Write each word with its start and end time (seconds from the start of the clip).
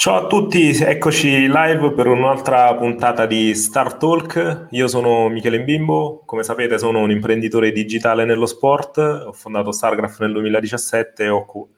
Ciao 0.00 0.24
a 0.24 0.26
tutti, 0.26 0.70
eccoci 0.70 1.46
live 1.46 1.92
per 1.92 2.06
un'altra 2.06 2.74
puntata 2.74 3.26
di 3.26 3.54
Star 3.54 3.96
Talk. 3.98 4.68
Io 4.70 4.88
sono 4.88 5.28
Michele 5.28 5.58
Mbimbo, 5.58 6.22
come 6.24 6.42
sapete 6.42 6.78
sono 6.78 7.00
un 7.00 7.10
imprenditore 7.10 7.70
digitale 7.70 8.24
nello 8.24 8.46
sport, 8.46 8.96
ho 8.96 9.32
fondato 9.34 9.72
Stargraph 9.72 10.20
nel 10.20 10.32
2017 10.32 11.24
e, 11.24 11.28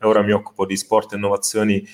ora 0.03 0.23
mi 0.23 0.31
occupo 0.31 0.65
di 0.67 0.77
sport 0.77 1.15
e 1.15 1.17
innovazioni, 1.17 1.85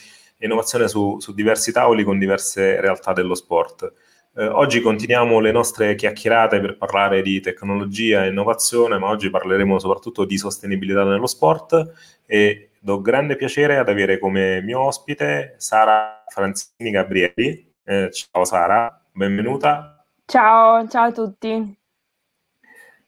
innovazione 0.41 0.87
su, 0.87 1.19
su 1.19 1.33
diversi 1.33 1.73
tavoli 1.73 2.05
con 2.05 2.19
diverse 2.19 2.79
realtà 2.79 3.15
dello 3.15 3.35
sport. 3.35 3.91
Eh, 4.37 4.47
oggi 4.49 4.83
continuiamo 4.83 5.41
le 5.41 5.51
nostre 5.51 5.95
chiacchierate 5.95 6.61
per 6.61 6.77
parlare 6.77 7.23
di 7.23 7.41
tecnologia 7.41 8.27
e 8.27 8.29
innovazione, 8.29 8.99
ma 8.99 9.09
oggi 9.09 9.31
parleremo 9.31 9.79
soprattutto 9.79 10.27
di 10.27 10.37
sostenibilità 10.37 11.05
nello 11.05 11.27
sport 11.27 11.91
e 12.27 12.68
do 12.81 13.01
grande 13.01 13.37
piacere 13.37 13.77
ad 13.79 13.89
avere 13.89 14.19
come 14.19 14.61
mio 14.63 14.81
ospite 14.81 15.55
Sara 15.59 16.25
Franzini 16.27 16.91
Gabrieli. 16.91 17.75
Eh, 17.85 18.11
ciao 18.13 18.45
Sara, 18.45 19.03
benvenuta. 19.13 20.05
Ciao, 20.25 20.87
ciao 20.89 21.07
a 21.07 21.13
tutti. 21.13 21.77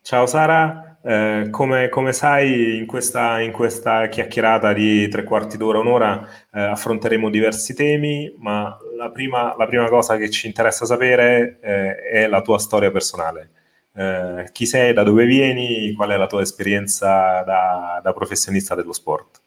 Ciao 0.02 0.24
Sara, 0.24 0.98
eh, 1.02 1.48
come, 1.50 1.90
come, 1.90 2.12
sai 2.12 2.78
in 2.78 2.86
questa, 2.86 3.40
in 3.40 3.52
questa, 3.52 4.08
chiacchierata 4.08 4.72
di 4.72 5.08
tre 5.08 5.24
quarti 5.24 5.58
d'ora, 5.58 5.78
un'ora, 5.78 6.26
eh, 6.52 6.60
affronteremo 6.60 7.28
diversi 7.28 7.74
temi, 7.74 8.34
ma 8.38 8.76
la 8.96 9.10
prima, 9.10 9.54
la 9.58 9.66
prima, 9.66 9.88
cosa 9.88 10.16
che 10.16 10.30
ci 10.30 10.46
interessa 10.46 10.86
sapere 10.86 11.58
eh, 11.60 11.96
è 12.02 12.26
la 12.26 12.40
tua 12.40 12.58
storia 12.58 12.90
personale. 12.90 13.50
Eh, 13.94 14.48
chi 14.52 14.64
sei, 14.66 14.94
da 14.94 15.02
dove 15.02 15.26
vieni, 15.26 15.92
qual 15.92 16.10
è 16.10 16.16
la 16.16 16.26
tua 16.26 16.40
esperienza 16.40 17.42
da, 17.42 18.00
da 18.02 18.12
professionista 18.12 18.74
dello 18.74 18.92
sport? 18.92 19.40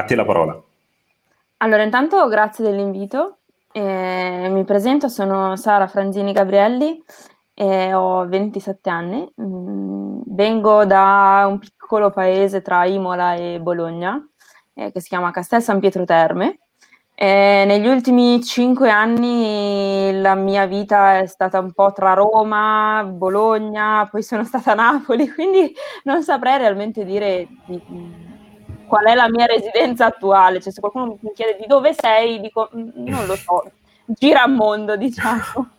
A 0.00 0.04
te 0.04 0.14
la 0.14 0.24
parola. 0.24 0.58
Allora, 1.58 1.82
intanto 1.82 2.26
grazie 2.28 2.64
dell'invito. 2.64 3.40
Eh, 3.70 4.48
mi 4.50 4.64
presento, 4.64 5.08
sono 5.08 5.56
Sara 5.56 5.86
Franzini 5.88 6.32
Gabrielli, 6.32 7.04
e 7.52 7.92
ho 7.92 8.26
27 8.26 8.88
anni, 8.88 9.30
mm, 9.38 10.22
vengo 10.28 10.86
da 10.86 11.44
un 11.46 11.58
piccolo 11.58 12.08
paese 12.10 12.62
tra 12.62 12.86
Imola 12.86 13.34
e 13.34 13.60
Bologna, 13.60 14.18
eh, 14.72 14.90
che 14.90 15.00
si 15.00 15.08
chiama 15.08 15.30
Castel 15.30 15.60
San 15.60 15.80
Pietro 15.80 16.06
Terme. 16.06 16.60
Eh, 17.14 17.64
negli 17.66 17.86
ultimi 17.86 18.42
cinque 18.42 18.88
anni 18.88 20.18
la 20.22 20.34
mia 20.34 20.64
vita 20.64 21.18
è 21.18 21.26
stata 21.26 21.58
un 21.58 21.72
po' 21.72 21.92
tra 21.92 22.14
Roma, 22.14 23.04
Bologna, 23.06 24.08
poi 24.10 24.22
sono 24.22 24.44
stata 24.44 24.72
a 24.72 24.74
Napoli, 24.76 25.28
quindi 25.34 25.70
non 26.04 26.22
saprei 26.22 26.56
realmente 26.56 27.04
dire 27.04 27.46
di, 27.66 27.82
qual 28.90 29.04
è 29.06 29.14
la 29.14 29.30
mia 29.30 29.46
residenza 29.46 30.06
attuale. 30.06 30.60
Cioè, 30.60 30.72
se 30.72 30.80
qualcuno 30.80 31.16
mi 31.20 31.32
chiede 31.32 31.56
di 31.60 31.66
dove 31.66 31.94
sei, 31.94 32.40
dico 32.40 32.68
mm, 32.76 32.88
non 33.06 33.24
lo 33.26 33.36
so, 33.36 33.70
gira 34.04 34.48
mondo, 34.48 34.96
diciamo. 34.96 35.70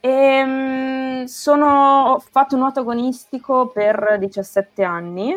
e, 0.00 0.08
ehm, 0.10 1.24
sono, 1.24 2.12
ho 2.12 2.18
fatto 2.18 2.56
nuoto 2.56 2.80
agonistico 2.80 3.68
per 3.68 4.16
17 4.18 4.82
anni, 4.84 5.34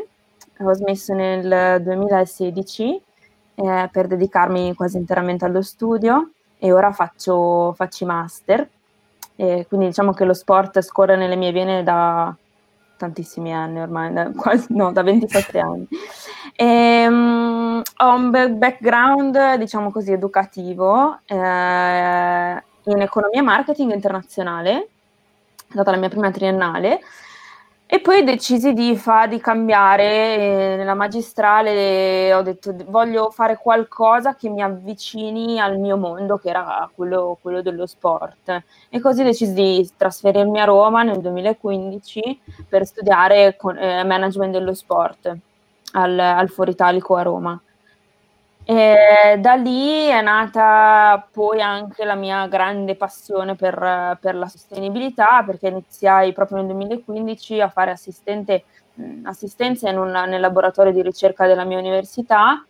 ho 0.62 0.74
smesso 0.74 1.14
nel 1.14 1.82
2016 1.82 3.02
eh, 3.56 3.90
per 3.90 4.08
dedicarmi 4.08 4.74
quasi 4.76 4.98
interamente 4.98 5.46
allo 5.46 5.62
studio 5.62 6.32
e 6.60 6.74
ora 6.74 6.92
faccio, 6.92 7.74
faccio 7.78 8.06
master. 8.06 8.70
E 9.38 9.66
quindi 9.70 9.88
diciamo 9.88 10.12
che 10.12 10.26
lo 10.26 10.34
sport 10.34 10.82
scorre 10.82 11.16
nelle 11.16 11.38
mie 11.38 11.54
vene 11.54 11.82
da, 11.82 12.36
tantissimi 13.00 13.54
anni 13.54 13.80
ormai, 13.80 14.14
da, 14.14 14.30
quasi, 14.36 14.68
no, 14.76 14.92
da 14.92 15.02
27 15.02 15.60
anni. 15.60 15.88
E, 16.56 17.08
um, 17.08 17.82
ho 17.98 18.14
un 18.14 18.58
background, 18.58 19.56
diciamo 19.56 19.92
così, 19.92 20.12
educativo 20.12 21.20
eh, 21.26 21.36
in 22.84 23.02
economia 23.02 23.40
e 23.40 23.44
marketing 23.44 23.94
internazionale, 23.94 24.90
è 25.56 25.72
stata 25.72 25.92
la 25.92 25.98
mia 25.98 26.10
prima 26.10 26.30
triennale, 26.30 27.00
e 27.92 28.02
poi 28.02 28.24
decisi 28.24 28.74
di, 28.74 28.96
fa, 28.96 29.26
di 29.26 29.40
cambiare, 29.40 30.76
nella 30.76 30.94
magistrale 30.94 32.32
ho 32.36 32.44
detto 32.44 32.72
voglio 32.86 33.32
fare 33.32 33.58
qualcosa 33.58 34.36
che 34.36 34.48
mi 34.48 34.62
avvicini 34.62 35.60
al 35.60 35.80
mio 35.80 35.98
mondo, 35.98 36.38
che 36.38 36.50
era 36.50 36.88
quello, 36.94 37.40
quello 37.42 37.64
dello 37.64 37.88
sport. 37.88 38.62
E 38.90 39.00
così 39.00 39.24
decisi 39.24 39.54
di 39.54 39.90
trasferirmi 39.98 40.60
a 40.60 40.66
Roma 40.66 41.02
nel 41.02 41.20
2015 41.20 42.42
per 42.70 42.86
studiare 42.86 43.56
con, 43.58 43.76
eh, 43.76 44.04
management 44.04 44.52
dello 44.52 44.76
sport 44.76 45.36
al, 45.94 46.20
al 46.20 46.50
Foro 46.50 46.70
Italico 46.70 47.16
a 47.16 47.24
Roma. 47.24 47.60
E 48.72 49.40
da 49.40 49.56
lì 49.56 50.06
è 50.06 50.22
nata 50.22 51.28
poi 51.32 51.60
anche 51.60 52.06
la 52.06 52.14
mia 52.14 52.46
grande 52.46 52.94
passione 52.96 53.56
per, 53.56 54.20
per 54.22 54.36
la 54.36 54.48
sostenibilità, 54.48 55.42
perché 55.44 55.70
iniziai 55.70 56.34
proprio 56.34 56.58
nel 56.58 56.68
2015 56.68 57.62
a 57.62 57.70
fare 57.70 57.90
assistente, 57.90 58.66
assistenza 59.24 59.90
in 59.90 59.98
un, 59.98 60.12
nel 60.12 60.40
laboratorio 60.40 60.92
di 60.92 61.02
ricerca 61.02 61.48
della 61.48 61.64
mia 61.64 61.80
università, 61.80 62.64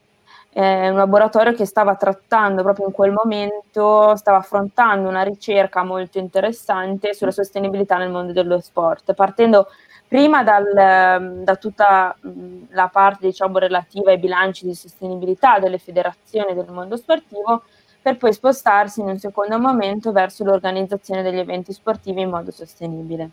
eh, 0.51 0.89
un 0.89 0.95
laboratorio 0.95 1.51
che 1.53 1.65
stava 1.65 1.95
trattando 1.95 2.63
proprio 2.63 2.85
in 2.85 2.93
quel 2.93 3.11
momento, 3.11 4.15
stava 4.15 4.37
affrontando 4.37 5.09
una 5.09 5.23
ricerca 5.23 5.83
molto 5.83 6.17
interessante 6.17 7.13
sulla 7.13 7.31
sostenibilità 7.31 7.97
nel 7.97 8.09
mondo 8.09 8.31
dello 8.31 8.61
sport, 8.61 9.13
partendo 9.13 9.67
prima 10.09 10.43
dal, 10.43 10.75
ehm, 10.75 11.43
da 11.43 11.55
tutta 11.55 12.17
la 12.71 12.87
parte 12.87 13.27
diciamo, 13.27 13.59
relativa 13.59 14.09
ai 14.09 14.17
bilanci 14.17 14.65
di 14.65 14.73
sostenibilità 14.73 15.59
delle 15.59 15.77
federazioni 15.77 16.55
del 16.55 16.65
mondo 16.71 16.97
sportivo, 16.97 17.63
per 18.01 18.17
poi 18.17 18.33
spostarsi 18.33 19.01
in 19.01 19.07
un 19.07 19.19
secondo 19.19 19.59
momento 19.59 20.11
verso 20.11 20.43
l'organizzazione 20.43 21.21
degli 21.21 21.37
eventi 21.37 21.73
sportivi 21.73 22.21
in 22.21 22.29
modo 22.29 22.49
sostenibile. 22.49 23.29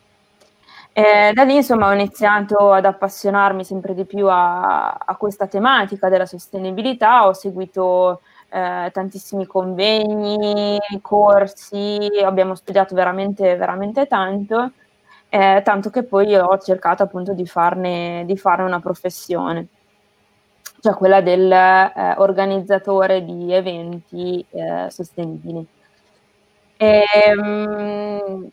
E 0.92 1.32
da 1.32 1.44
lì 1.44 1.56
insomma 1.56 1.88
ho 1.88 1.92
iniziato 1.92 2.72
ad 2.72 2.84
appassionarmi 2.84 3.64
sempre 3.64 3.94
di 3.94 4.04
più 4.04 4.28
a, 4.28 4.92
a 4.92 5.16
questa 5.16 5.46
tematica 5.46 6.10
della 6.10 6.26
sostenibilità, 6.26 7.26
ho 7.26 7.32
seguito 7.32 8.20
eh, 8.50 8.90
tantissimi 8.92 9.46
convegni, 9.46 10.78
corsi, 11.00 11.98
abbiamo 12.22 12.54
studiato 12.54 12.94
veramente, 12.94 13.56
veramente 13.56 14.06
tanto 14.06 14.72
eh, 15.28 15.60
tanto 15.64 15.90
che 15.90 16.04
poi 16.04 16.34
ho 16.36 16.58
cercato 16.58 17.02
appunto 17.02 17.32
di 17.32 17.46
farne, 17.46 18.24
di 18.26 18.36
farne 18.36 18.64
una 18.64 18.80
professione, 18.80 19.66
cioè 20.80 20.94
quella 20.94 21.20
del 21.20 21.50
eh, 21.50 22.14
di 23.24 23.52
eventi 23.52 24.44
eh, 24.50 24.86
sostenibili. 24.90 25.66
E, 26.78 27.04
ehm, 27.24 28.50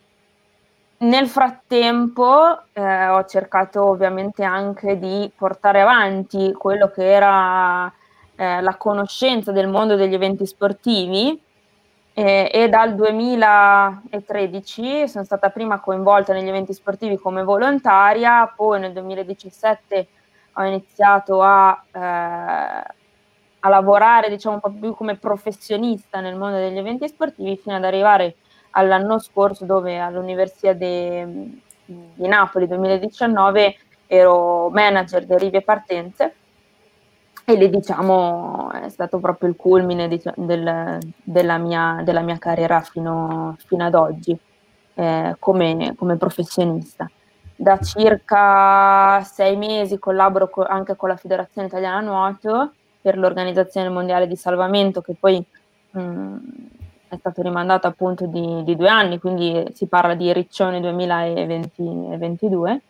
nel 1.04 1.28
frattempo 1.28 2.62
eh, 2.72 3.08
ho 3.08 3.26
cercato 3.26 3.84
ovviamente 3.86 4.44
anche 4.44 4.98
di 4.98 5.30
portare 5.36 5.82
avanti 5.82 6.54
quello 6.54 6.90
che 6.90 7.12
era 7.12 7.92
eh, 8.36 8.62
la 8.62 8.76
conoscenza 8.78 9.52
del 9.52 9.68
mondo 9.68 9.96
degli 9.96 10.14
eventi 10.14 10.46
sportivi 10.46 11.40
e, 12.14 12.52
e, 12.54 12.70
dal 12.70 12.94
2013 12.94 15.08
sono 15.08 15.24
stata 15.24 15.50
prima 15.50 15.80
coinvolta 15.80 16.32
negli 16.32 16.48
eventi 16.48 16.74
sportivi 16.74 17.18
come 17.18 17.44
volontaria, 17.44 18.54
poi 18.56 18.80
nel 18.80 18.94
2017 18.94 20.08
ho 20.54 20.64
iniziato 20.64 21.42
a, 21.42 21.84
eh, 21.92 22.00
a 22.00 23.70
lavorare 23.70 24.30
diciamo 24.30 24.56
un 24.56 24.62
po' 24.62 24.72
più 24.72 24.94
come 24.94 25.18
professionista 25.18 26.20
nel 26.20 26.36
mondo 26.36 26.58
degli 26.58 26.78
eventi 26.78 27.08
sportivi 27.08 27.58
fino 27.58 27.76
ad 27.76 27.84
arrivare 27.84 28.36
all'anno 28.72 29.18
scorso 29.18 29.66
dove 29.66 30.00
all'Università 30.00 30.74
di 30.74 31.62
Napoli 32.16 32.68
2019 32.68 33.78
ero 34.06 34.70
manager 34.70 35.26
di 35.26 35.34
arrivi 35.34 35.58
e 35.58 35.62
partenze 35.62 36.36
e 37.46 37.56
lì 37.56 37.70
diciamo 37.70 38.72
è 38.72 38.90
stato 38.90 39.20
proprio 39.20 39.50
il 39.50 39.56
culmine 39.56 40.08
diciamo, 40.08 40.46
del, 40.46 41.00
della, 41.24 41.58
mia, 41.58 42.02
della, 42.04 42.22
mia, 42.22 42.38
carriera 42.38 42.82
fino, 42.82 43.56
fino 43.66 43.86
ad 43.86 43.96
oggi 43.96 44.38
eh, 44.96 45.36
come, 45.40 45.94
come, 45.98 46.18
professionista. 46.18 47.10
Da 47.56 47.80
circa 47.80 49.22
sei 49.24 49.58
mesi 49.58 50.00
collaboro 50.00 50.50
co- 50.50 50.64
anche 50.64 50.96
con 50.96 51.10
la 51.10 51.18
Federazione 51.18 51.68
Italiana 51.68 52.00
Nuoto 52.00 52.72
per 53.02 53.18
l'Organizzazione 53.18 53.90
Mondiale 53.90 54.28
di 54.28 54.36
Salvamento 54.36 55.02
che 55.02 55.16
poi 55.20 55.44
mh, 55.92 56.36
è 57.10 57.16
stato 57.18 57.42
rimandato 57.42 57.88
appunto 57.88 58.26
di, 58.26 58.64
di, 58.64 58.76
due 58.76 58.88
anni, 58.88 59.20
quindi 59.20 59.66
si 59.74 59.88
parla 59.88 60.16
di 60.16 60.32
Riccione 60.32 60.80
2022. 60.80 62.82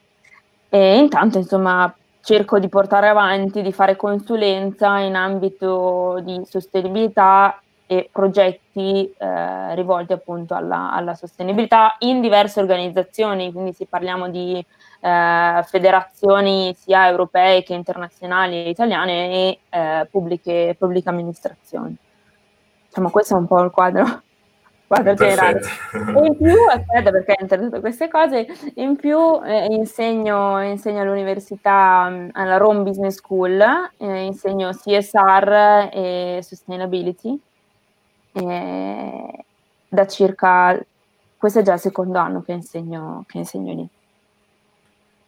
E 0.70 0.98
intanto 0.98 1.40
insomma 1.40 1.94
cerco 2.24 2.58
di 2.58 2.70
portare 2.70 3.10
avanti, 3.10 3.62
di 3.62 3.74
fare 3.74 3.98
consulenza 3.98 4.98
in 5.00 5.16
ambito 5.16 6.22
di 6.24 6.42
sostenibilità 6.46 7.62
e 7.86 8.10
progetti 8.10 9.14
eh, 9.18 9.76
rivolti 9.76 10.14
appunto 10.14 10.54
alla, 10.56 10.94
alla, 10.94 11.16
sostenibilità 11.16 11.98
in 12.00 12.22
diverse 12.22 12.62
organizzazioni, 12.62 13.52
quindi 13.52 13.74
se 13.74 13.88
parliamo 13.88 14.30
di 14.30 14.66
eh, 15.02 15.64
federazioni 15.68 16.74
sia 16.76 17.10
europee 17.10 17.62
che 17.62 17.74
internazionali 17.74 18.56
e 18.56 18.70
italiane 18.70 19.30
e 19.30 19.60
eh, 19.70 20.08
pubbliche, 20.10 20.78
pubbliche 20.80 21.10
amministrazioni. 21.10 21.94
diciamo 22.88 23.10
questo 23.10 23.36
è 23.36 23.38
un 23.38 23.48
po' 23.48 23.62
il 23.62 23.70
quadro 23.70 24.22
quadro 24.94 25.14
generale. 25.14 25.62
E 25.92 26.26
in 26.26 26.38
più, 26.38 26.56
aspetta 26.70 27.12
perché 27.12 27.36
ho 27.38 27.42
introdotto 27.42 27.80
queste 27.80 28.08
cose, 28.08 28.46
in 28.76 28.96
più 28.96 29.18
eh, 29.44 29.66
insegno, 29.72 30.62
insegno, 30.62 31.02
all'università, 31.02 32.30
alla 32.32 32.58
Rome 32.58 32.84
Business 32.84 33.16
School, 33.16 33.62
eh, 33.98 34.24
insegno 34.26 34.70
CSR 34.72 35.90
e 35.92 36.40
Sustainability 36.44 37.40
eh, 38.34 39.46
da 39.88 40.08
circa, 40.08 40.80
questo 41.38 41.60
è 41.60 41.62
già 41.62 41.74
il 41.74 41.80
secondo 41.80 42.18
anno 42.18 42.42
che 42.42 42.54
insegno, 42.54 43.24
che 43.28 43.38
insegno 43.40 43.74
lì. 43.74 43.88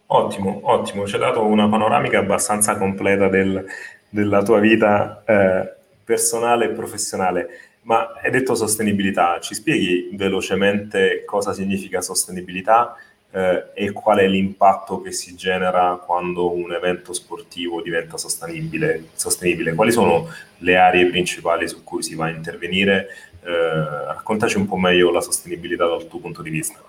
Ottimo, 0.08 0.60
ottimo, 0.64 1.08
ci 1.08 1.16
hai 1.16 1.22
dato 1.22 1.44
una 1.44 1.68
panoramica 1.68 2.20
abbastanza 2.20 2.78
completa 2.78 3.28
del, 3.28 3.66
della 4.08 4.44
tua 4.44 4.60
vita 4.60 5.24
eh, 5.26 5.74
personale 6.04 6.66
e 6.66 6.70
professionale. 6.70 7.48
Ma 7.86 8.14
hai 8.22 8.32
detto 8.32 8.56
sostenibilità, 8.56 9.40
ci 9.40 9.54
spieghi 9.54 10.10
velocemente 10.14 11.24
cosa 11.24 11.54
significa 11.54 12.02
sostenibilità 12.02 12.96
eh, 13.30 13.66
e 13.76 13.92
qual 13.92 14.18
è 14.18 14.28
l'impatto 14.28 15.02
che 15.02 15.12
si 15.12 15.36
genera 15.36 16.02
quando 16.04 16.52
un 16.52 16.74
evento 16.74 17.14
sportivo 17.14 17.84
diventa 17.84 18.18
sostenibile? 18.18 19.10
sostenibile? 19.14 19.76
Quali 19.76 19.92
sono 19.92 20.28
le 20.60 20.78
aree 20.78 21.06
principali 21.08 21.68
su 21.68 21.84
cui 21.84 22.02
si 22.02 22.16
va 22.16 22.26
a 22.26 22.30
intervenire? 22.30 23.08
Eh, 23.44 24.06
raccontaci 24.08 24.58
un 24.58 24.68
po' 24.68 24.78
meglio 24.78 25.12
la 25.12 25.22
sostenibilità 25.22 25.86
dal 25.86 26.08
tuo 26.08 26.20
punto 26.20 26.42
di 26.42 26.50
vista. 26.50 26.82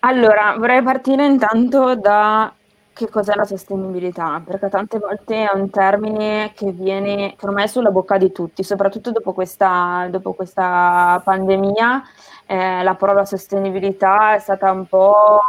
Allora, 0.00 0.56
vorrei 0.58 0.82
partire 0.82 1.26
intanto 1.26 1.94
da 1.94 2.52
che 3.00 3.08
cos'è 3.08 3.34
la 3.34 3.46
sostenibilità, 3.46 4.42
perché 4.44 4.68
tante 4.68 4.98
volte 4.98 5.48
è 5.48 5.50
un 5.54 5.70
termine 5.70 6.52
che 6.54 6.70
viene, 6.70 7.34
che 7.34 7.46
ormai 7.46 7.66
sulla 7.66 7.90
bocca 7.90 8.18
di 8.18 8.30
tutti, 8.30 8.62
soprattutto 8.62 9.10
dopo 9.10 9.32
questa, 9.32 10.06
dopo 10.10 10.34
questa 10.34 11.18
pandemia, 11.24 12.02
eh, 12.44 12.82
la 12.82 12.94
parola 12.96 13.24
sostenibilità 13.24 14.34
è 14.34 14.38
stata 14.38 14.70
un 14.70 14.84
po' 14.86 15.40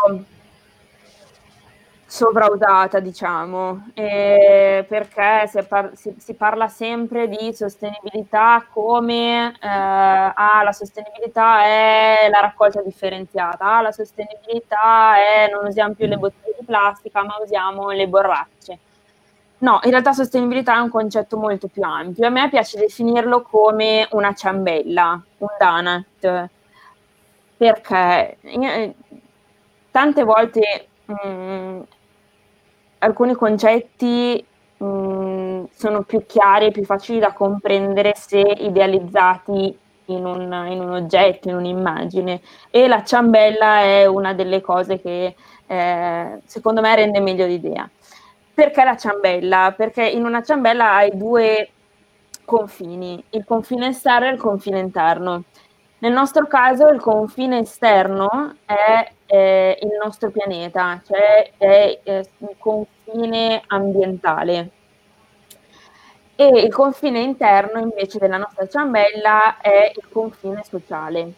sovrausata, 2.11 2.99
diciamo, 2.99 3.87
eh, 3.93 4.85
perché 4.85 5.47
si, 5.47 5.63
par- 5.63 5.91
si, 5.95 6.13
si, 6.17 6.33
parla 6.33 6.67
sempre 6.67 7.29
di 7.29 7.53
sostenibilità 7.53 8.65
come 8.69 9.47
eh, 9.47 9.57
ah, 9.61 10.61
la 10.61 10.73
sostenibilità 10.73 11.63
è 11.63 12.27
la 12.29 12.41
raccolta 12.41 12.81
differenziata, 12.81 13.77
ah, 13.77 13.81
la 13.81 13.93
sostenibilità 13.93 15.15
è 15.15 15.49
non 15.49 15.65
usiamo 15.65 15.93
più 15.93 16.05
le 16.05 16.17
bottiglie 16.17 16.55
di 16.59 16.65
plastica, 16.65 17.23
ma 17.23 17.37
usiamo 17.41 17.91
le 17.91 18.07
borracce. 18.09 18.79
No, 19.59 19.79
in 19.83 19.91
realtà 19.91 20.11
sostenibilità 20.11 20.75
è 20.75 20.79
un 20.79 20.89
concetto 20.89 21.37
molto 21.37 21.69
più 21.69 21.81
ampio. 21.83 22.27
A 22.27 22.29
me 22.29 22.49
piace 22.49 22.77
definirlo 22.77 23.41
come 23.41 24.05
una 24.11 24.33
ciambella, 24.33 25.23
un 25.37 25.47
donut, 25.57 26.49
perché 27.55 28.37
eh, 28.41 28.95
tante 29.91 30.23
volte 30.23 30.87
mm, 31.09 31.81
alcuni 33.01 33.33
concetti 33.35 34.43
mh, 34.77 35.63
sono 35.73 36.01
più 36.03 36.25
chiari 36.25 36.67
e 36.67 36.71
più 36.71 36.83
facili 36.83 37.19
da 37.19 37.33
comprendere 37.33 38.13
se 38.15 38.39
idealizzati 38.39 39.77
in 40.05 40.25
un, 40.25 40.41
in 40.69 40.79
un, 40.79 40.91
oggetto, 40.91 41.49
in 41.49 41.55
un'immagine. 41.55 42.41
E 42.69 42.87
la 42.87 43.03
ciambella 43.03 43.81
è 43.81 44.05
una 44.05 44.33
delle 44.33 44.61
cose 44.61 44.99
che 44.99 45.35
eh, 45.67 46.39
secondo 46.45 46.81
me 46.81 46.95
rende 46.95 47.19
meglio 47.19 47.45
l'idea. 47.45 47.89
Perché 48.53 48.83
la 48.83 48.97
ciambella? 48.97 49.73
Perché 49.75 50.03
in 50.07 50.25
una 50.25 50.43
ciambella 50.43 50.93
hai 50.95 51.11
due 51.15 51.69
confini, 52.45 53.23
il 53.31 53.45
confine 53.45 53.87
esterno 53.87 54.27
e 54.27 54.33
il 54.33 54.39
confine 54.39 54.79
interno. 54.79 55.43
Nel 56.01 56.13
nostro 56.13 56.47
caso 56.47 56.87
il 56.87 56.99
confine 56.99 57.59
esterno 57.59 58.55
è 58.65 59.07
eh, 59.27 59.77
il 59.83 59.99
nostro 60.03 60.31
pianeta, 60.31 60.99
cioè 61.05 61.51
è 61.57 61.99
eh, 62.01 62.25
il 62.39 62.55
confine 62.57 63.61
ambientale. 63.67 64.69
E 66.35 66.47
il 66.47 66.73
confine 66.73 67.19
interno 67.19 67.79
invece 67.79 68.17
della 68.17 68.37
nostra 68.37 68.67
ciambella 68.67 69.57
è 69.61 69.91
il 69.95 70.07
confine 70.11 70.63
sociale. 70.63 71.33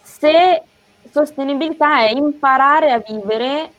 Se 0.00 0.62
sostenibilità 1.10 2.06
è 2.06 2.12
imparare 2.12 2.92
a 2.92 3.02
vivere 3.04 3.72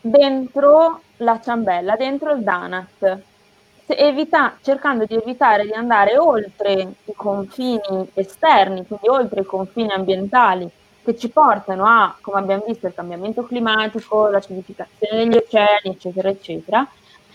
dentro 0.00 1.02
la 1.18 1.38
ciambella, 1.38 1.96
dentro 1.96 2.32
il 2.32 2.42
donut, 2.42 3.20
evita, 3.86 4.56
cercando 4.62 5.04
di 5.04 5.14
evitare 5.14 5.64
di 5.64 5.72
andare 5.72 6.16
oltre 6.16 6.72
i 7.04 7.12
confini 7.14 8.08
esterni, 8.14 8.86
quindi 8.86 9.08
oltre 9.08 9.40
i 9.40 9.44
confini 9.44 9.92
ambientali 9.92 10.68
che 11.04 11.16
ci 11.16 11.28
portano 11.28 11.84
a, 11.84 12.16
come 12.20 12.38
abbiamo 12.38 12.64
visto, 12.66 12.86
il 12.86 12.94
cambiamento 12.94 13.44
climatico, 13.44 14.28
l'acidificazione 14.28 15.24
degli 15.24 15.36
oceani, 15.36 15.80
eccetera, 15.82 16.28
eccetera, 16.28 16.88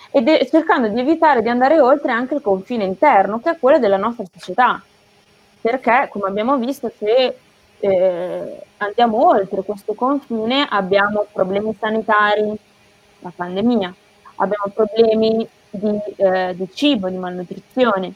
e 0.10 0.22
de- 0.22 0.48
cercando 0.50 0.88
di 0.88 1.00
evitare 1.00 1.42
di 1.42 1.50
andare 1.50 1.80
oltre 1.80 2.12
anche 2.12 2.36
il 2.36 2.42
confine 2.42 2.86
interno, 2.86 3.40
che 3.40 3.52
è 3.52 3.60
quello 3.60 3.80
della 3.80 3.98
nostra 3.98 4.24
società. 4.32 4.82
Perché, 5.60 6.08
come 6.10 6.28
abbiamo 6.28 6.56
visto, 6.58 6.90
se 6.98 7.38
eh, 7.80 8.62
andiamo 8.78 9.28
oltre 9.28 9.64
questo 9.64 9.94
confine 9.94 10.66
abbiamo 10.70 11.26
problemi 11.32 11.76
sanitari, 11.78 12.56
la 13.20 13.32
pandemia, 13.36 13.94
abbiamo 14.36 14.72
problemi 14.74 15.48
di, 15.78 16.00
eh, 16.18 16.54
di 16.56 16.68
cibo, 16.74 17.10
di 17.10 17.18
malnutrizione, 17.18 18.14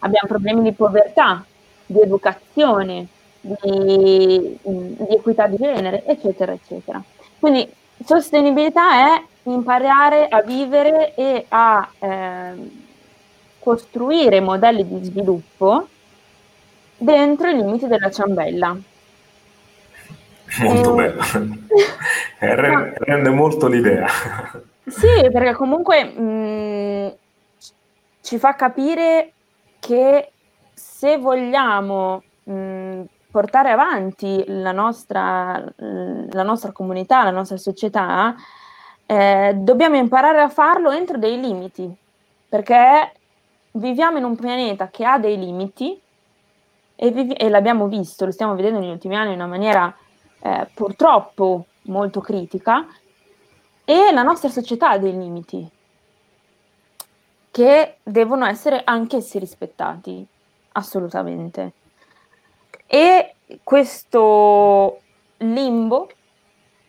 abbiamo 0.00 0.28
problemi 0.28 0.62
di 0.62 0.72
povertà, 0.72 1.44
di 1.86 2.00
educazione, 2.00 3.06
di, 3.40 4.58
di, 4.62 4.96
equità 5.10 5.46
di 5.46 5.56
genere, 5.56 6.04
eccetera, 6.06 6.52
eccetera. 6.52 7.02
Quindi 7.38 7.68
sostenibilità 8.04 9.16
è 9.16 9.22
imparare 9.44 10.28
a 10.28 10.42
vivere 10.42 11.14
e 11.14 11.44
a 11.48 11.88
eh, 11.98 12.52
costruire 13.58 14.40
modelli 14.40 14.86
di 14.86 15.04
sviluppo 15.04 15.88
dentro 16.96 17.48
i 17.48 17.56
limiti 17.56 17.86
della 17.86 18.10
ciambella. 18.10 18.76
Molto 20.60 20.92
e... 20.92 20.94
bello, 20.94 21.22
rende, 22.38 22.94
rende 22.98 23.30
molto 23.30 23.66
l'idea. 23.66 24.06
Sì, 24.86 25.30
perché 25.32 25.54
comunque 25.54 26.04
mh, 26.04 26.22
mm, 26.22 27.08
ci 28.20 28.38
fa 28.38 28.54
capire 28.54 29.32
che 29.78 30.32
se 30.74 31.16
vogliamo 31.16 32.22
mh, 32.44 32.52
mm, 32.52 33.02
portare 33.30 33.70
avanti 33.70 34.44
la 34.46 34.72
nostra, 34.72 35.64
la 35.76 36.42
nostra, 36.42 36.70
comunità, 36.72 37.24
la 37.24 37.30
nostra 37.30 37.56
società, 37.56 38.34
eh, 39.06 39.54
dobbiamo 39.56 39.96
imparare 39.96 40.40
a 40.40 40.48
farlo 40.48 40.90
entro 40.92 41.18
dei 41.18 41.40
limiti, 41.40 41.92
perché 42.48 43.12
viviamo 43.72 44.18
in 44.18 44.24
un 44.24 44.36
pianeta 44.36 44.88
che 44.88 45.04
ha 45.04 45.18
dei 45.18 45.38
limiti 45.38 46.00
e, 46.94 47.10
vivi- 47.10 47.34
e 47.34 47.48
l'abbiamo 47.48 47.88
visto, 47.88 48.24
lo 48.24 48.30
stiamo 48.30 48.54
vedendo 48.54 48.78
negli 48.78 48.90
ultimi 48.90 49.16
anni 49.16 49.30
in 49.30 49.40
una 49.40 49.46
maniera 49.48 49.92
eh, 50.40 50.68
purtroppo 50.72 51.66
molto 51.86 52.20
critica, 52.20 52.86
e 53.84 54.12
la 54.12 54.22
nostra 54.22 54.48
società 54.48 54.90
ha 54.90 54.98
dei 54.98 55.12
limiti 55.12 55.70
che 57.50 57.98
devono 58.02 58.46
essere 58.46 58.82
anch'essi 58.82 59.38
rispettati, 59.38 60.26
assolutamente. 60.72 61.72
E 62.86 63.34
questo 63.62 65.00
limbo, 65.38 66.08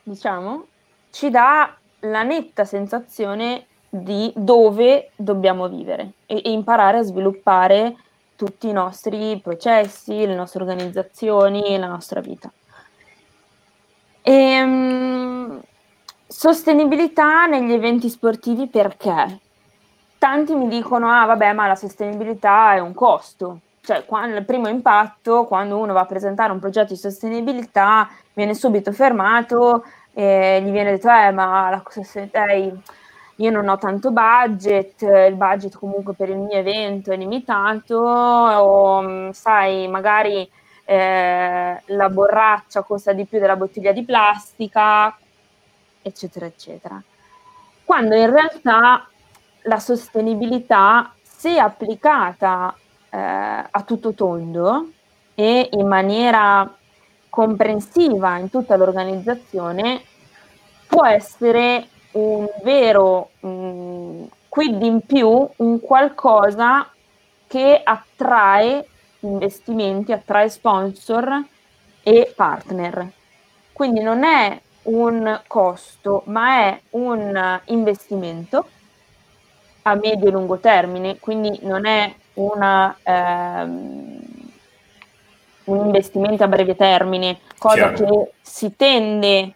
diciamo, 0.02 0.66
ci 1.12 1.30
dà 1.30 1.76
la 2.00 2.24
netta 2.24 2.66
sensazione 2.66 3.68
di 3.90 4.32
dove 4.36 5.12
dobbiamo 5.16 5.68
vivere 5.70 6.14
e, 6.26 6.42
e 6.44 6.52
imparare 6.52 6.98
a 6.98 7.04
sviluppare 7.04 7.96
tutti 8.36 8.68
i 8.68 8.74
nostri 8.74 9.40
processi, 9.42 10.26
le 10.26 10.36
nostre 10.36 10.62
organizzazioni, 10.62 11.78
la 11.78 11.88
nostra 11.88 12.20
vita. 12.22 12.52
E, 14.22 14.32
ehm, 14.34 15.62
Sostenibilità 16.28 17.46
negli 17.46 17.72
eventi 17.72 18.10
sportivi 18.10 18.68
perché? 18.68 19.40
Tanti 20.18 20.56
mi 20.56 20.68
dicono, 20.68 21.08
ah 21.12 21.26
vabbè, 21.26 21.54
ma 21.54 21.68
la 21.68 21.76
sostenibilità 21.76 22.74
è 22.74 22.80
un 22.80 22.96
costo. 22.96 23.60
Cioè, 23.82 24.06
quando, 24.06 24.36
il 24.36 24.44
primo 24.44 24.68
impatto, 24.68 25.46
quando 25.46 25.78
uno 25.78 25.94
va 25.94 26.02
a 26.02 26.06
presentare 26.06 26.52
un 26.52 26.60
progetto 26.60 26.94
di 26.94 27.00
sostenibilità, 27.00 28.10
viene 28.34 28.56
subito 28.56 28.92
fermato 28.92 29.84
e 30.14 30.62
gli 30.64 30.72
viene 30.72 30.94
detto, 30.94 31.10
eh, 31.10 31.30
ma 31.30 31.70
la 31.70 31.84
sostenibilità, 31.88 32.46
io 33.36 33.52
non 33.52 33.68
ho 33.68 33.78
tanto 33.78 34.10
budget, 34.10 35.04
il 35.04 35.36
budget 35.36 35.78
comunque 35.78 36.14
per 36.16 36.30
il 36.30 36.38
mio 36.38 36.58
evento 36.58 37.12
è 37.12 37.18
limitato, 37.18 37.98
o 38.00 39.02
mm, 39.04 39.30
sai, 39.30 39.88
magari 39.88 40.50
eh, 40.86 41.82
la 41.86 42.10
borraccia 42.10 42.82
costa 42.82 43.14
di 43.14 43.26
più 43.26 43.40
della 43.40 43.56
bottiglia 43.56 43.92
di 43.92 44.04
plastica, 44.04 45.16
eccetera, 46.06 46.46
eccetera. 46.46 47.02
Quando 47.84 48.16
in 48.16 48.30
realtà 48.30 49.08
la 49.64 49.80
sostenibilità, 49.80 51.14
se 51.22 51.58
applicata 51.58 52.76
eh, 53.10 53.18
a 53.18 53.84
tutto 53.84 54.14
tondo 54.14 54.92
e 55.34 55.70
in 55.72 55.88
maniera 55.88 56.72
comprensiva 57.30 58.38
in 58.38 58.50
tutta 58.50 58.78
l'organizzazione 58.78 60.02
può 60.88 61.06
essere 61.06 61.88
un 62.12 62.48
vero 62.64 63.32
mh, 63.40 64.24
quid 64.48 64.82
in 64.82 65.02
più, 65.02 65.50
un 65.58 65.80
qualcosa 65.82 66.90
che 67.48 67.82
attrae 67.84 68.88
investimenti, 69.22 70.12
attrae 70.12 70.50
sponsor 70.50 71.44
e 72.02 72.34
partner. 72.36 73.12
Quindi 73.74 74.02
non 74.02 74.24
è 74.24 74.62
un 74.86 75.42
costo, 75.48 76.24
ma 76.26 76.68
è 76.68 76.82
un 76.92 77.62
investimento 77.66 78.68
a 79.84 79.96
medio 79.96 80.28
e 80.28 80.32
lungo 80.32 80.58
termine, 80.58 81.20
quindi 81.20 81.60
non 81.62 81.86
è 81.86 82.14
una, 82.34 82.96
ehm, 83.04 84.20
un 85.66 85.86
investimento 85.86 86.44
a 86.44 86.48
breve 86.48 86.76
termine, 86.76 87.40
cosa 87.58 87.94
Chiaro. 87.94 88.24
che 88.24 88.32
si 88.42 88.76
tende 88.76 89.54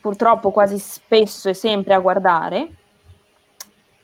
purtroppo 0.00 0.50
quasi 0.50 0.78
spesso 0.78 1.48
e 1.48 1.54
sempre 1.54 1.94
a 1.94 1.98
guardare, 1.98 2.68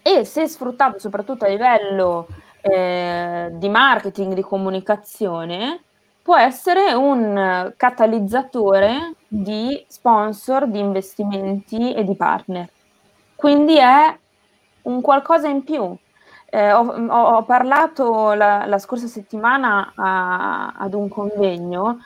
e 0.03 0.25
se 0.25 0.47
sfruttato 0.47 0.99
soprattutto 0.99 1.45
a 1.45 1.49
livello 1.49 2.27
eh, 2.61 3.49
di 3.53 3.69
marketing, 3.69 4.35
di 4.35 4.43
comunicazione, 4.43 5.83
può 6.25 6.39
essere 6.39 6.95
un 6.95 7.75
catalizzatore 7.77 9.13
di 9.29 9.85
sponsor, 9.89 10.67
di 10.67 10.79
investimenti 10.79 11.93
e 11.93 12.03
di 12.03 12.17
partner. 12.17 12.67
Quindi 13.37 13.77
è 13.77 14.19
un 14.85 15.03
qualcosa 15.03 15.49
in 15.49 15.63
più. 15.65 15.95
Eh, 16.47 16.73
ho, 16.73 16.81
ho, 16.81 17.43
parlato 17.43 18.33
la, 18.33 18.65
la 18.65 18.79
scorsa 18.79 19.07
settimana 19.07 19.93
a, 19.95 20.73
ad 20.75 20.95
un 20.95 21.11
convegno 21.11 21.99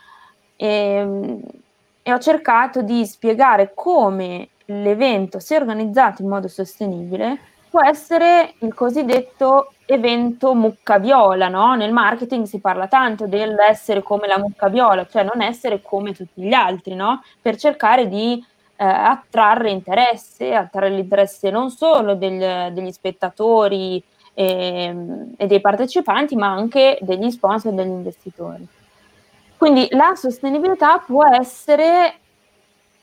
e, 0.57 1.39
e 2.03 2.13
ho 2.13 2.19
cercato 2.19 2.83
di 2.83 3.07
spiegare 3.07 3.71
come 3.73 4.49
l'evento, 4.65 5.39
se 5.39 5.55
organizzato 5.55 6.23
in 6.23 6.29
modo 6.29 6.49
sostenibile, 6.49 7.39
può 7.69 7.83
essere 7.85 8.55
il 8.61 8.75
cosiddetto 8.75 9.73
evento 9.87 10.55
mucca 10.55 10.99
viola, 10.99 11.49
no? 11.49 11.75
Nel 11.75 11.93
marketing 11.93 12.47
si 12.47 12.61
parla 12.61 12.89
tanto 12.89 13.27
dell'essere 13.27 14.03
come 14.03 14.27
la 14.27 14.39
mucca 14.39 14.69
viola, 14.69 15.07
cioè 15.07 15.23
non 15.23 15.43
essere 15.43 15.81
come 15.83 16.13
tutti 16.13 16.43
gli 16.43 16.53
altri, 16.53 16.95
no? 16.95 17.23
Per 17.41 17.57
cercare 17.57 18.09
di 18.09 18.45
eh, 18.77 18.85
attrarre 18.85 19.71
interesse, 19.71 20.55
attrarre 20.55 20.91
l'interesse 20.91 21.51
non 21.51 21.71
solo 21.71 22.15
del, 22.15 22.73
degli 22.73 22.93
spettatori 22.93 24.03
e, 24.35 24.85
ehm, 24.85 25.35
e 25.37 25.47
dei 25.47 25.61
partecipanti, 25.61 26.37
ma 26.37 26.49
anche 26.49 26.99
degli 27.01 27.31
sponsor 27.31 27.73
e 27.73 27.75
degli 27.75 27.89
investitori. 27.89 28.67
Quindi 29.57 29.89
la 29.91 30.15
sostenibilità 30.15 30.99
può 30.99 31.27
essere 31.27 32.21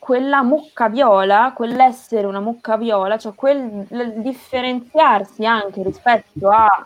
quella 0.05 0.43
mucca 0.43 0.87
viola, 0.87 1.51
quell'essere 1.55 2.27
una 2.27 2.39
mucca 2.39 2.77
viola, 2.77 3.17
cioè 3.17 3.33
quel 3.33 3.87
differenziarsi 4.17 5.47
anche 5.47 5.81
rispetto 5.81 6.47
a 6.47 6.85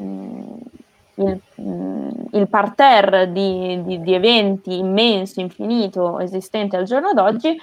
mm, 0.00 0.56
il, 1.16 1.40
mm, 1.60 2.10
il, 2.30 2.48
parterre 2.48 3.30
di, 3.30 3.78
di, 3.84 4.00
di, 4.00 4.14
eventi 4.14 4.78
immenso, 4.78 5.40
infinito, 5.40 6.18
esistente 6.18 6.78
al 6.78 6.84
giorno 6.84 7.12
d'oggi, 7.12 7.60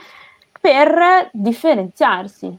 per 0.60 1.30
differenziarsi. 1.32 2.56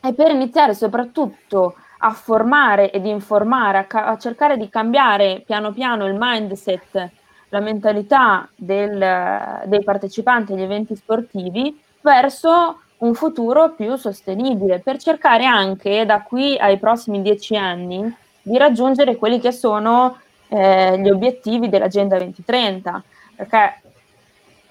E 0.00 0.14
per 0.14 0.30
iniziare 0.30 0.72
soprattutto 0.72 1.74
a 1.98 2.12
formare 2.12 2.90
ed 2.90 3.04
informare, 3.04 3.76
a, 3.76 3.84
ca- 3.84 4.06
a 4.06 4.16
cercare 4.16 4.56
di 4.56 4.70
cambiare 4.70 5.42
piano 5.44 5.70
piano 5.70 6.06
il 6.06 6.16
mindset 6.18 7.10
la 7.50 7.60
mentalità 7.60 8.48
del, 8.54 9.62
dei 9.64 9.82
partecipanti 9.82 10.52
agli 10.52 10.62
eventi 10.62 10.94
sportivi 10.94 11.80
verso 12.00 12.80
un 12.98 13.14
futuro 13.14 13.72
più 13.74 13.96
sostenibile, 13.96 14.80
per 14.80 14.98
cercare 14.98 15.44
anche 15.44 16.04
da 16.04 16.22
qui 16.22 16.56
ai 16.58 16.78
prossimi 16.78 17.22
dieci 17.22 17.56
anni 17.56 18.12
di 18.42 18.56
raggiungere 18.58 19.16
quelli 19.16 19.40
che 19.40 19.52
sono 19.52 20.18
eh, 20.48 20.98
gli 20.98 21.08
obiettivi 21.08 21.68
dell'Agenda 21.68 22.16
2030, 22.16 23.02
perché 23.36 23.82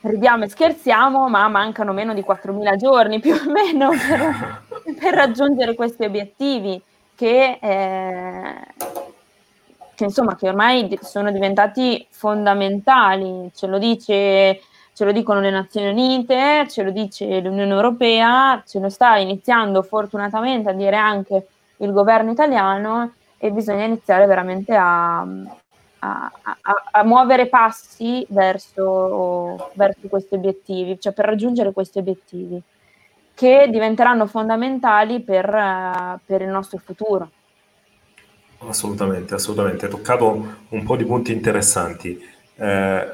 ridiamo 0.02 0.44
e 0.44 0.50
scherziamo, 0.50 1.30
ma 1.30 1.48
mancano 1.48 1.94
meno 1.94 2.14
di 2.14 2.26
4.000 2.28 2.76
giorni 2.76 3.20
più 3.20 3.34
o 3.34 3.50
meno 3.50 3.90
per, 3.90 4.96
per 5.00 5.14
raggiungere 5.14 5.76
questi 5.76 6.04
obiettivi 6.04 6.82
che 7.16 7.58
eh, 7.62 8.56
che 9.98 10.04
insomma 10.04 10.36
che 10.36 10.48
ormai 10.48 10.96
sono 11.02 11.32
diventati 11.32 12.06
fondamentali, 12.12 13.50
ce 13.56 13.66
lo, 13.66 13.80
dice, 13.80 14.62
ce 14.94 15.06
lo 15.06 15.12
dicono 15.12 15.40
le 15.40 15.50
Nazioni 15.50 15.90
Unite, 15.90 16.68
ce 16.70 16.84
lo 16.84 16.92
dice 16.92 17.40
l'Unione 17.40 17.74
Europea, 17.74 18.62
ce 18.64 18.80
lo 18.80 18.90
sta 18.90 19.18
iniziando 19.18 19.82
fortunatamente 19.82 20.70
a 20.70 20.74
dire 20.74 20.98
anche 20.98 21.48
il 21.78 21.92
governo 21.92 22.30
italiano 22.30 23.14
e 23.40 23.50
bisogna 23.50 23.86
iniziare 23.86 24.28
veramente 24.28 24.76
a, 24.76 25.22
a, 25.22 26.32
a, 26.42 26.84
a 26.92 27.04
muovere 27.04 27.48
passi 27.48 28.24
verso, 28.30 29.72
verso 29.74 30.08
questi 30.08 30.36
obiettivi, 30.36 31.00
cioè 31.00 31.12
per 31.12 31.26
raggiungere 31.26 31.74
questi 31.74 31.98
obiettivi 31.98 32.62
che 33.34 33.68
diventeranno 33.72 34.28
fondamentali 34.28 35.22
per, 35.22 36.20
per 36.24 36.42
il 36.44 36.50
nostro 36.50 36.78
futuro. 36.78 37.32
Assolutamente, 38.60 39.36
assolutamente. 39.36 39.86
Hai 39.86 39.92
toccato 39.92 40.56
un 40.70 40.84
po' 40.84 40.96
di 40.96 41.06
punti 41.06 41.32
interessanti. 41.32 42.20
Eh, 42.56 43.08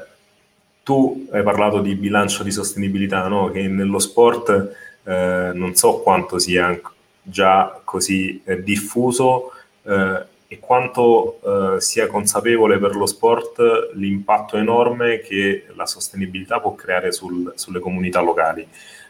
tu 0.82 1.28
hai 1.30 1.42
parlato 1.42 1.80
di 1.80 1.94
bilancio 1.94 2.42
di 2.42 2.50
sostenibilità, 2.50 3.26
no? 3.28 3.50
che 3.50 3.66
nello 3.68 3.98
sport 3.98 4.74
eh, 5.04 5.50
non 5.54 5.74
so 5.74 6.00
quanto 6.00 6.38
sia 6.38 6.78
già 7.22 7.80
così 7.84 8.40
eh, 8.44 8.62
diffuso 8.62 9.52
eh, 9.82 10.26
e 10.46 10.58
quanto 10.58 11.40
eh, 11.76 11.80
sia 11.80 12.06
consapevole 12.06 12.78
per 12.78 12.94
lo 12.96 13.06
sport 13.06 13.92
l'impatto 13.94 14.56
enorme 14.56 15.20
che 15.20 15.66
la 15.74 15.86
sostenibilità 15.86 16.60
può 16.60 16.74
creare 16.74 17.12
sul, 17.12 17.52
sulle 17.56 17.80
comunità 17.80 18.20
locali. 18.20 18.66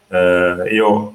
Eh, 0.08 0.68
io 0.70 1.14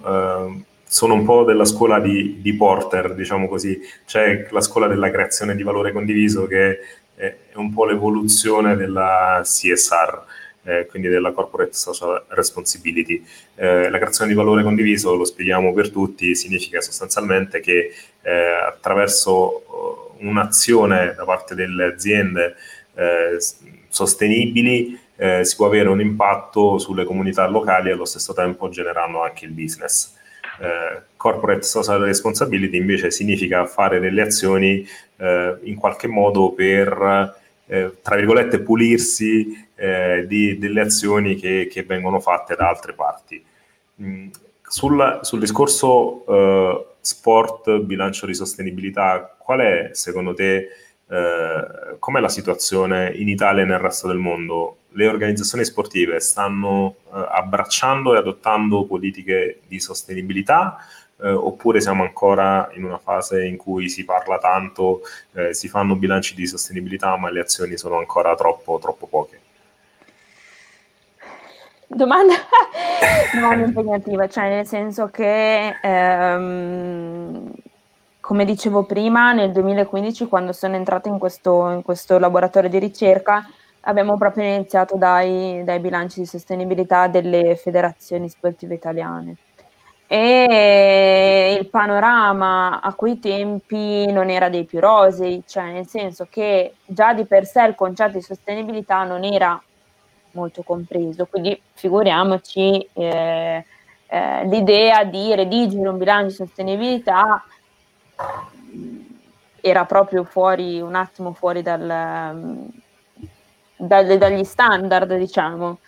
sono 0.92 1.14
un 1.14 1.24
po' 1.24 1.44
della 1.44 1.66
scuola 1.66 2.00
di, 2.00 2.40
di, 2.42 2.56
Porter, 2.56 3.14
diciamo 3.14 3.48
così, 3.48 3.80
c'è 4.08 4.48
la 4.50 4.60
scuola 4.60 4.88
della 4.88 5.12
creazione 5.12 5.56
di 5.56 5.62
valore 5.62 5.92
condiviso 5.92 6.48
che 6.48 6.80
è, 7.14 7.36
un 7.54 7.72
po' 7.72 7.86
l'evoluzione 7.86 8.76
della 8.76 9.40
CSR, 9.44 10.24
eh, 10.64 10.88
quindi 10.88 11.08
della 11.08 11.32
Corporate 11.32 11.74
Social 11.74 12.24
Responsibility. 12.30 13.24
Eh, 13.54 13.88
la 13.88 13.98
creazione 14.00 14.32
di 14.32 14.36
valore 14.36 14.64
condiviso, 14.64 15.14
lo 15.14 15.26
spieghiamo 15.26 15.74
per 15.74 15.92
tutti, 15.92 16.34
significa 16.34 16.82
sostanzialmente 16.82 17.60
che 17.60 17.94
eh, 18.24 18.32
attraverso 18.32 20.16
uh, 20.18 20.28
un'azione 20.28 21.14
da 21.16 21.24
parte 21.24 21.54
delle 21.54 21.86
aziende 21.86 22.56
eh, 22.96 23.38
sostenibili 23.90 25.00
eh, 25.18 25.46
si 25.46 25.56
può 25.56 25.68
avere 25.68 25.90
un 25.90 26.02
impatto 26.02 26.80
sulle 26.80 27.04
comunità 27.04 27.46
locali 27.48 27.90
e 27.90 27.92
allo 27.92 28.06
stesso 28.06 28.34
tempo 28.34 28.70
generando 28.70 29.22
anche 29.22 29.46
il 29.46 29.52
business 29.52 30.18
eh, 30.60 31.02
corporate 31.16 31.64
social 31.64 32.02
responsibility 32.02 32.78
invece 32.78 33.12
significa 33.12 33.66
fare 33.66 34.00
delle 34.00 34.22
azioni 34.22 34.88
eh, 35.18 35.58
in 35.64 35.76
qualche 35.76 36.08
modo 36.08 36.52
per, 36.52 37.36
eh, 37.68 37.92
tra 38.02 38.16
virgolette, 38.16 38.60
pulirsi 38.60 39.68
eh, 39.76 40.26
di, 40.28 40.58
delle 40.58 40.82
azioni 40.82 41.36
che, 41.36 41.68
che, 41.72 41.84
vengono 41.84 42.20
fatte 42.20 42.56
da 42.56 42.68
altre 42.70 42.94
parti. 42.94 43.44
Mm, 44.02 44.28
sul, 44.62 45.20
sul, 45.22 45.40
discorso 45.40 46.26
eh, 46.28 46.86
sport, 47.02 47.80
bilancio 47.80 48.26
di 48.26 48.34
sostenibilità, 48.34 49.36
qual 49.38 49.60
è 49.60 49.90
secondo 49.94 50.34
te, 50.34 50.70
eh, 51.10 51.98
com'è 52.00 52.20
la 52.20 52.30
situazione 52.30 53.12
in 53.16 53.28
Italia 53.28 53.64
e 53.64 53.66
nel 53.66 53.80
resto 53.80 54.08
del 54.08 54.18
mondo? 54.18 54.76
le 54.94 55.08
organizzazioni 55.08 55.64
sportive 55.66 56.20
stanno 56.20 56.96
eh, 57.14 57.28
abbracciando 57.32 58.16
e 58.16 58.18
adottando 58.18 58.86
politiche 58.86 59.62
di 59.68 59.80
sostenibilità 59.80 60.78
eh, 61.22 61.30
oppure 61.30 61.82
siamo 61.82 62.04
ancora 62.04 62.70
in 62.74 62.86
una 62.86 62.98
fase 62.98 63.46
in 63.46 63.58
cui 63.58 63.90
si 63.90 64.06
parla 64.06 64.38
tanto, 64.38 65.02
eh, 65.34 65.54
si 65.54 65.68
fanno 65.68 65.96
bilanci 65.96 66.34
di 66.34 66.48
sostenibilità 66.48 67.18
ma 67.18 67.30
le 67.30 67.42
azioni 67.42 67.78
sono 67.78 67.98
ancora 67.98 68.36
troppo, 68.36 68.80
troppo 68.80 69.08
poche? 69.08 69.42
Domanda, 71.88 72.36
domanda 73.34 73.66
impegnativa, 73.66 74.28
cioè 74.28 74.48
nel 74.50 74.68
senso 74.68 75.08
che 75.08 75.76
ehm, 75.82 77.52
come 78.30 78.46
dicevo 78.46 78.84
prima, 78.84 79.34
nel 79.34 79.52
2015 79.52 80.28
quando 80.28 80.52
sono 80.52 80.76
entrata 80.76 81.10
in 81.10 81.18
questo, 81.18 81.72
in 81.72 81.82
questo 81.82 82.20
laboratorio 82.20 82.70
di 82.70 82.78
ricerca 82.78 83.44
Abbiamo 83.82 84.18
proprio 84.18 84.44
iniziato 84.44 84.98
dai, 84.98 85.64
dai 85.64 85.80
bilanci 85.80 86.20
di 86.20 86.28
sostenibilità 86.28 87.08
delle 87.08 87.56
federazioni 87.56 88.30
sportive 88.30 88.76
italiane. 88.76 89.38
e 90.06 91.58
il 91.60 91.68
panorama 91.70 92.82
a 92.82 92.94
quei 92.94 93.20
tempi 93.20 94.06
non 94.12 94.30
era 94.30 94.48
dei 94.50 94.66
più 94.66 94.80
rosei, 94.80 95.42
cioè 95.48 95.72
nel 95.72 95.88
senso 95.88 96.28
che 96.30 96.76
già 96.86 97.14
di 97.14 97.26
per 97.26 97.46
sé 97.46 97.64
il 97.64 97.74
concetto 97.76 98.18
di 98.18 98.22
sostenibilità 98.22 99.06
non 99.06 99.24
era 99.24 99.60
molto 100.34 100.62
compreso, 100.62 101.26
quindi 101.26 101.60
figuriamoci 101.74 102.88
eh, 102.94 103.66
eh, 104.08 104.46
l'idea 104.46 105.04
di 105.04 105.34
redigere 105.34 105.90
un 105.90 105.98
bilancio 105.98 106.44
di 106.44 106.48
sostenibilità 106.48 107.44
era 109.62 109.86
proprio 109.86 110.24
fuori, 110.24 110.80
un 110.82 110.96
attimo 110.96 111.34
fuori 111.34 111.62
dal, 111.62 112.70
dal, 113.76 114.18
dagli 114.18 114.44
standard, 114.44 115.16
diciamo. 115.16 115.80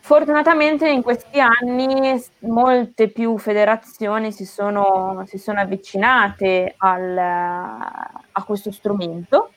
Fortunatamente 0.00 0.88
in 0.88 1.02
questi 1.02 1.38
anni 1.38 2.18
molte 2.40 3.08
più 3.10 3.36
federazioni 3.36 4.32
si 4.32 4.46
sono, 4.46 5.22
si 5.26 5.36
sono 5.36 5.60
avvicinate 5.60 6.76
al, 6.78 7.18
a 7.18 8.42
questo 8.44 8.72
strumento, 8.72 9.52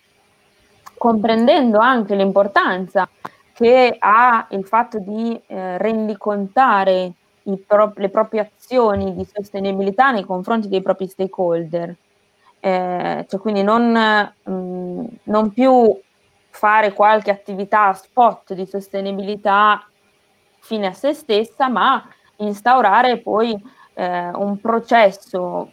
comprendendo 0.98 1.79
anche 1.79 2.15
l'importanza 2.15 3.07
che 3.53 3.95
ha 3.98 4.48
il 4.50 4.65
fatto 4.65 5.00
di 5.00 5.39
eh, 5.48 5.77
rendicontare 5.77 7.13
pro- 7.65 7.93
le 7.95 8.10
proprie 8.10 8.51
azioni 8.53 9.15
di 9.15 9.27
sostenibilità 9.31 10.12
nei 10.12 10.24
confronti 10.25 10.67
dei 10.67 10.81
propri 10.81 11.07
stakeholder. 11.07 11.95
Eh, 12.60 13.25
cioè 13.27 13.39
quindi 13.39 13.63
non, 13.63 13.91
mh, 13.91 15.05
non 15.24 15.51
più 15.51 16.00
fare 16.50 16.93
qualche 16.93 17.31
attività 17.31 17.93
spot 17.93 18.53
di 18.53 18.65
sostenibilità 18.65 19.86
fine 20.60 20.88
a 20.88 20.93
se 20.93 21.13
stessa, 21.13 21.69
ma 21.69 22.07
instaurare 22.38 23.17
poi 23.17 23.60
eh, 23.93 24.29
un 24.29 24.60
processo 24.60 25.71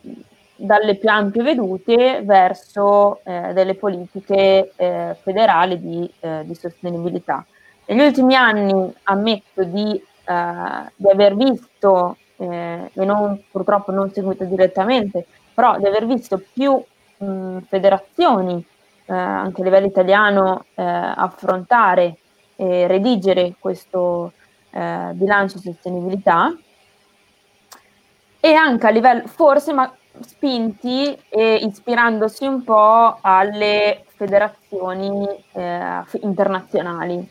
dalle 0.56 0.96
più 0.96 1.08
ampie 1.08 1.42
vedute 1.42 2.22
verso 2.24 3.20
eh, 3.24 3.52
delle 3.52 3.74
politiche 3.74 4.72
eh, 4.74 5.16
federali 5.22 5.80
di, 5.80 6.10
eh, 6.20 6.42
di, 6.44 6.54
sostenibilità. 6.54 7.44
Negli 7.86 8.00
ultimi 8.00 8.34
anni 8.34 8.92
ammetto 9.04 9.62
di, 9.62 10.02
eh, 10.28 10.92
di 10.96 11.10
aver 11.10 11.34
visto, 11.36 12.16
eh, 12.36 12.90
e 12.92 13.04
non, 13.04 13.42
purtroppo 13.50 13.92
non 13.92 14.12
seguito 14.12 14.44
direttamente, 14.44 15.26
però 15.54 15.78
di 15.78 15.86
aver 15.86 16.06
visto 16.06 16.42
più 16.52 16.82
mh, 17.18 17.58
federazioni 17.68 18.64
anche 19.10 19.62
a 19.62 19.64
livello 19.64 19.86
italiano 19.86 20.66
affrontare 20.74 22.18
e 22.56 22.86
redigere 22.86 23.54
questo, 23.58 24.32
eh, 24.70 25.10
bilancio 25.14 25.58
sostenibilità 25.58 26.54
e 28.40 28.52
anche 28.52 28.86
a 28.86 28.90
livello, 28.90 29.26
forse 29.26 29.72
ma 29.72 29.92
spinti 30.20 31.16
e 31.28 31.54
ispirandosi 31.56 32.44
un 32.46 32.62
po' 32.64 33.18
alle 33.20 34.04
federazioni 34.16 35.26
eh, 35.52 36.02
internazionali, 36.22 37.28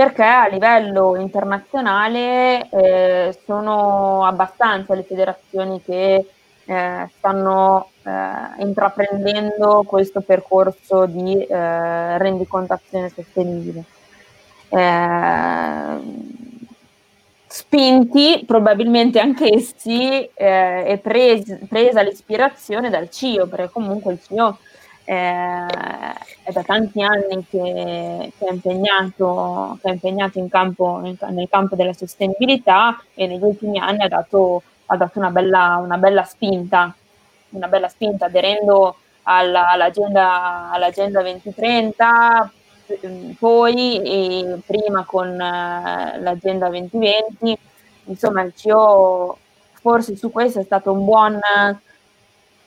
perché 0.00 0.22
a 0.22 0.46
livello 0.46 1.14
internazionale 1.16 2.70
eh, 2.70 3.38
sono 3.44 4.24
abbastanza 4.24 4.94
le 4.94 5.02
federazioni 5.02 5.82
che 5.82 6.26
eh, 6.64 7.08
stanno 7.18 7.90
eh, 8.02 8.62
intraprendendo 8.62 9.84
questo 9.86 10.22
percorso 10.22 11.04
di 11.04 11.44
eh, 11.44 12.16
rendicontazione 12.16 13.10
sostenibile. 13.10 13.84
Eh, 14.70 15.98
spinti 17.46 18.44
probabilmente 18.46 19.20
anch'essi 19.20 20.30
eh, 20.32 20.82
e 20.86 20.96
pres- 20.96 21.58
presa 21.68 22.00
l'ispirazione 22.00 22.88
dal 22.88 23.10
CIO, 23.10 23.46
perché 23.48 23.68
comunque 23.70 24.14
il 24.14 24.20
CIO 24.22 24.56
è 25.12 26.52
da 26.52 26.62
tanti 26.62 27.02
anni 27.02 27.44
che, 27.50 28.32
che, 28.38 28.46
è, 28.46 28.52
impegnato, 28.52 29.78
che 29.82 29.88
è 29.88 29.92
impegnato 29.92 30.38
in 30.38 30.48
campo, 30.48 31.00
in, 31.04 31.16
nel 31.30 31.48
campo 31.50 31.74
della 31.74 31.92
sostenibilità 31.92 33.02
e 33.14 33.26
negli 33.26 33.42
ultimi 33.42 33.80
anni 33.80 34.02
ha 34.04 34.08
dato, 34.08 34.62
ha 34.86 34.96
dato 34.96 35.18
una, 35.18 35.30
bella, 35.30 35.80
una, 35.82 35.98
bella, 35.98 36.22
spinta, 36.22 36.94
una 37.50 37.66
bella 37.66 37.88
spinta 37.88 38.26
aderendo 38.26 38.98
alla, 39.24 39.70
all'agenda, 39.70 40.70
all'agenda 40.70 41.22
2030, 41.22 42.52
poi 43.36 44.62
prima 44.64 45.04
con 45.04 45.28
eh, 45.40 46.20
l'agenda 46.20 46.68
2020, 46.68 47.58
insomma 48.04 48.42
il 48.42 48.52
CEO 48.54 49.36
forse 49.72 50.14
su 50.14 50.30
questo 50.30 50.60
è 50.60 50.64
stato 50.64 50.92
un 50.92 51.04
buon, 51.04 51.40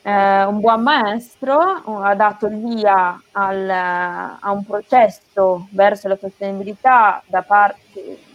eh, 0.04 0.44
un 0.44 0.60
buon 0.60 0.82
maestro, 0.82 1.60
ha 2.02 2.14
dato 2.14 2.48
il 2.48 2.58
via 2.58 3.22
al, 3.32 3.70
a 3.70 4.52
un 4.52 4.66
processo 4.66 5.68
verso 5.72 6.08
la 6.08 6.18
sostenibilità 6.18 7.24
parte 7.42 8.32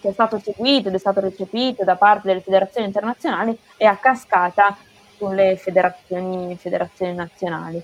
che 0.00 0.08
è 0.08 0.12
stato 0.12 0.38
seguito 0.38 0.88
ed 0.88 0.94
è 0.94 0.98
stato 0.98 1.20
recepito 1.20 1.84
da 1.84 1.96
parte 1.96 2.28
delle 2.28 2.40
federazioni 2.40 2.86
internazionali 2.86 3.58
e 3.76 3.86
a 3.86 3.96
cascata 3.96 4.76
sulle 5.16 5.56
federazioni, 5.56 6.56
federazioni 6.56 7.14
nazionali. 7.14 7.82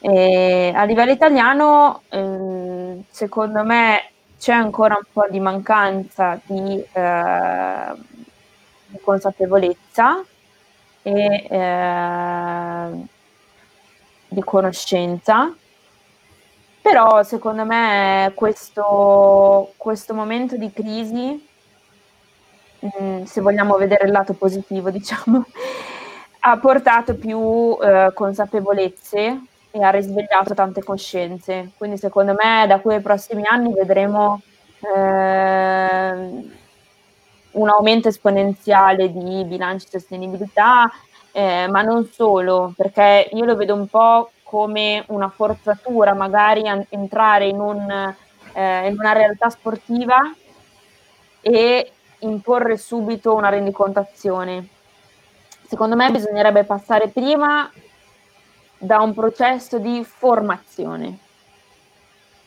E 0.00 0.72
a 0.74 0.84
livello 0.84 1.12
italiano, 1.12 2.02
eh, 2.10 3.04
secondo 3.08 3.64
me, 3.64 4.10
c'è 4.38 4.52
ancora 4.52 4.96
un 4.96 5.04
po' 5.10 5.26
di 5.30 5.40
mancanza 5.40 6.38
di, 6.44 6.84
eh, 6.92 7.92
di 8.86 8.98
consapevolezza 9.02 10.22
e 11.04 11.46
eh, 11.48 13.06
di 14.28 14.42
conoscenza. 14.42 15.54
Però 16.80 17.22
secondo 17.22 17.64
me 17.64 18.32
questo, 18.34 19.72
questo 19.76 20.12
momento 20.12 20.56
di 20.56 20.72
crisi, 20.72 21.48
mh, 22.78 22.88
mm, 23.02 23.22
se 23.24 23.40
vogliamo 23.40 23.76
vedere 23.76 24.06
il 24.06 24.12
lato 24.12 24.32
positivo, 24.34 24.90
diciamo, 24.90 25.44
ha 26.40 26.58
portato 26.58 27.14
più 27.14 27.76
eh, 27.80 28.10
consapevolezze 28.12 29.40
e 29.70 29.82
ha 29.82 29.90
risvegliato 29.90 30.54
tante 30.54 30.82
coscienze. 30.82 31.70
Quindi 31.76 31.98
secondo 31.98 32.34
me 32.34 32.66
da 32.66 32.80
qui 32.80 32.94
ai 32.94 33.00
prossimi 33.00 33.44
anni 33.46 33.72
vedremo 33.72 34.40
eh, 34.80 36.62
un 37.54 37.68
aumento 37.68 38.08
esponenziale 38.08 39.12
di 39.12 39.44
bilanci 39.44 39.86
di 39.86 39.98
sostenibilità, 39.98 40.90
eh, 41.32 41.66
ma 41.68 41.82
non 41.82 42.06
solo, 42.06 42.72
perché 42.76 43.28
io 43.32 43.44
lo 43.44 43.56
vedo 43.56 43.74
un 43.74 43.88
po' 43.88 44.30
come 44.42 45.04
una 45.08 45.28
forzatura, 45.28 46.14
magari 46.14 46.68
a 46.68 46.84
entrare 46.90 47.46
in, 47.46 47.58
un, 47.58 48.14
eh, 48.52 48.88
in 48.88 48.96
una 48.98 49.12
realtà 49.12 49.50
sportiva 49.50 50.32
e 51.40 51.92
imporre 52.20 52.76
subito 52.76 53.34
una 53.34 53.48
rendicontazione. 53.48 54.68
Secondo 55.66 55.96
me 55.96 56.10
bisognerebbe 56.10 56.64
passare 56.64 57.08
prima 57.08 57.70
da 58.78 59.00
un 59.00 59.14
processo 59.14 59.78
di 59.78 60.04
formazione. 60.04 61.18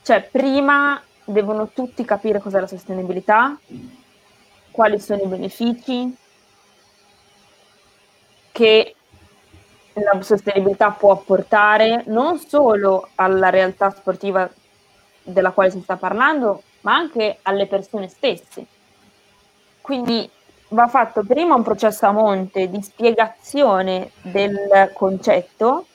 Cioè, 0.02 0.30
prima 0.32 1.02
devono 1.26 1.70
tutti 1.74 2.06
capire 2.06 2.40
cos'è 2.40 2.60
la 2.60 2.68
sostenibilità, 2.68 3.58
quali 4.78 5.00
sono 5.00 5.24
i 5.24 5.26
benefici 5.26 6.16
che 8.52 8.96
la 9.94 10.22
sostenibilità 10.22 10.92
può 10.92 11.14
apportare 11.14 12.04
non 12.06 12.38
solo 12.38 13.10
alla 13.16 13.50
realtà 13.50 13.90
sportiva 13.90 14.48
della 15.24 15.50
quale 15.50 15.72
si 15.72 15.82
sta 15.82 15.96
parlando, 15.96 16.62
ma 16.82 16.94
anche 16.94 17.40
alle 17.42 17.66
persone 17.66 18.08
stesse. 18.08 18.68
Quindi 19.82 20.30
va 20.68 20.88
fatto 20.88 21.24
prima 21.24 21.56
un 21.56 21.64
processo 21.64 22.06
a 22.06 22.12
monte 22.12 22.70
di 22.70 22.80
spiegazione 22.84 24.12
del 24.22 24.92
concetto 24.94 25.88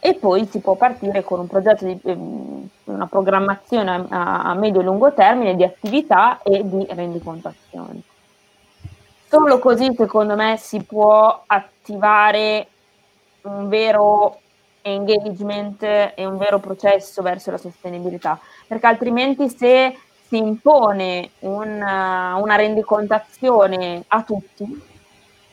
e 0.00 0.16
poi 0.16 0.46
si 0.50 0.58
può 0.58 0.74
partire 0.74 1.24
con 1.24 1.40
un 1.40 1.46
progetto 1.46 1.86
di 1.86 1.98
ehm, 2.04 2.59
una 2.84 3.06
programmazione 3.06 4.06
a, 4.08 4.42
a 4.42 4.54
medio 4.54 4.80
e 4.80 4.84
lungo 4.84 5.12
termine 5.12 5.54
di 5.54 5.64
attività 5.64 6.42
e 6.42 6.62
di 6.68 6.86
rendicontazione. 6.90 8.00
Solo 9.28 9.58
così, 9.58 9.94
secondo 9.96 10.34
me, 10.34 10.56
si 10.56 10.82
può 10.82 11.44
attivare 11.46 12.66
un 13.42 13.68
vero 13.68 14.40
engagement 14.82 15.82
e 15.82 16.26
un 16.26 16.36
vero 16.36 16.58
processo 16.58 17.22
verso 17.22 17.50
la 17.50 17.58
sostenibilità, 17.58 18.38
perché 18.66 18.86
altrimenti 18.86 19.48
se 19.48 19.96
si 20.26 20.36
impone 20.36 21.30
una, 21.40 22.36
una 22.36 22.56
rendicontazione 22.56 24.04
a 24.08 24.22
tutti 24.22 24.64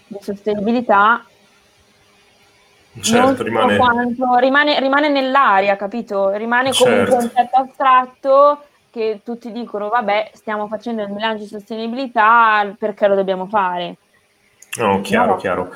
di 0.08 0.18
sostenibilità, 0.22 1.26
certo, 3.02 3.44
rimane... 3.44 3.78
Rimane... 4.40 4.80
rimane, 4.80 5.10
nell'aria, 5.10 5.76
capito? 5.76 6.32
Rimane 6.32 6.72
come 6.72 6.96
certo. 6.96 7.14
un 7.14 7.20
concetto 7.20 7.58
astratto 7.58 8.62
che 8.92 9.22
tutti 9.24 9.52
dicono, 9.52 9.90
vabbè, 9.90 10.32
stiamo 10.34 10.68
facendo 10.68 11.04
il 11.04 11.12
bilancio 11.12 11.44
di 11.44 11.50
sostenibilità, 11.50 12.76
perché 12.78 13.08
lo 13.08 13.16
dobbiamo 13.16 13.48
fare? 13.48 13.98
No, 14.78 15.02
chiaro, 15.02 15.32
no. 15.32 15.36
chiaro. 15.38 15.70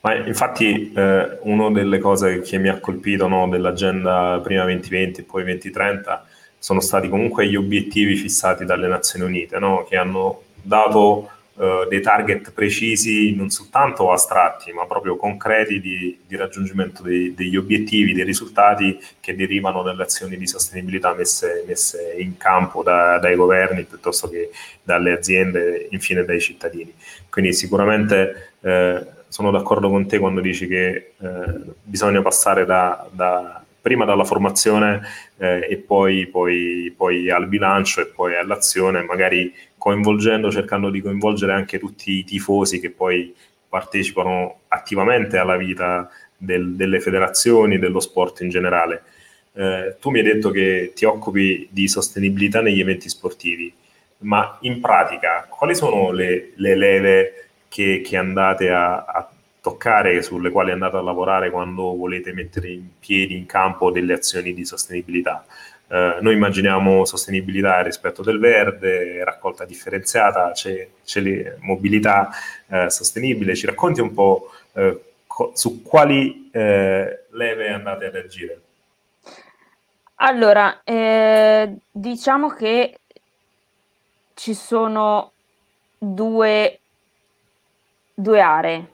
Ma 0.00 0.14
infatti 0.16 0.92
eh, 0.92 1.38
una 1.42 1.70
delle 1.70 1.98
cose 1.98 2.40
che 2.40 2.58
mi 2.58 2.68
ha 2.68 2.78
colpito 2.78 3.26
no, 3.26 3.48
dell'agenda 3.48 4.38
prima 4.42 4.64
2020 4.64 5.20
e 5.20 5.24
poi 5.24 5.44
2030 5.44 6.26
sono 6.58 6.80
stati 6.80 7.08
comunque 7.08 7.46
gli 7.46 7.56
obiettivi 7.56 8.16
fissati 8.16 8.64
dalle 8.64 8.86
Nazioni 8.86 9.24
Unite, 9.24 9.58
no, 9.58 9.86
che 9.88 9.96
hanno 9.96 10.42
dato 10.60 11.30
eh, 11.56 11.86
dei 11.88 12.00
target 12.00 12.52
precisi, 12.52 13.34
non 13.34 13.48
soltanto 13.48 14.10
astratti, 14.10 14.72
ma 14.72 14.86
proprio 14.86 15.16
concreti 15.16 15.80
di, 15.80 16.18
di 16.26 16.36
raggiungimento 16.36 17.02
dei, 17.02 17.34
degli 17.34 17.56
obiettivi, 17.56 18.12
dei 18.12 18.24
risultati 18.24 18.98
che 19.20 19.36
derivano 19.36 19.82
dalle 19.82 20.02
azioni 20.02 20.36
di 20.36 20.46
sostenibilità 20.46 21.14
messe, 21.14 21.64
messe 21.66 22.14
in 22.18 22.36
campo 22.36 22.82
da, 22.82 23.18
dai 23.18 23.36
governi 23.36 23.84
piuttosto 23.84 24.28
che 24.28 24.50
dalle 24.82 25.12
aziende, 25.12 25.88
infine 25.90 26.24
dai 26.24 26.40
cittadini. 26.40 26.92
Quindi 27.30 27.52
sicuramente 27.52 28.54
eh, 28.60 29.06
sono 29.28 29.50
d'accordo 29.50 29.88
con 29.90 30.06
te 30.06 30.18
quando 30.18 30.40
dici 30.40 30.66
che 30.66 31.12
eh, 31.18 31.60
bisogna 31.82 32.22
passare 32.22 32.64
da, 32.64 33.08
da 33.10 33.63
prima 33.84 34.06
dalla 34.06 34.24
formazione 34.24 35.02
eh, 35.36 35.66
e 35.68 35.76
poi, 35.76 36.26
poi, 36.26 36.90
poi, 36.96 37.28
al 37.28 37.48
bilancio 37.48 38.00
e 38.00 38.06
poi 38.06 38.34
all'azione, 38.34 39.02
magari 39.02 39.54
coinvolgendo, 39.76 40.50
cercando 40.50 40.88
di 40.88 41.02
coinvolgere 41.02 41.52
anche 41.52 41.78
tutti 41.78 42.12
i 42.12 42.24
tifosi 42.24 42.80
che 42.80 42.88
poi 42.88 43.34
partecipano 43.68 44.60
attivamente 44.68 45.36
alla 45.36 45.58
vita 45.58 46.08
del, 46.34 46.76
delle 46.76 46.98
federazioni, 46.98 47.78
dello 47.78 48.00
sport 48.00 48.40
in 48.40 48.48
generale. 48.48 49.02
Eh, 49.52 49.96
tu 50.00 50.08
mi 50.08 50.20
hai 50.20 50.24
detto 50.24 50.48
che 50.48 50.92
ti 50.94 51.04
occupi 51.04 51.68
di 51.70 51.86
sostenibilità 51.86 52.62
negli 52.62 52.80
eventi 52.80 53.10
sportivi, 53.10 53.70
ma 54.20 54.56
in 54.62 54.80
pratica 54.80 55.46
quali 55.46 55.74
sono 55.74 56.10
le, 56.10 56.52
le 56.54 56.74
leve 56.74 57.48
che, 57.68 58.00
che 58.02 58.16
andate 58.16 58.70
a, 58.70 59.04
a 59.04 59.28
toccare, 59.64 60.20
sulle 60.20 60.50
quali 60.50 60.72
andate 60.72 60.98
a 60.98 61.00
lavorare 61.00 61.50
quando 61.50 61.96
volete 61.96 62.34
mettere 62.34 62.68
in 62.68 62.86
piedi 63.00 63.34
in 63.34 63.46
campo 63.46 63.90
delle 63.90 64.12
azioni 64.12 64.52
di 64.52 64.62
sostenibilità. 64.62 65.46
Eh, 65.88 66.18
noi 66.20 66.34
immaginiamo 66.34 67.06
sostenibilità 67.06 67.80
rispetto 67.80 68.22
del 68.22 68.38
verde, 68.38 69.24
raccolta 69.24 69.64
differenziata, 69.64 70.50
c'è, 70.52 70.86
c'è 71.02 71.56
mobilità 71.60 72.28
eh, 72.68 72.90
sostenibile. 72.90 73.56
Ci 73.56 73.64
racconti 73.64 74.02
un 74.02 74.12
po' 74.12 74.50
eh, 74.74 75.00
co- 75.26 75.52
su 75.54 75.80
quali 75.80 76.50
eh, 76.52 77.24
leve 77.30 77.68
andate 77.70 78.04
ad 78.04 78.16
agire? 78.16 78.60
Allora, 80.16 80.82
eh, 80.84 81.74
diciamo 81.90 82.50
che 82.50 82.98
ci 84.34 84.52
sono 84.52 85.32
due, 85.96 86.80
due 88.12 88.40
aree 88.42 88.92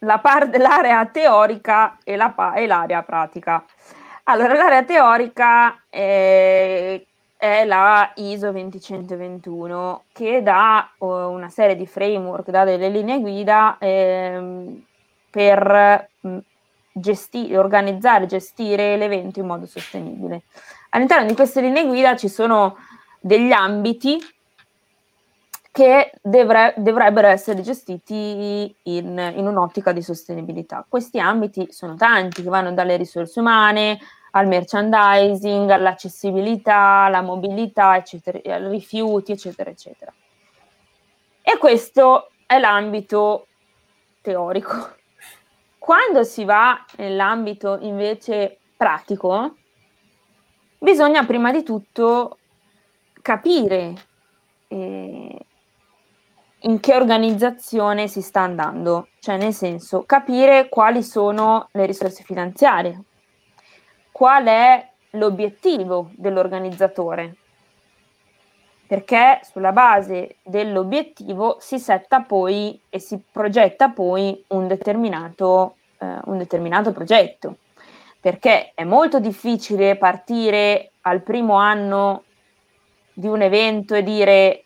la 0.00 0.18
parte, 0.18 0.58
l'area 0.58 1.04
teorica 1.06 1.98
e, 2.04 2.16
la, 2.16 2.54
e, 2.54 2.66
l'area 2.66 3.02
pratica. 3.02 3.64
Allora, 4.24 4.54
l'area 4.54 4.84
teorica 4.84 5.82
è, 5.88 7.02
è 7.36 7.64
la 7.64 8.12
ISO 8.16 8.52
20121 8.52 10.04
che 10.12 10.42
dà 10.42 10.90
uh, 10.98 11.06
una 11.06 11.48
serie 11.48 11.76
di 11.76 11.86
framework, 11.86 12.50
dà 12.50 12.64
delle 12.64 12.88
linee 12.88 13.20
guida 13.20 13.76
ehm, 13.78 14.84
per 15.30 16.08
mh, 16.20 16.38
gesti- 16.92 17.54
organizzare, 17.54 18.26
gestire 18.26 18.96
l'evento 18.96 19.40
in 19.40 19.46
modo 19.46 19.66
sostenibile. 19.66 20.42
All'interno 20.90 21.26
di 21.26 21.34
queste 21.34 21.60
linee 21.60 21.86
guida 21.86 22.16
ci 22.16 22.28
sono 22.28 22.76
degli 23.20 23.52
ambiti 23.52 24.18
che 25.72 26.12
devre- 26.20 26.74
dovrebbero 26.76 27.28
essere 27.28 27.60
gestiti 27.60 28.74
in, 28.82 29.32
in, 29.36 29.46
un'ottica 29.46 29.92
di 29.92 30.02
sostenibilità. 30.02 30.84
Questi 30.88 31.20
ambiti 31.20 31.68
sono 31.70 31.94
tanti, 31.94 32.42
che 32.42 32.48
vanno 32.48 32.72
dalle 32.72 32.96
risorse 32.96 33.38
umane 33.40 33.98
al 34.32 34.46
merchandising, 34.46 35.70
all'accessibilità, 35.70 37.04
alla 37.04 37.22
mobilità, 37.22 37.96
eccetera, 37.96 38.38
ai 38.44 38.68
rifiuti, 38.68 39.32
eccetera, 39.32 39.70
eccetera. 39.70 40.12
E 41.42 41.58
questo 41.58 42.30
è 42.46 42.58
l'ambito 42.58 43.46
teorico. 44.20 44.96
Quando 45.78 46.24
si 46.24 46.44
va 46.44 46.84
nell'ambito 46.96 47.78
invece 47.80 48.58
pratico, 48.76 49.56
bisogna 50.78 51.24
prima 51.24 51.50
di 51.52 51.62
tutto 51.62 52.38
capire 53.22 53.94
eh, 54.68 55.44
in 56.62 56.80
che 56.80 56.94
organizzazione 56.94 58.08
si 58.08 58.20
sta 58.20 58.40
andando, 58.40 59.08
cioè 59.20 59.36
nel 59.36 59.54
senso 59.54 60.04
capire 60.04 60.68
quali 60.68 61.02
sono 61.02 61.68
le 61.72 61.86
risorse 61.86 62.22
finanziarie, 62.22 63.02
qual 64.10 64.44
è 64.44 64.90
l'obiettivo 65.10 66.10
dell'organizzatore, 66.16 67.36
perché 68.86 69.40
sulla 69.42 69.72
base 69.72 70.36
dell'obiettivo 70.42 71.56
si 71.60 71.78
setta 71.78 72.22
poi 72.22 72.78
e 72.90 72.98
si 72.98 73.18
progetta 73.30 73.90
poi 73.90 74.44
un 74.48 74.66
determinato, 74.66 75.76
eh, 75.98 76.18
un 76.24 76.36
determinato 76.36 76.92
progetto, 76.92 77.56
perché 78.20 78.72
è 78.74 78.84
molto 78.84 79.18
difficile 79.18 79.96
partire 79.96 80.90
al 81.02 81.22
primo 81.22 81.54
anno 81.54 82.24
di 83.14 83.28
un 83.28 83.40
evento 83.40 83.94
e 83.94 84.02
dire 84.02 84.64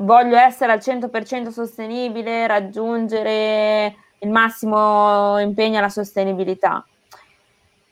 voglio 0.00 0.36
essere 0.36 0.72
al 0.72 0.78
100% 0.78 1.48
sostenibile, 1.48 2.46
raggiungere 2.46 3.96
il 4.20 4.30
massimo 4.30 5.38
impegno 5.38 5.78
alla 5.78 5.88
sostenibilità. 5.88 6.84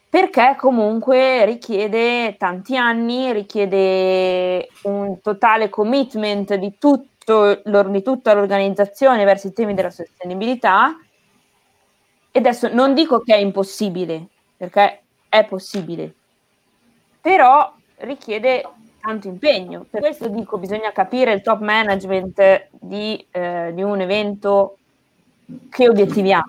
Perché 0.09 0.55
comunque 0.57 1.45
richiede 1.45 2.37
tanti 2.37 2.77
anni, 2.77 3.33
richiede 3.33 4.69
un 4.83 5.21
totale 5.21 5.69
commitment 5.69 6.55
di, 6.55 6.79
tutto, 6.79 7.61
di 7.65 8.03
tutta 8.03 8.33
l'organizzazione 8.33 9.25
verso 9.25 9.49
i 9.49 9.53
temi 9.53 9.75
della 9.75 9.91
sostenibilità. 9.91 10.97
E 12.31 12.39
adesso 12.39 12.73
non 12.73 12.95
dico 12.95 13.21
che 13.21 13.35
è 13.35 13.39
impossibile, 13.39 14.29
perché 14.57 15.03
è 15.29 15.45
possibile, 15.45 16.15
però 17.21 17.75
richiede 17.99 18.63
tanto 19.07 19.29
impegno. 19.29 19.87
Per 19.89 20.01
questo 20.01 20.27
dico, 20.27 20.59
bisogna 20.59 20.91
capire 20.91 21.33
il 21.33 21.41
top 21.41 21.61
management 21.61 22.69
di, 22.73 23.25
eh, 23.31 23.71
di 23.73 23.83
un 23.83 24.01
evento, 24.01 24.79
che 25.71 25.89
obiettivi 25.89 26.33
ha. 26.33 26.45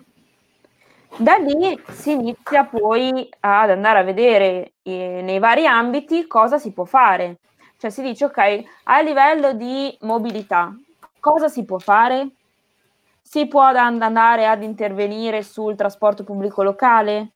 Da 1.17 1.35
lì 1.35 1.79
si 1.91 2.13
inizia 2.13 2.65
poi 2.65 3.29
ad 3.41 3.69
andare 3.69 3.99
a 3.99 4.03
vedere 4.03 4.73
eh, 4.81 5.21
nei 5.23 5.37
vari 5.37 5.67
ambiti 5.67 6.25
cosa 6.25 6.57
si 6.57 6.71
può 6.71 6.83
fare. 6.83 7.37
Cioè 7.77 7.91
si 7.91 8.01
dice, 8.01 8.25
ok, 8.25 8.63
a 8.85 9.01
livello 9.01 9.53
di 9.53 9.95
mobilità, 10.01 10.75
cosa 11.19 11.47
si 11.47 11.63
può 11.63 11.77
fare? 11.77 12.29
Si 13.21 13.45
può 13.45 13.61
andare 13.61 14.47
ad 14.47 14.63
intervenire 14.63 15.43
sul 15.43 15.75
trasporto 15.75 16.23
pubblico 16.23 16.63
locale? 16.63 17.33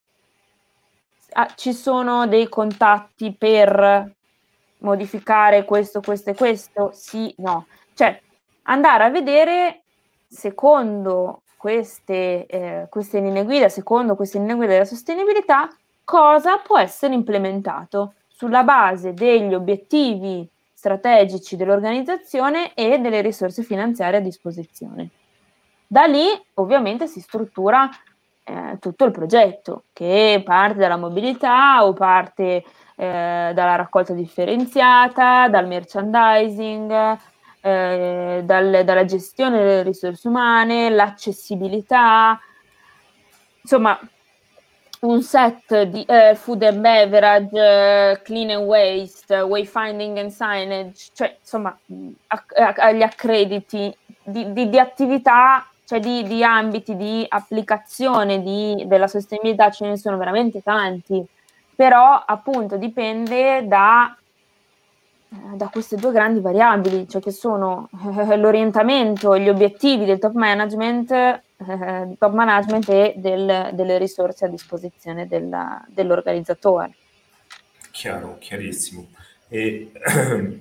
Ah, 1.33 1.47
ci 1.55 1.73
sono 1.73 2.25
dei 2.25 2.49
contatti 2.49 3.35
per 3.37 4.15
modificare 4.81 5.65
questo, 5.65 6.01
questo 6.01 6.31
e 6.31 6.35
questo? 6.35 6.91
Sì, 6.93 7.33
no. 7.37 7.65
Cioè, 7.93 8.19
andare 8.63 9.03
a 9.03 9.09
vedere 9.09 9.83
secondo 10.27 11.41
queste, 11.57 12.45
eh, 12.45 12.87
queste 12.89 13.19
linee 13.19 13.43
guida, 13.43 13.69
secondo 13.69 14.15
queste 14.15 14.39
linee 14.39 14.55
guida 14.55 14.71
della 14.71 14.85
sostenibilità, 14.85 15.69
cosa 16.03 16.57
può 16.57 16.77
essere 16.77 17.13
implementato 17.13 18.13
sulla 18.27 18.63
base 18.63 19.13
degli 19.13 19.53
obiettivi 19.53 20.47
strategici 20.73 21.55
dell'organizzazione 21.55 22.73
e 22.73 22.97
delle 22.97 23.21
risorse 23.21 23.61
finanziarie 23.61 24.17
a 24.17 24.21
disposizione. 24.21 25.09
Da 25.85 26.05
lì 26.05 26.25
ovviamente 26.55 27.05
si 27.05 27.19
struttura 27.19 27.87
eh, 28.43 28.77
tutto 28.79 29.05
il 29.05 29.11
progetto 29.11 29.83
che 29.93 30.41
parte 30.43 30.79
dalla 30.79 30.97
mobilità 30.97 31.85
o 31.85 31.93
parte 31.93 32.63
eh, 33.01 33.51
dalla 33.55 33.75
raccolta 33.77 34.13
differenziata, 34.13 35.47
dal 35.47 35.65
merchandising, 35.65 37.17
eh, 37.61 38.41
dal, 38.43 38.81
dalla 38.85 39.05
gestione 39.05 39.57
delle 39.57 39.81
risorse 39.81 40.27
umane, 40.27 40.91
l'accessibilità, 40.91 42.39
insomma 43.59 43.99
un 44.99 45.23
set 45.23 45.81
di 45.81 46.03
eh, 46.03 46.35
food 46.35 46.61
and 46.61 46.79
beverage, 46.79 47.57
eh, 47.57 48.21
clean 48.21 48.51
and 48.51 48.67
waste, 48.67 49.35
wayfinding 49.35 50.19
and 50.19 50.29
signage, 50.29 51.09
cioè 51.13 51.35
insomma 51.39 51.75
agli 52.53 53.01
accrediti 53.01 53.91
di, 54.23 54.53
di, 54.53 54.69
di 54.69 54.77
attività, 54.77 55.67
cioè 55.85 55.99
di, 55.99 56.21
di, 56.21 56.43
ambiti 56.43 56.95
di 56.95 57.25
applicazione 57.27 58.43
della 58.85 59.07
sostenibilità 59.07 59.71
ce 59.71 59.87
ne 59.87 59.97
sono 59.97 60.17
veramente 60.17 60.61
tanti 60.61 61.27
però 61.81 62.23
appunto 62.23 62.77
dipende 62.77 63.67
da 63.67 64.15
da 65.55 65.67
queste 65.69 65.95
due 65.95 66.11
grandi 66.11 66.39
variabili, 66.39 67.07
cioè 67.09 67.21
che 67.21 67.31
sono 67.31 67.89
eh, 68.27 68.37
l'orientamento 68.37 69.35
gli 69.35 69.49
obiettivi 69.49 70.05
del 70.05 70.19
top 70.19 70.33
management, 70.33 71.09
eh, 71.11 72.15
top 72.19 72.33
management 72.33 72.89
e 72.89 73.13
del, 73.15 73.71
delle 73.73 73.97
risorse 73.97 74.45
a 74.45 74.47
disposizione 74.49 75.27
della, 75.27 75.83
dell'organizzatore. 75.87 76.93
Chiaro, 77.89 78.37
chiarissimo. 78.39 79.07
E 79.47 79.91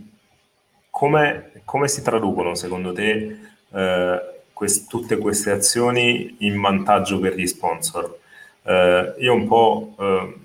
come, 0.88 1.52
come, 1.64 1.88
si 1.88 2.00
traducono 2.00 2.54
secondo 2.54 2.92
te 2.92 3.38
eh, 3.72 4.40
quest, 4.54 4.88
tutte 4.88 5.18
queste 5.18 5.50
azioni 5.50 6.36
in 6.38 6.58
vantaggio 6.60 7.18
per 7.18 7.34
gli 7.34 7.46
sponsor? 7.46 8.18
Eh, 8.62 9.14
io 9.18 9.34
un 9.34 9.48
po' 9.48 9.94
eh, 9.98 10.39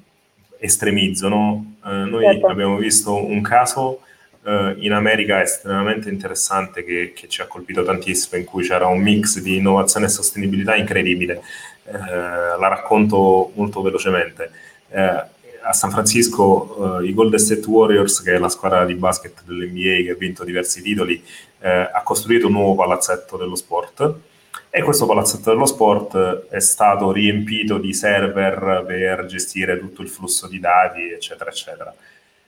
estremizzo, 0.66 1.28
no? 1.28 1.76
Eh, 1.86 1.90
noi 1.90 2.24
certo. 2.26 2.48
abbiamo 2.48 2.78
visto 2.78 3.24
un 3.24 3.42
caso 3.42 4.02
eh, 4.44 4.76
in 4.80 4.92
America 4.92 5.42
estremamente 5.42 6.10
interessante 6.10 6.84
che, 6.84 7.14
che, 7.16 7.28
ci 7.28 7.42
ha 7.42 7.48
colpito 7.48 7.84
tantissimo, 7.84 8.40
in 8.40 8.46
cui 8.46 8.64
c'era 8.64 8.88
un 8.88 9.00
mix 9.00 9.40
di 9.40 9.58
innovazione 9.58 10.06
e 10.06 10.10
sostenibilità 10.10 10.76
incredibile. 10.76 11.42
Eh, 11.86 11.92
la 11.92 12.68
racconto 12.68 13.52
molto 13.56 13.82
velocemente. 13.82 14.52
Eh, 14.90 15.34
a 15.68 15.74
San 15.74 15.90
Francisco 15.90 17.00
i 17.02 17.12
Golden 17.12 17.40
State 17.40 17.68
Warriors, 17.68 18.22
che 18.22 18.36
è 18.36 18.38
la 18.38 18.50
squadra 18.50 18.86
di 18.86 18.94
basket 18.94 19.42
dell'NBA 19.46 20.04
che 20.04 20.12
ha 20.12 20.16
vinto 20.16 20.44
diversi 20.44 20.84
titoli, 20.84 21.20
ha 21.58 22.04
costruito 22.04 22.46
un 22.46 22.54
nuovo 22.54 22.76
palazzetto 22.76 23.36
dello 23.36 23.56
sport 23.56 24.20
e 24.78 24.82
questo 24.82 25.06
palazzetto 25.06 25.52
dello 25.52 25.66
sport 25.66 26.50
è 26.50 26.60
stato 26.60 27.14
riempito 27.14 27.78
di 27.78 27.94
server 27.94 28.84
per 28.86 29.26
gestire 29.26 29.80
tutto 29.80 30.02
il 30.02 30.10
flusso 30.10 30.50
di 30.50 30.60
dati, 30.60 31.14
eccetera, 31.14 31.50
eccetera. 31.50 31.96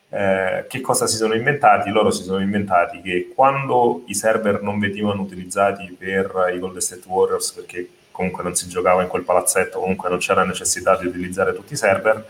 Eh, 0.10 0.66
che 0.68 0.82
cosa 0.82 1.08
si 1.08 1.16
sono 1.16 1.36
inventati? 1.36 1.90
Loro 1.90 2.12
si 2.12 2.24
sono 2.24 2.42
inventati 2.42 3.00
che 3.00 3.32
quando 3.34 4.04
i 4.08 4.14
server 4.14 4.62
non 4.62 4.78
venivano 4.78 5.22
utilizzati 5.22 5.96
per 5.98 6.52
i 6.54 6.60
Golden 6.60 6.82
State 6.82 7.04
Warriors, 7.06 7.54
perché 7.54 7.88
comunque 8.12 8.44
non 8.44 8.56
si 8.56 8.68
giocava 8.68 9.02
in 9.02 9.08
quel 9.08 9.24
palazzetto, 9.24 9.80
comunque 9.80 10.10
non 10.10 10.18
c'era 10.18 10.44
necessità 10.44 10.98
di 10.98 11.08
utilizzare 11.08 11.54
tutti 11.54 11.72
i 11.72 11.78
server, 11.78 12.26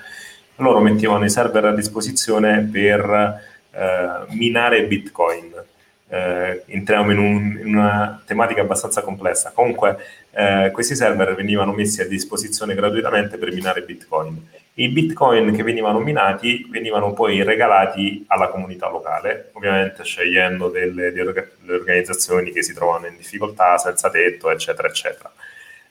loro 0.57 0.79
mettevano 0.79 1.25
i 1.25 1.29
server 1.31 1.65
a 1.65 1.73
disposizione 1.73 2.69
per 2.71 3.41
eh, 3.71 4.25
minare 4.27 4.85
Bitcoin. 4.85 5.55
Eh, 6.09 6.63
entriamo 6.67 7.11
in, 7.11 7.17
un, 7.17 7.59
in, 7.63 7.75
una 7.75 8.21
tematica 8.25 8.61
abbastanza 8.61 9.01
complessa. 9.01 9.51
Comunque, 9.53 9.97
eh, 10.31 10.69
questi 10.71 10.95
server 10.95 11.35
venivano 11.35 11.73
messi 11.73 12.01
a 12.01 12.07
disposizione 12.07 12.75
gratuitamente 12.75 13.37
per 13.37 13.51
minare 13.51 13.81
Bitcoin 13.83 14.65
i 14.79 14.89
bitcoin 14.89 15.55
che 15.55 15.63
venivano 15.63 15.99
minati 15.99 16.65
venivano 16.69 17.13
poi 17.13 17.41
regalati 17.43 18.23
alla 18.27 18.49
comunità 18.49 18.89
locale, 18.89 19.49
ovviamente 19.53 20.03
scegliendo 20.03 20.69
delle, 20.69 21.11
delle 21.11 21.51
organizzazioni 21.67 22.51
che 22.51 22.61
si 22.61 22.73
trovano 22.73 23.07
in 23.07 23.17
difficoltà, 23.17 23.77
senza 23.77 24.09
tetto, 24.11 24.51
eccetera, 24.51 24.87
eccetera. 24.87 25.31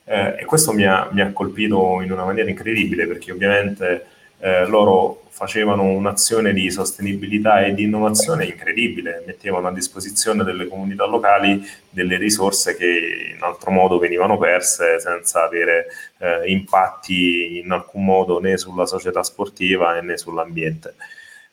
Eh, 0.05 0.35
e 0.39 0.45
questo 0.45 0.71
mi 0.71 0.85
ha, 0.85 1.09
mi 1.11 1.19
ha, 1.19 1.33
colpito 1.33 1.99
in 2.01 2.13
una 2.13 2.23
maniera 2.23 2.49
incredibile 2.49 3.07
perché 3.07 3.33
ovviamente 3.33 4.05
eh, 4.39 4.65
loro 4.65 5.23
facevano 5.29 5.83
un'azione 5.83 6.51
di 6.51 6.71
sostenibilità 6.71 7.63
e 7.63 7.75
di 7.75 7.83
innovazione 7.83 8.45
incredibile, 8.45 9.23
mettevano 9.25 9.67
a 9.67 9.71
disposizione 9.71 10.43
delle 10.43 10.67
comunità 10.67 11.05
locali 11.05 11.63
delle 11.91 12.17
risorse 12.17 12.75
che 12.75 13.35
in 13.35 13.43
altro 13.43 13.69
modo 13.69 13.99
venivano 13.99 14.39
perse 14.39 14.99
senza 14.99 15.43
avere 15.43 15.85
eh, 16.17 16.49
impatti 16.51 17.59
in 17.59 17.71
alcun 17.71 18.03
modo 18.03 18.39
né 18.39 18.57
sulla 18.57 18.87
società 18.87 19.21
sportiva 19.21 19.99
né 20.01 20.17
sull'ambiente. 20.17 20.95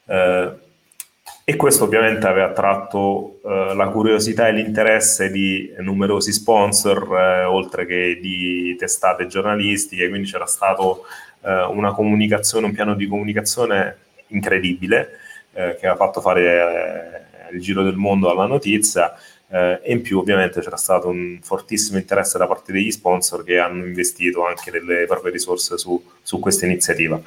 Eh, 0.07 0.53
e 1.47 1.57
questo 1.57 1.85
ovviamente 1.85 2.27
aveva 2.27 2.47
attratto 2.47 3.41
eh, 3.45 3.75
la 3.75 3.89
curiosità 3.89 4.49
e 4.49 4.53
l'interesse 4.53 5.31
di 5.31 5.71
numerosi 5.81 6.33
sponsor, 6.33 7.19
eh, 7.19 7.45
oltre 7.45 7.85
che 7.85 8.19
di 8.19 8.75
testate 8.79 9.27
giornalistiche, 9.27 10.09
quindi 10.09 10.31
c'era 10.31 10.47
stato 10.47 11.03
una 11.45 11.93
comunicazione, 11.93 12.67
un 12.67 12.73
piano 12.73 12.95
di 12.95 13.07
comunicazione 13.07 13.97
incredibile 14.29 15.19
eh, 15.53 15.77
che 15.79 15.87
ha 15.87 15.97
fatto 15.97 16.21
fare 16.21 17.23
eh, 17.51 17.55
il 17.55 17.61
giro 17.61 17.83
del 17.83 17.97
mondo 17.97 18.31
alla 18.31 18.47
notizia 18.47 19.15
eh, 19.49 19.81
e 19.83 19.93
in 19.93 20.03
più 20.03 20.19
ovviamente 20.19 20.61
c'era 20.61 20.77
stato 20.77 21.09
un 21.09 21.39
fortissimo 21.43 21.99
interesse 21.99 22.39
da 22.39 22.47
parte 22.47 22.73
degli 22.73 22.91
sponsor 22.91 23.45
che 23.45 23.59
hanno 23.59 23.85
investito 23.85 24.47
anche 24.47 24.71
delle 24.71 25.07
proprie 25.07 25.33
risorse 25.33 25.79
su, 25.79 26.03
su 26.23 26.41
questa 26.41 26.67
iniziativa. 26.67 27.21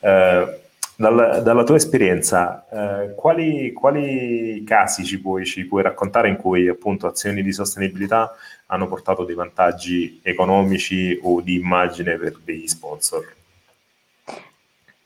Eh, 0.00 0.58
dalla, 0.96 1.40
dalla, 1.40 1.64
tua 1.64 1.76
esperienza, 1.76 2.66
eh, 2.70 3.14
quali, 3.14 3.72
quali, 3.72 4.62
casi 4.66 5.02
ci 5.02 5.18
puoi, 5.18 5.46
ci 5.46 5.64
puoi, 5.64 5.82
raccontare 5.82 6.28
in 6.28 6.36
cui 6.36 6.68
appunto 6.68 7.06
azioni 7.06 7.42
di 7.42 7.52
sostenibilità 7.52 8.34
hanno 8.66 8.86
portato 8.86 9.24
dei 9.24 9.34
vantaggi 9.34 10.20
economici 10.22 11.18
o 11.22 11.40
di 11.40 11.54
immagine 11.54 12.18
per 12.18 12.38
degli 12.44 12.66
sponsor? 12.66 13.38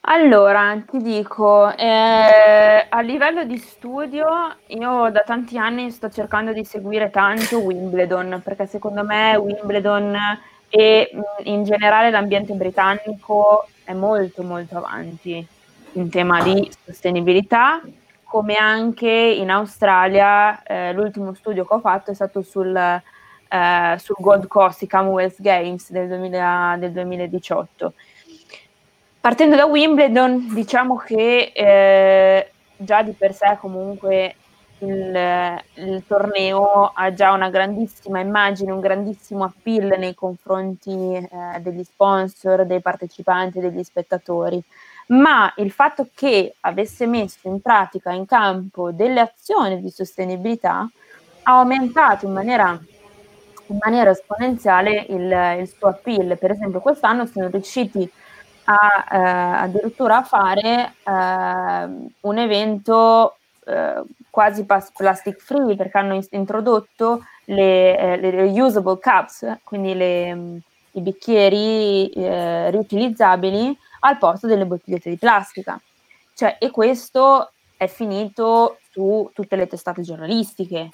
Allora, 0.06 0.82
ti 0.86 0.98
dico, 0.98 1.74
eh, 1.74 2.86
a 2.86 3.00
livello 3.00 3.44
di 3.44 3.56
studio, 3.56 4.54
io 4.66 5.10
da 5.10 5.22
tanti 5.24 5.56
anni 5.56 5.90
sto 5.90 6.10
cercando 6.10 6.52
di 6.52 6.62
seguire 6.62 7.08
tanto 7.08 7.60
Wimbledon, 7.60 8.42
perché 8.44 8.66
secondo 8.66 9.02
me 9.02 9.34
Wimbledon 9.36 10.14
e 10.68 11.10
in 11.44 11.64
generale 11.64 12.10
l'ambiente 12.10 12.52
britannico 12.52 13.66
è 13.82 13.94
molto 13.94 14.42
molto 14.42 14.76
avanti 14.76 15.46
in 15.92 16.10
tema 16.10 16.42
di 16.42 16.70
sostenibilità, 16.84 17.80
come 18.24 18.56
anche 18.56 19.08
in 19.08 19.48
Australia 19.48 20.62
eh, 20.64 20.92
l'ultimo 20.92 21.32
studio 21.32 21.64
che 21.64 21.74
ho 21.74 21.80
fatto 21.80 22.10
è 22.10 22.14
stato 22.14 22.42
sul, 22.42 22.76
eh, 22.76 23.96
sul 23.98 24.16
Gold 24.18 24.48
Coast, 24.48 24.82
i 24.82 24.86
Commonwealth 24.86 25.40
Games 25.40 25.90
del, 25.90 26.08
2000, 26.08 26.76
del 26.78 26.92
2018 26.92 27.94
Partendo 29.24 29.56
da 29.56 29.64
Wimbledon, 29.64 30.52
diciamo 30.52 30.96
che 30.96 31.50
eh, 31.54 32.50
già 32.76 33.00
di 33.00 33.12
per 33.12 33.32
sé 33.32 33.56
comunque 33.58 34.34
il, 34.80 35.62
il, 35.76 36.04
torneo 36.06 36.92
ha 36.94 37.14
già 37.14 37.32
una 37.32 37.48
grandissima 37.48 38.20
immagine, 38.20 38.70
un 38.70 38.80
grandissimo 38.80 39.44
appeal 39.44 39.98
nei 39.98 40.14
confronti 40.14 40.90
eh, 41.14 41.58
degli 41.60 41.82
sponsor, 41.84 42.66
dei 42.66 42.82
partecipanti, 42.82 43.60
degli 43.60 43.82
spettatori. 43.82 44.62
Ma 45.06 45.50
il 45.56 45.70
fatto 45.70 46.06
che 46.14 46.56
avesse 46.60 47.06
messo 47.06 47.48
in 47.48 47.62
pratica, 47.62 48.12
in 48.12 48.26
campo, 48.26 48.90
delle 48.90 49.20
azioni 49.20 49.80
di 49.80 49.88
sostenibilità 49.88 50.86
ha 51.44 51.58
aumentato 51.60 52.26
in 52.26 52.32
maniera, 52.34 52.78
in 53.68 53.78
maniera 53.80 54.10
esponenziale 54.10 55.06
il, 55.08 55.56
il 55.60 55.68
suo 55.74 55.88
appeal. 55.88 56.36
Per 56.36 56.50
esempio, 56.50 56.80
quest'anno 56.80 57.24
sono 57.24 57.48
riusciti 57.48 58.02
a 58.02 58.22
eh, 58.66 59.16
addirittura 59.16 60.18
a 60.18 60.22
fare 60.22 60.94
eh, 61.02 62.10
un 62.20 62.38
evento 62.38 63.36
eh, 63.66 64.02
quasi 64.30 64.64
plastic 64.64 65.40
free 65.40 65.76
perché 65.76 65.98
hanno 65.98 66.20
introdotto 66.30 67.24
le, 67.44 67.98
eh, 67.98 68.16
le 68.16 68.30
reusable 68.30 68.98
cups, 68.98 69.58
quindi 69.62 69.94
le, 69.94 70.60
i 70.92 71.00
bicchieri 71.00 72.08
eh, 72.10 72.70
riutilizzabili 72.70 73.76
al 74.00 74.18
posto 74.18 74.46
delle 74.46 74.66
bottigliette 74.66 75.10
di 75.10 75.16
plastica. 75.16 75.80
Cioè, 76.34 76.56
e 76.58 76.70
questo 76.70 77.52
è 77.76 77.86
finito 77.86 78.78
su 78.90 79.30
tutte 79.32 79.56
le 79.56 79.66
testate 79.66 80.02
giornalistiche, 80.02 80.90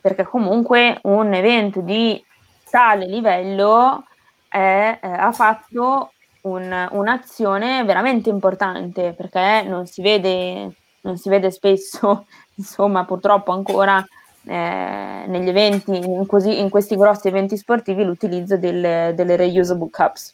perché 0.00 0.24
comunque 0.24 0.98
un 1.02 1.32
evento 1.32 1.80
di 1.80 2.22
tale 2.70 3.06
livello 3.06 4.04
è, 4.48 4.98
eh, 5.00 5.08
ha 5.08 5.32
fatto 5.32 6.12
un, 6.44 6.88
un'azione 6.90 7.84
veramente 7.84 8.28
importante 8.30 9.12
perché 9.12 9.62
non 9.66 9.86
si 9.86 10.02
vede, 10.02 10.72
non 11.02 11.16
si 11.16 11.28
vede 11.28 11.50
spesso, 11.50 12.26
insomma, 12.56 13.04
purtroppo 13.04 13.52
ancora 13.52 14.04
eh, 14.46 15.24
negli 15.26 15.48
eventi, 15.48 15.96
in, 15.96 16.26
così, 16.26 16.60
in, 16.60 16.68
questi 16.68 16.96
grossi 16.96 17.28
eventi 17.28 17.56
sportivi, 17.56 18.04
l'utilizzo 18.04 18.56
delle, 18.56 19.12
delle 19.14 19.36
reusable 19.36 19.90
cups. 19.90 20.32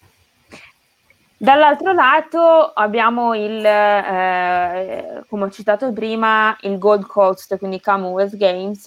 Dall'altro 1.36 1.92
lato 1.92 2.72
abbiamo 2.74 3.34
il, 3.34 3.64
eh, 3.64 5.22
come 5.26 5.44
ho 5.44 5.50
citato 5.50 5.90
prima, 5.92 6.54
il 6.62 6.76
Gold 6.76 7.06
Coast, 7.06 7.56
quindi 7.56 7.80
Commonwealth 7.80 8.36
Games, 8.36 8.86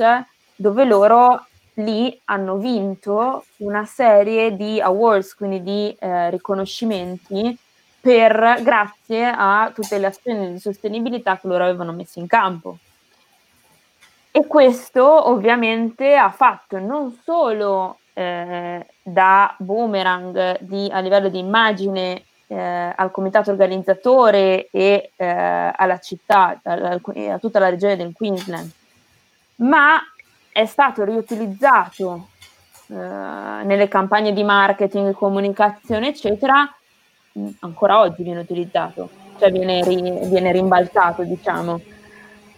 dove 0.56 0.86
loro 0.86 1.46
lì 1.76 2.20
hanno 2.26 2.58
vinto 2.58 3.46
una 3.58 3.86
serie 3.86 4.56
di 4.56 4.80
awards, 4.80 5.36
quindi 5.36 5.64
di 5.64 5.96
eh, 6.00 6.30
riconoscimenti 6.30 7.58
per, 8.00 8.60
grazie 8.62 9.34
a 9.34 9.72
tutte 9.74 9.98
le 9.98 10.08
azioni 10.08 10.52
di 10.52 10.60
sostenibilità 10.60 11.38
che 11.38 11.48
loro 11.48 11.64
avevano 11.64 11.94
messo 11.94 12.20
in 12.20 12.28
campo. 12.28 12.78
E 14.30 14.46
questo 14.48 15.30
ovviamente 15.30 16.16
ha 16.16 16.32
fatto 16.32 16.80
non 16.80 17.18
solo 17.24 18.00
eh, 18.14 18.86
da 19.02 19.56
boomerang 19.58 20.58
di, 20.60 20.90
a 20.92 21.00
livello 21.00 21.30
di 21.30 21.40
immagine 21.40 22.24
eh, 22.48 22.94
al 22.96 23.12
comitato 23.12 23.52
organizzatore 23.52 24.70
e 24.72 25.12
eh, 25.16 25.72
alla 25.76 26.00
città, 26.00 26.60
a, 26.64 26.74
a 26.74 27.40
tutta 27.40 27.60
la 27.60 27.70
regione 27.70 27.96
del 27.96 28.12
Queensland, 28.14 28.70
ma 29.58 30.00
è 30.54 30.66
stato 30.66 31.04
riutilizzato 31.04 32.28
eh, 32.88 32.94
nelle 32.94 33.88
campagne 33.88 34.32
di 34.34 34.44
marketing, 34.44 35.14
comunicazione, 35.14 36.10
eccetera, 36.10 36.72
ancora 37.60 38.00
oggi 38.00 38.22
viene 38.22 38.42
utilizzato, 38.42 39.10
cioè 39.40 39.52
viene, 39.52 39.84
ri, 39.84 40.00
viene 40.28 40.52
rimbalzato, 40.52 41.24
diciamo. 41.24 41.82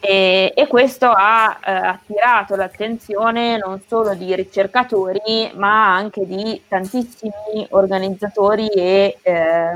E, 0.01 0.51
e 0.53 0.67
questo 0.67 1.07
ha 1.07 1.57
eh, 1.65 1.71
attirato 1.71 2.55
l'attenzione 2.55 3.57
non 3.57 3.81
solo 3.87 4.13
di 4.13 4.35
ricercatori, 4.35 5.51
ma 5.55 5.95
anche 5.95 6.25
di 6.27 6.61
tantissimi 6.67 7.65
organizzatori 7.69 8.67
e, 8.67 9.17
eh, 9.21 9.71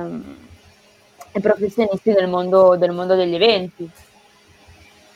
e 1.32 1.40
professionisti 1.40 2.12
del 2.12 2.28
mondo, 2.28 2.76
del 2.76 2.92
mondo, 2.92 3.16
degli 3.16 3.34
eventi. 3.34 3.90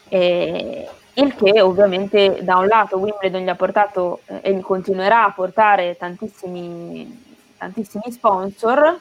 E, 0.08 0.88
il 1.16 1.36
che 1.36 1.62
ovviamente 1.62 2.40
da 2.42 2.58
un 2.58 2.68
lato 2.68 2.98
Wimbledon 2.98 3.44
gli 3.44 3.50
ha 3.50 3.56
portato 3.56 4.22
eh, 4.26 4.40
e 4.42 4.54
gli 4.54 4.62
continuerà 4.62 5.26
a 5.26 5.32
portare 5.32 5.96
tantissimi, 5.98 7.36
tantissimi 7.58 8.12
sponsor 8.12 9.00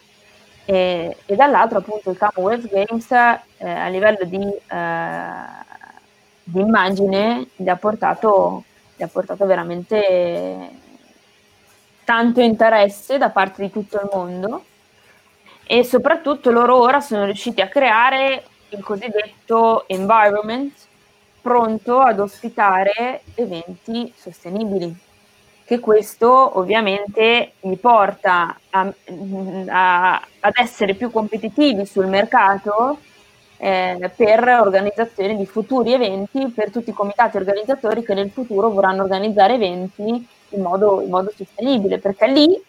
e, 0.64 1.16
e, 1.25 1.35
dall'altro 1.35 1.79
appunto 1.79 2.11
il 2.11 2.18
Commonwealth 2.18 2.68
Games 2.68 3.11
eh, 3.11 3.68
a 3.68 3.88
livello 3.88 4.25
di 4.25 4.42
eh, 4.42 5.61
immagine 6.61 7.48
gli 7.57 7.68
gli 9.03 9.03
ha 9.03 9.09
portato 9.09 9.46
veramente 9.46 10.70
tanto 12.05 12.40
interesse 12.40 13.18
da 13.18 13.31
parte 13.31 13.62
di 13.62 13.70
tutto 13.70 13.96
il 13.96 14.09
mondo. 14.12 14.64
E 15.64 15.85
soprattutto 15.85 16.51
loro 16.51 16.77
ora 16.77 17.01
sono 17.01 17.25
riusciti 17.25 17.61
a 17.61 17.68
creare 17.68 18.44
il 18.70 18.83
cosiddetto 18.83 19.88
environment 19.88 20.72
pronto 21.42 21.98
ad 22.00 22.20
ospitare 22.20 23.22
eventi 23.35 24.12
sostenibili 24.16 25.11
che 25.64 25.78
questo 25.81 26.59
ovviamente 26.59 27.52
li 27.61 27.76
porta 27.76 28.59
a, 28.70 28.92
a, 29.68 30.26
ad 30.40 30.52
essere 30.57 30.94
più 30.94 31.11
competitivi 31.11 31.87
sul 31.87 32.07
mercato 32.07 32.98
eh, 33.57 34.11
per 34.14 34.46
organizzazione 34.61 35.37
di 35.37 35.46
futuri 35.46 35.92
eventi 35.92 36.48
per 36.48 36.70
tutti 36.70 36.90
i 36.90 36.94
comitati 36.94 37.37
organizzatori 37.37 38.05
che 38.05 38.12
nel 38.12 38.31
futuro 38.31 38.70
vorranno 38.70 39.02
organizzare 39.02 39.55
eventi 39.55 40.28
in 40.48 40.61
modo, 40.61 41.00
in 41.00 41.09
modo 41.09 41.33
sostenibile, 41.35 41.98
perché 41.98 42.26
lì 42.26 42.61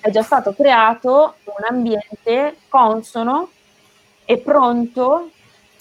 è 0.00 0.10
già 0.10 0.22
stato 0.22 0.52
creato 0.52 1.36
un 1.44 1.64
ambiente 1.66 2.56
consono 2.68 3.48
e 4.26 4.38
pronto 4.38 5.30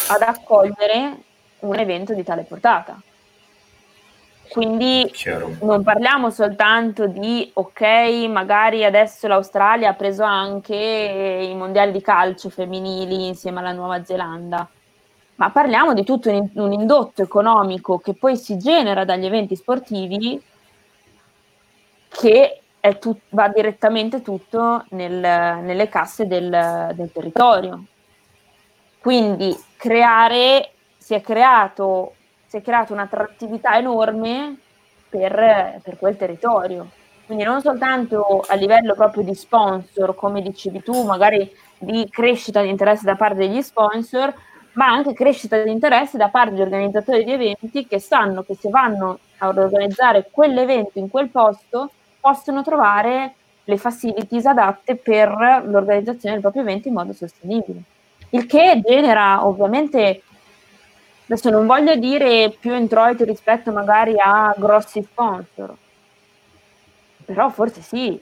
ad 0.07 0.21
accogliere 0.21 1.17
un 1.63 1.77
evento 1.77 2.13
di 2.13 2.23
tale 2.23 2.43
portata. 2.43 2.99
Quindi 4.49 5.09
Chiaro. 5.11 5.55
non 5.61 5.81
parliamo 5.83 6.29
soltanto 6.29 7.07
di 7.07 7.49
ok, 7.53 7.81
magari 8.29 8.85
adesso 8.85 9.27
l'Australia 9.27 9.89
ha 9.89 9.93
preso 9.93 10.21
anche 10.23 10.75
i 10.75 11.55
mondiali 11.55 11.91
di 11.91 12.01
calcio 12.01 12.49
femminili 12.49 13.27
insieme 13.27 13.59
alla 13.59 13.71
Nuova 13.71 14.03
Zelanda, 14.03 14.69
ma 15.35 15.49
parliamo 15.49 15.93
di 15.93 16.03
tutto 16.03 16.29
un, 16.29 16.47
un 16.53 16.71
indotto 16.71 17.23
economico 17.23 17.97
che 17.97 18.13
poi 18.13 18.37
si 18.37 18.57
genera 18.57 19.05
dagli 19.05 19.25
eventi 19.25 19.55
sportivi 19.55 20.39
che 22.09 22.61
tut- 22.99 23.21
va 23.29 23.47
direttamente 23.47 24.21
tutto 24.21 24.85
nel, 24.89 25.13
nelle 25.15 25.89
casse 25.89 26.27
del, 26.27 26.91
del 26.93 27.11
territorio. 27.11 27.85
Quindi 28.99 29.53
creare, 29.77 30.72
si 31.03 31.13
è 31.13 31.21
creato 31.21 32.13
si 32.53 32.59
è 32.59 32.61
creata 32.61 32.93
un'attrattività 32.93 33.75
enorme 33.79 34.55
per, 35.09 35.79
per 35.81 35.97
quel 35.97 36.15
territorio. 36.15 36.87
Quindi 37.25 37.43
non 37.43 37.61
soltanto 37.61 38.45
a 38.47 38.53
livello 38.53 38.93
proprio 38.93 39.23
di 39.23 39.33
sponsor, 39.33 40.13
come 40.13 40.39
dicevi 40.43 40.83
tu, 40.83 41.03
magari 41.03 41.51
di 41.79 42.07
crescita 42.11 42.61
di 42.61 42.69
interesse 42.69 43.05
da 43.05 43.15
parte 43.15 43.47
degli 43.47 43.59
sponsor, 43.63 44.31
ma 44.73 44.85
anche 44.85 45.13
crescita 45.13 45.63
di 45.63 45.71
interesse 45.71 46.15
da 46.15 46.29
parte 46.29 46.51
degli 46.51 46.61
organizzatori 46.61 47.23
di 47.23 47.31
eventi 47.31 47.87
che 47.87 47.99
sanno 47.99 48.43
che 48.43 48.53
se 48.53 48.69
vanno 48.69 49.17
ad 49.39 49.57
organizzare 49.57 50.27
quell'evento 50.29 50.99
in 50.99 51.09
quel 51.09 51.29
posto 51.29 51.89
possono 52.19 52.61
trovare 52.61 53.33
le 53.63 53.77
facilities 53.77 54.45
adatte 54.45 54.95
per 54.95 55.29
l'organizzazione 55.65 56.35
del 56.35 56.41
proprio 56.41 56.61
evento 56.61 56.87
in 56.87 56.93
modo 56.93 57.13
sostenibile. 57.13 57.81
Il 58.29 58.45
che 58.45 58.79
genera 58.85 59.43
ovviamente 59.43 60.21
Adesso 61.25 61.49
non 61.49 61.65
voglio 61.65 61.95
dire 61.95 62.53
più 62.59 62.75
introiti 62.75 63.23
rispetto 63.23 63.71
magari 63.71 64.15
a 64.17 64.53
grossi 64.57 65.01
sponsor, 65.01 65.73
però 67.25 67.49
forse 67.49 67.81
sì. 67.81 68.19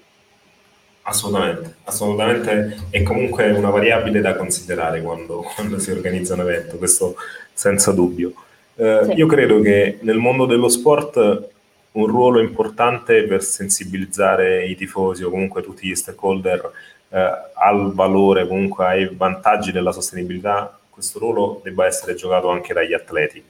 Assolutamente, 1.03 1.75
assolutamente 1.85 2.77
è 2.91 3.01
comunque 3.01 3.49
una 3.49 3.71
variabile 3.71 4.21
da 4.21 4.35
considerare 4.35 5.01
quando, 5.01 5.41
quando 5.55 5.79
si 5.79 5.89
organizza 5.89 6.35
un 6.35 6.41
evento, 6.41 6.77
questo 6.77 7.15
senza 7.51 7.91
dubbio. 7.91 8.33
Eh, 8.75 9.01
sì. 9.05 9.13
Io 9.13 9.25
credo 9.25 9.59
che 9.61 9.97
nel 10.01 10.17
mondo 10.17 10.45
dello 10.45 10.69
sport 10.69 11.49
un 11.93 12.05
ruolo 12.05 12.39
importante 12.39 13.23
per 13.23 13.43
sensibilizzare 13.43 14.65
i 14.65 14.75
tifosi 14.75 15.23
o 15.23 15.29
comunque 15.29 15.63
tutti 15.63 15.87
gli 15.87 15.95
stakeholder 15.95 16.71
eh, 17.09 17.31
al 17.55 17.93
valore, 17.93 18.47
comunque 18.47 18.85
ai 18.85 19.09
vantaggi 19.13 19.71
della 19.71 19.91
sostenibilità 19.91 20.79
questo 20.91 21.17
ruolo 21.19 21.61
debba 21.63 21.87
essere 21.87 22.13
giocato 22.13 22.49
anche 22.49 22.73
dagli 22.73 22.93
atleti, 22.93 23.43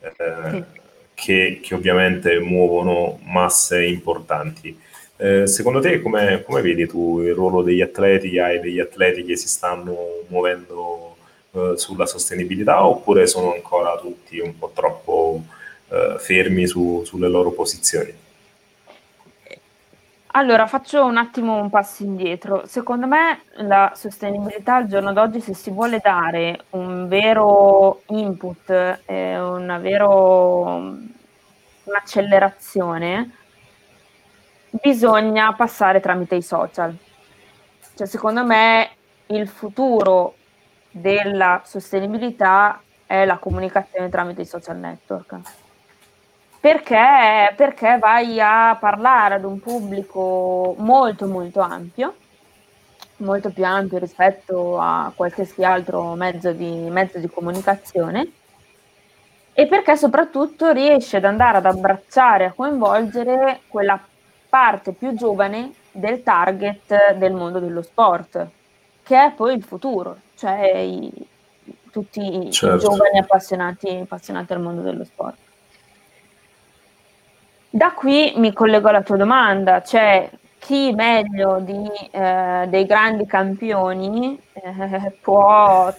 eh, 0.00 0.12
sì. 0.50 0.64
che, 1.14 1.60
che, 1.62 1.74
ovviamente 1.74 2.38
muovono 2.38 3.18
masse 3.24 3.84
importanti. 3.84 4.78
Eh, 5.16 5.46
secondo 5.46 5.80
te 5.80 6.00
come, 6.02 6.44
vedi 6.60 6.86
tu 6.86 7.20
il 7.20 7.34
ruolo 7.34 7.62
degli 7.62 7.80
atleti? 7.80 8.38
Hai 8.38 8.60
degli 8.60 8.80
atleti 8.80 9.24
che 9.24 9.36
si 9.36 9.48
stanno 9.48 10.24
muovendo 10.28 11.16
eh, 11.52 11.72
sulla 11.76 12.06
sostenibilità 12.06 12.84
oppure 12.86 13.26
sono 13.26 13.54
ancora 13.54 13.96
tutti 13.98 14.38
un 14.38 14.58
po' 14.58 14.72
troppo 14.74 15.42
eh, 15.88 16.16
fermi 16.18 16.66
su, 16.66 17.02
sulle 17.04 17.28
loro 17.28 17.52
posizioni? 17.52 18.22
Allora, 20.36 20.66
faccio 20.66 21.04
un 21.04 21.16
attimo 21.16 21.54
un 21.60 21.70
passo 21.70 22.02
indietro. 22.02 22.66
Secondo 22.66 23.06
me 23.06 23.42
la 23.58 23.92
sostenibilità 23.94 24.74
al 24.76 24.86
giorno 24.88 25.12
d'oggi, 25.12 25.40
se 25.40 25.54
si 25.54 25.70
vuole 25.70 26.00
dare 26.02 26.64
un 26.70 27.06
vero 27.06 28.02
input, 28.08 28.68
eh, 29.06 29.38
una 29.40 29.78
vero, 29.78 30.96
un'accelerazione, 31.84 33.30
bisogna 34.70 35.52
passare 35.54 36.00
tramite 36.00 36.34
i 36.34 36.42
social. 36.42 36.96
Cioè, 37.94 38.06
secondo 38.06 38.44
me 38.44 38.90
il 39.26 39.46
futuro 39.48 40.34
della 40.90 41.62
sostenibilità 41.64 42.82
è 43.06 43.24
la 43.24 43.38
comunicazione 43.38 44.08
tramite 44.08 44.42
i 44.42 44.46
social 44.46 44.78
network 44.78 45.40
perché, 46.64 47.52
perché 47.56 47.98
vai 47.98 48.40
a 48.40 48.74
parlare 48.80 49.34
ad 49.34 49.44
un 49.44 49.60
pubblico 49.60 50.74
molto 50.78 51.26
molto 51.26 51.60
ampio, 51.60 52.14
molto 53.18 53.50
più 53.50 53.66
ampio 53.66 53.98
rispetto 53.98 54.78
a 54.80 55.12
qualsiasi 55.14 55.62
altro 55.62 56.14
mezzo 56.14 56.52
di, 56.52 56.88
mezzo 56.88 57.18
di 57.18 57.28
comunicazione 57.28 58.32
e 59.52 59.66
perché 59.66 59.94
soprattutto 59.94 60.70
riesce 60.70 61.18
ad 61.18 61.26
andare 61.26 61.58
ad 61.58 61.66
abbracciare, 61.66 62.46
a 62.46 62.52
coinvolgere 62.52 63.60
quella 63.68 64.02
parte 64.48 64.92
più 64.92 65.12
giovane 65.12 65.70
del 65.90 66.22
target 66.22 67.12
del 67.16 67.34
mondo 67.34 67.58
dello 67.58 67.82
sport, 67.82 68.48
che 69.02 69.22
è 69.22 69.32
poi 69.32 69.56
il 69.56 69.62
futuro, 69.62 70.16
cioè 70.34 70.78
i, 70.78 71.12
tutti 71.90 72.50
certo. 72.50 72.76
i 72.76 72.78
giovani 72.78 73.18
appassionati, 73.18 73.98
appassionati 74.00 74.54
al 74.54 74.62
mondo 74.62 74.80
dello 74.80 75.04
sport. 75.04 75.43
Da 77.74 77.90
qui 77.90 78.32
mi 78.36 78.52
collego 78.52 78.88
alla 78.88 79.02
tua 79.02 79.16
domanda, 79.16 79.82
cioè 79.82 80.30
chi 80.60 80.92
meglio 80.92 81.58
di, 81.58 81.90
eh, 82.12 82.66
dei 82.68 82.86
grandi 82.86 83.26
campioni 83.26 84.40
eh, 84.52 85.18
può 85.20 85.92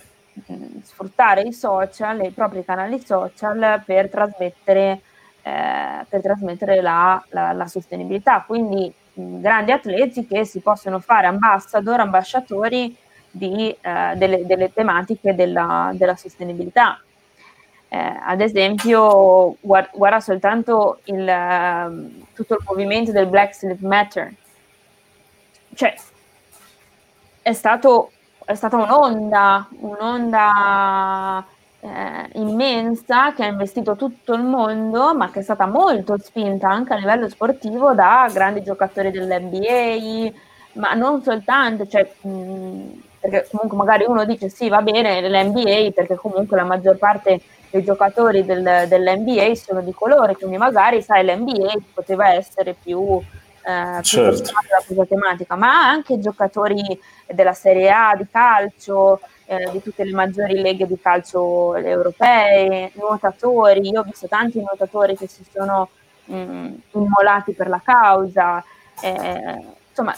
mm, 0.54 0.78
sfruttare 0.84 1.42
i 1.42 1.52
social, 1.52 2.24
i 2.24 2.32
propri 2.32 2.64
canali 2.64 3.04
social 3.06 3.84
per 3.86 4.10
trasmettere, 4.10 5.02
eh, 5.42 6.06
per 6.08 6.22
trasmettere 6.22 6.80
la, 6.80 7.22
la, 7.32 7.52
la, 7.52 7.68
sostenibilità. 7.68 8.46
Quindi 8.48 8.90
mm, 9.20 9.42
grandi 9.42 9.74
atleti 9.74 10.26
che 10.26 10.46
si 10.46 10.62
possono 10.62 11.02
fare 11.02 11.28
ambassador, 11.28 12.00
ambasciatori 12.00 12.96
di, 13.30 13.76
eh, 13.82 14.14
delle, 14.16 14.46
delle, 14.46 14.72
tematiche 14.72 15.36
della, 15.36 15.92
della 15.94 16.16
sostenibilità. 16.16 17.02
Eh, 17.90 18.20
ad 18.24 18.42
esempio, 18.42 19.56
guarda, 19.62 19.90
guarda 19.94 20.20
soltanto 20.20 21.00
il, 21.06 21.22
uh, 21.22 22.24
tutto 22.34 22.56
il 22.56 22.64
movimento 22.68 23.12
del 23.12 23.28
Black 23.28 23.62
Lives 23.62 23.82
Matter. 23.82 24.34
Cioè, 25.74 25.94
è 27.42 27.54
stato 27.54 28.12
è 28.46 28.54
stata 28.54 28.76
un'onda, 28.78 29.68
un'onda 29.80 31.44
eh, 31.80 32.30
immensa 32.34 33.34
che 33.34 33.44
ha 33.44 33.48
investito 33.48 33.96
tutto 33.96 34.34
il 34.36 34.44
mondo, 34.44 35.16
ma 35.16 35.32
che 35.32 35.40
è 35.40 35.44
stata 35.44 35.66
molto 35.66 36.18
spinta 36.20 36.70
anche 36.70 36.94
a 36.94 36.98
livello 36.98 37.28
sportivo 37.28 37.94
da 37.94 38.30
grandi 38.32 38.62
giocatori 38.62 39.10
dell'NBA, 39.12 40.32
ma 40.74 40.94
non 40.94 41.24
soltanto, 41.24 41.88
cioè, 41.88 42.08
mh, 42.22 43.02
perché 43.20 43.48
comunque 43.50 43.78
magari 43.78 44.06
uno 44.08 44.24
dice 44.26 44.50
sì 44.50 44.70
va 44.70 44.82
bene 44.84 45.28
l'NBA 45.28 45.90
perché 45.94 46.16
comunque 46.16 46.58
la 46.58 46.64
maggior 46.64 46.98
parte 46.98 47.42
dei 47.76 47.84
giocatori 47.84 48.46
del, 48.46 48.86
dell'NBA 48.88 49.54
sono 49.56 49.82
di 49.82 49.94
colore, 49.94 50.38
quindi 50.38 50.56
magari 50.56 51.02
sai 51.02 51.26
l'NBA 51.26 51.74
poteva 51.94 52.30
essere 52.30 52.74
più, 52.82 53.20
eh, 53.64 54.02
certo. 54.02 54.52
la 54.96 55.06
tematica, 55.06 55.56
ma 55.56 55.86
anche 55.86 56.20
giocatori 56.20 56.82
della 57.28 57.54
Serie 57.54 57.92
A 57.92 58.16
di 58.16 58.26
calcio, 58.32 59.20
eh, 59.46 59.70
di 59.72 59.82
tutte 59.82 60.06
le 60.06 60.14
maggiori 60.14 60.62
leghe 60.62 60.88
di 60.88 60.98
calcio 60.98 61.76
europee, 61.76 62.92
nuotatori, 62.94 63.90
io 63.90 64.00
ho 64.00 64.04
visto 64.04 64.28
tanti 64.28 64.60
nuotatori 64.60 65.18
che 65.18 65.28
si 65.28 65.44
sono 65.52 65.90
mh, 66.26 66.70
immolati 66.92 67.52
per 67.52 67.68
la 67.68 67.82
causa, 67.84 68.64
eh, 69.02 69.64
insomma 69.90 70.16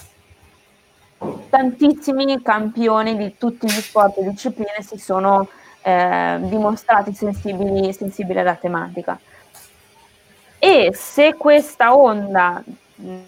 tantissimi 1.50 2.40
campioni 2.44 3.18
di 3.18 3.36
tutti 3.40 3.66
gli 3.66 3.72
sport 3.72 4.20
e 4.20 4.30
discipline 4.30 4.82
si 4.82 5.00
sono 5.00 5.48
eh, 5.88 6.38
dimostrati 6.42 7.14
sensibili, 7.14 7.94
sensibili 7.94 8.40
alla 8.40 8.56
tematica. 8.56 9.18
E 10.60 10.92
se 10.94 11.36
questa 11.36 11.96
onda 11.96 12.62
mh, 12.96 13.20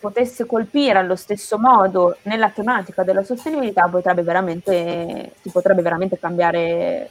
potesse 0.00 0.46
colpire 0.46 0.98
allo 0.98 1.14
stesso 1.14 1.58
modo 1.58 2.16
nella 2.22 2.48
tematica 2.48 3.04
della 3.04 3.22
sostenibilità, 3.22 3.86
potrebbe 3.86 4.22
veramente, 4.22 5.34
si 5.40 5.50
potrebbe 5.50 5.82
veramente 5.82 6.18
cambiare, 6.18 7.10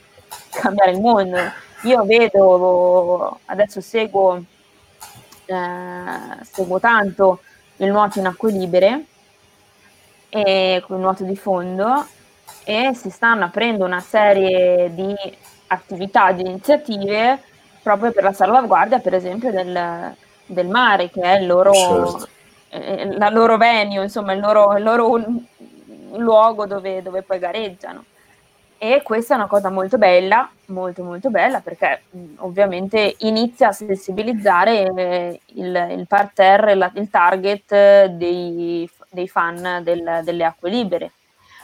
cambiare 0.50 0.92
il 0.92 1.00
mondo. 1.00 1.38
Io 1.84 2.04
vedo, 2.04 3.40
adesso 3.46 3.80
seguo, 3.80 4.44
eh, 5.46 6.46
seguo 6.52 6.80
tanto 6.82 7.40
il 7.78 7.90
nuoto 7.90 8.20
in 8.20 8.26
acque 8.26 8.52
libere 8.52 9.06
e 10.28 10.84
con 10.86 10.98
il 10.98 11.02
nuoto 11.02 11.24
di 11.24 11.38
fondo 11.38 12.20
e 12.64 12.92
si 12.94 13.10
stanno 13.10 13.46
aprendo 13.46 13.86
una 13.86 14.00
serie 14.00 14.94
di 14.94 15.16
attività, 15.68 16.32
di 16.32 16.42
iniziative 16.42 17.40
proprio 17.82 18.12
per 18.12 18.24
la 18.24 18.34
salvaguardia, 18.34 19.00
per 19.00 19.14
esempio, 19.14 19.52
del, 19.52 20.16
del 20.46 20.68
mare, 20.68 21.10
che 21.10 21.22
è 21.22 21.40
il 21.40 21.48
loro, 21.48 21.74
certo. 21.74 22.28
eh, 22.70 23.18
la 23.18 23.30
loro 23.30 23.58
venue, 23.58 24.04
insomma, 24.04 24.34
il 24.34 24.40
loro, 24.40 24.76
il 24.78 24.84
loro 24.84 25.20
luogo 26.14 26.66
dove, 26.66 27.02
dove, 27.02 27.24
poi 27.24 27.40
gareggiano. 27.40 28.06
E 28.78 29.02
questa 29.04 29.36
è 29.36 29.38
una 29.38 29.48
cosa 29.48 29.70
molto 29.70 29.98
bella, 29.98 30.50
molto 30.68 31.04
molto 31.04 31.30
bella, 31.30 31.60
perché 31.62 32.04
mh, 32.10 32.20
ovviamente 32.38 33.16
inizia 33.20 33.70
a 33.70 33.72
sensibilizzare 33.72 34.92
eh, 34.96 35.40
il, 35.54 35.88
il 35.98 36.08
parterre, 36.08 36.76
la, 36.76 36.92
il 36.96 37.10
target 37.10 38.06
dei 38.06 38.90
dei 39.12 39.28
fan 39.28 39.82
del, 39.84 40.22
delle 40.24 40.44
acque 40.46 40.70
libere. 40.70 41.12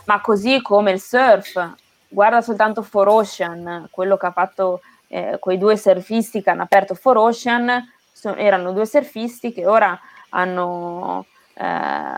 Ma 0.07 0.21
così 0.21 0.61
come 0.61 0.91
il 0.91 1.01
surf, 1.01 1.73
guarda 2.07 2.41
soltanto 2.41 2.81
For 2.81 3.09
Ocean, 3.09 3.89
quello 3.91 4.15
che 4.15 4.25
ha 4.25 4.31
fatto 4.31 4.79
eh, 5.07 5.35
quei 5.37 5.57
due 5.57 5.75
surfisti 5.75 6.41
che 6.41 6.49
hanno 6.49 6.63
aperto 6.63 6.95
For 6.95 7.17
Ocean, 7.17 7.85
so, 8.13 8.33
erano 8.35 8.71
due 8.71 8.85
surfisti 8.85 9.51
che 9.51 9.65
ora 9.65 9.99
hanno 10.29 11.25
eh, 11.55 12.17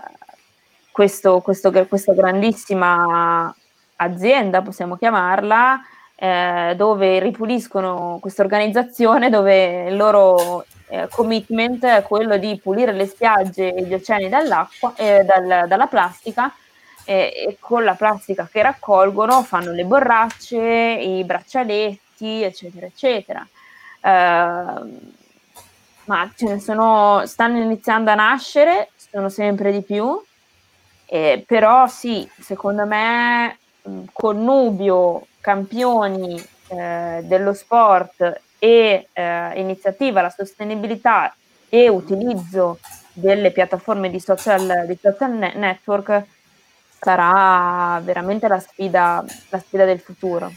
questo, 0.92 1.40
questo, 1.40 1.72
questa 1.88 2.12
grandissima 2.12 3.52
azienda, 3.96 4.62
possiamo 4.62 4.96
chiamarla, 4.96 5.80
eh, 6.14 6.74
dove 6.76 7.18
ripuliscono 7.18 8.18
questa 8.20 8.42
organizzazione 8.42 9.30
dove 9.30 9.88
il 9.88 9.96
loro 9.96 10.64
eh, 10.88 11.08
commitment 11.10 11.84
è 11.84 12.02
quello 12.02 12.36
di 12.36 12.56
pulire 12.62 12.92
le 12.92 13.06
spiagge 13.06 13.74
e 13.74 13.82
gli 13.82 13.94
oceani 13.94 14.28
dall'acqua, 14.28 14.92
eh, 14.94 15.24
dal, 15.24 15.66
dalla 15.66 15.86
plastica 15.88 16.54
e 17.04 17.56
con 17.58 17.84
la 17.84 17.94
plastica 17.94 18.48
che 18.50 18.62
raccolgono 18.62 19.42
fanno 19.42 19.72
le 19.72 19.84
borracce, 19.84 20.58
i 20.58 21.24
braccialetti, 21.24 22.42
eccetera, 22.42 22.86
eccetera. 22.86 23.46
Uh, 24.02 25.18
ma 26.04 26.30
ce 26.34 26.46
ne 26.46 26.58
sono, 26.58 27.24
stanno 27.26 27.62
iniziando 27.62 28.10
a 28.10 28.14
nascere, 28.14 28.90
sono 28.96 29.28
sempre 29.28 29.70
di 29.72 29.82
più, 29.82 30.20
eh, 31.06 31.44
però 31.46 31.86
sì, 31.86 32.28
secondo 32.40 32.84
me 32.86 33.58
connubio 34.12 35.26
campioni 35.40 36.42
eh, 36.68 37.20
dello 37.22 37.52
sport 37.52 38.40
e 38.58 39.08
eh, 39.12 39.60
iniziativa 39.60 40.20
alla 40.20 40.30
sostenibilità 40.30 41.34
e 41.68 41.88
utilizzo 41.88 42.78
delle 43.12 43.50
piattaforme 43.50 44.10
di 44.10 44.20
social, 44.20 44.84
di 44.86 44.98
social 45.00 45.32
network 45.54 46.24
sarà 47.00 48.00
veramente 48.04 48.46
la 48.46 48.60
sfida, 48.60 49.24
la 49.48 49.58
sfida 49.58 49.84
del 49.84 50.00
futuro. 50.00 50.52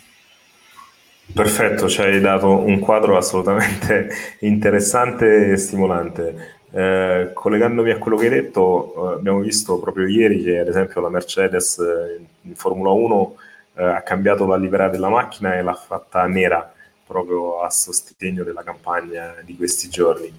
Perfetto, 1.34 1.88
ci 1.88 2.02
hai 2.02 2.20
dato 2.20 2.50
un 2.50 2.80
quadro 2.80 3.16
assolutamente 3.16 4.10
interessante 4.42 5.52
e 5.52 5.58
stimolante. 5.58 6.62
Eh, 6.70 7.32
collegandomi 7.34 7.92
a 7.92 7.98
quello 7.98 8.18
che 8.18 8.26
hai 8.26 8.32
detto, 8.32 9.12
eh, 9.12 9.14
abbiamo 9.16 9.40
visto 9.40 9.80
proprio 9.80 10.08
ieri 10.08 10.44
che 10.44 10.60
ad 10.60 10.68
esempio 10.68 11.02
la 11.02 11.10
Mercedes 11.10 11.78
eh, 11.80 12.26
in 12.42 12.56
Formula 12.56 12.92
1 12.92 13.36
eh, 13.76 13.84
ha 13.84 14.02
cambiato 14.02 14.46
la 14.46 14.58
livrea 14.58 14.90
della 14.90 15.10
macchina 15.10 15.56
e 15.56 15.62
l'ha 15.62 15.74
fatta 15.74 16.26
nera 16.28 16.72
proprio 17.06 17.62
a 17.62 17.70
sostegno 17.70 18.44
della 18.44 18.64
campagna 18.64 19.36
di 19.44 19.56
questi 19.56 19.88
giorni. 19.88 20.34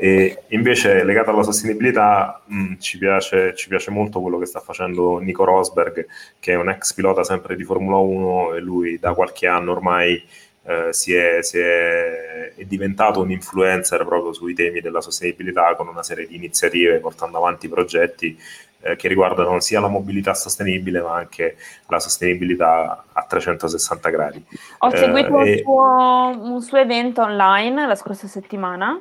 E 0.00 0.44
invece 0.50 1.02
legato 1.02 1.30
alla 1.30 1.42
sostenibilità 1.42 2.40
mh, 2.44 2.60
mm, 2.60 2.74
ci, 2.78 2.98
piace, 2.98 3.52
ci, 3.56 3.66
piace, 3.66 3.90
molto 3.90 4.20
quello 4.20 4.38
che 4.38 4.46
sta 4.46 4.60
facendo 4.60 5.18
Nico 5.18 5.42
Rosberg, 5.42 6.06
che 6.38 6.52
è 6.52 6.54
un 6.54 6.68
ex 6.68 6.94
pilota 6.94 7.24
sempre 7.24 7.56
di 7.56 7.64
Formula 7.64 7.96
1 7.96 8.54
e 8.54 8.60
lui 8.60 9.00
da 9.00 9.12
qualche 9.12 9.48
anno 9.48 9.72
ormai 9.72 10.22
eh, 10.62 10.92
si, 10.92 11.14
è, 11.14 11.42
si 11.42 11.58
è, 11.58 12.52
è, 12.54 12.64
diventato 12.64 13.20
un 13.20 13.32
influencer 13.32 14.04
proprio 14.04 14.32
sui 14.32 14.54
temi 14.54 14.80
della 14.80 15.00
sostenibilità 15.00 15.74
con 15.74 15.88
una 15.88 16.04
serie 16.04 16.28
di 16.28 16.36
iniziative 16.36 17.00
portando 17.00 17.38
avanti 17.38 17.68
progetti 17.68 18.38
eh, 18.82 18.94
che 18.94 19.08
riguardano 19.08 19.58
sia 19.58 19.80
la 19.80 19.88
mobilità 19.88 20.32
sostenibile 20.32 21.00
ma 21.00 21.16
anche 21.16 21.56
la 21.88 21.98
sostenibilità 21.98 23.04
a 23.12 23.24
360 23.28 24.10
gradi. 24.10 24.44
Ho 24.78 24.90
seguito 24.90 25.40
eh, 25.40 25.50
un, 25.50 25.58
suo, 25.58 26.52
un, 26.52 26.62
suo, 26.62 26.78
evento 26.78 27.22
online 27.22 27.84
la 27.84 27.96
scorsa 27.96 28.28
settimana 28.28 29.00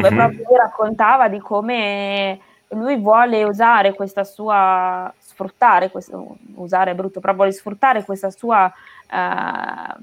dove 0.00 0.08
uh-huh. 0.08 0.14
proprio 0.14 0.56
raccontava 0.56 1.28
di 1.28 1.38
come 1.38 2.40
lui 2.68 2.96
vuole 2.96 3.44
usare 3.44 3.92
questa 3.92 4.24
sua 4.24 5.12
sfruttare 5.18 5.90
questo, 5.90 6.36
usare 6.54 6.92
è 6.92 6.94
brutto, 6.94 7.20
però 7.20 7.34
vuole 7.34 7.52
sfruttare 7.52 8.04
questa 8.04 8.30
sua 8.30 8.72
uh, 9.10 10.02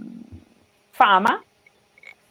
fama 0.89 1.41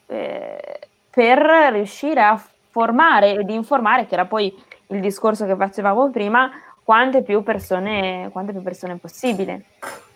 eh, 0.06 0.78
per 1.10 1.38
riuscire 1.72 2.22
a 2.22 2.40
formare 2.70 3.34
ed 3.34 3.50
informare, 3.50 4.06
che 4.06 4.14
era 4.14 4.26
poi 4.26 4.54
il 4.88 5.00
discorso 5.00 5.46
che 5.46 5.56
facevamo 5.56 6.10
prima, 6.10 6.50
quante 6.82 7.22
più 7.22 7.42
persone, 7.42 8.28
quante 8.32 8.52
più 8.52 8.62
persone 8.62 8.96
possibile. 8.96 9.64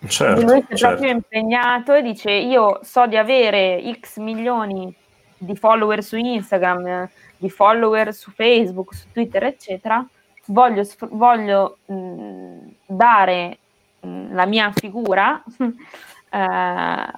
Certo, 0.07 0.43
lui 0.43 0.65
si 0.67 0.73
è 0.73 0.77
certo. 0.77 0.97
proprio 0.97 1.11
impegnato 1.11 1.95
e 1.95 2.03
dice 2.03 2.31
io 2.31 2.81
so 2.83 3.07
di 3.07 3.17
avere 3.17 3.83
x 4.01 4.19
milioni 4.19 4.95
di 5.37 5.57
follower 5.57 6.03
su 6.03 6.17
Instagram, 6.17 7.09
di 7.43 7.51
follower 7.51 8.15
su 8.15 8.31
Facebook, 8.31 8.95
su 8.95 9.11
Twitter, 9.11 9.43
eccetera, 9.43 10.07
voglio, 10.47 10.85
voglio 11.11 11.79
mh, 11.87 12.59
dare 12.87 13.59
mh, 13.99 14.33
la 14.33 14.47
mia 14.47 14.71
figura 14.73 15.43
eh, 15.59 16.39
a, 16.39 17.09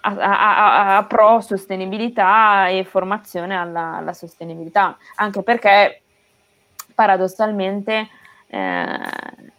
a, 0.00 0.96
a, 0.98 1.04
pro 1.06 1.40
sostenibilità 1.40 2.68
e 2.68 2.84
formazione 2.84 3.56
alla, 3.56 3.96
alla 3.96 4.12
sostenibilità, 4.12 4.96
anche 5.16 5.42
perché 5.42 6.02
paradossalmente 6.94 8.08
eh, 8.46 9.00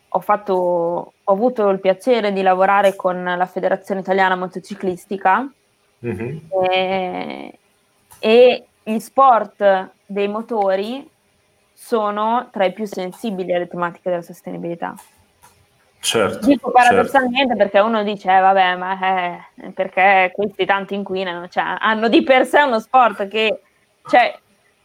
ho, 0.08 0.20
fatto, 0.22 0.54
ho, 0.54 1.34
avuto 1.34 1.68
il 1.68 1.82
piacere 1.82 2.32
di 2.32 2.42
lavorare 2.42 2.96
con 2.96 3.22
la 3.22 3.46
Federazione 3.46 4.00
Italiana 4.00 4.38
Motociclistica 4.38 5.46
mm-hmm. 6.06 6.38
e, 6.70 7.60
e 8.20 8.68
gli 8.88 9.00
sport 9.00 9.92
dei 10.06 10.30
motori 10.30 11.10
sono 11.74 12.48
tra 12.52 12.64
i 12.64 12.72
più 12.72 12.86
sensibili 12.86 13.54
alle 13.54 13.68
tematiche 13.68 14.10
della 14.10 14.22
sostenibilità. 14.22 14.96
Certo, 16.00 16.46
Dico 16.46 16.72
paradossalmente 16.72 17.56
certo. 17.56 17.58
perché 17.58 17.80
uno 17.80 18.04
dice, 18.04 18.34
eh, 18.34 18.40
vabbè, 18.40 18.76
ma 18.78 19.00
eh, 19.00 19.72
perché 19.72 20.32
questi 20.34 20.66
tanti 20.66 20.96
inquinano? 20.96 21.50
Cioè, 21.50 21.76
hanno 21.80 22.08
di 22.08 22.24
per 22.24 22.46
sé 22.46 22.62
uno 22.62 22.80
sport 22.80 23.28
che, 23.28 23.62
cioè, 24.08 24.40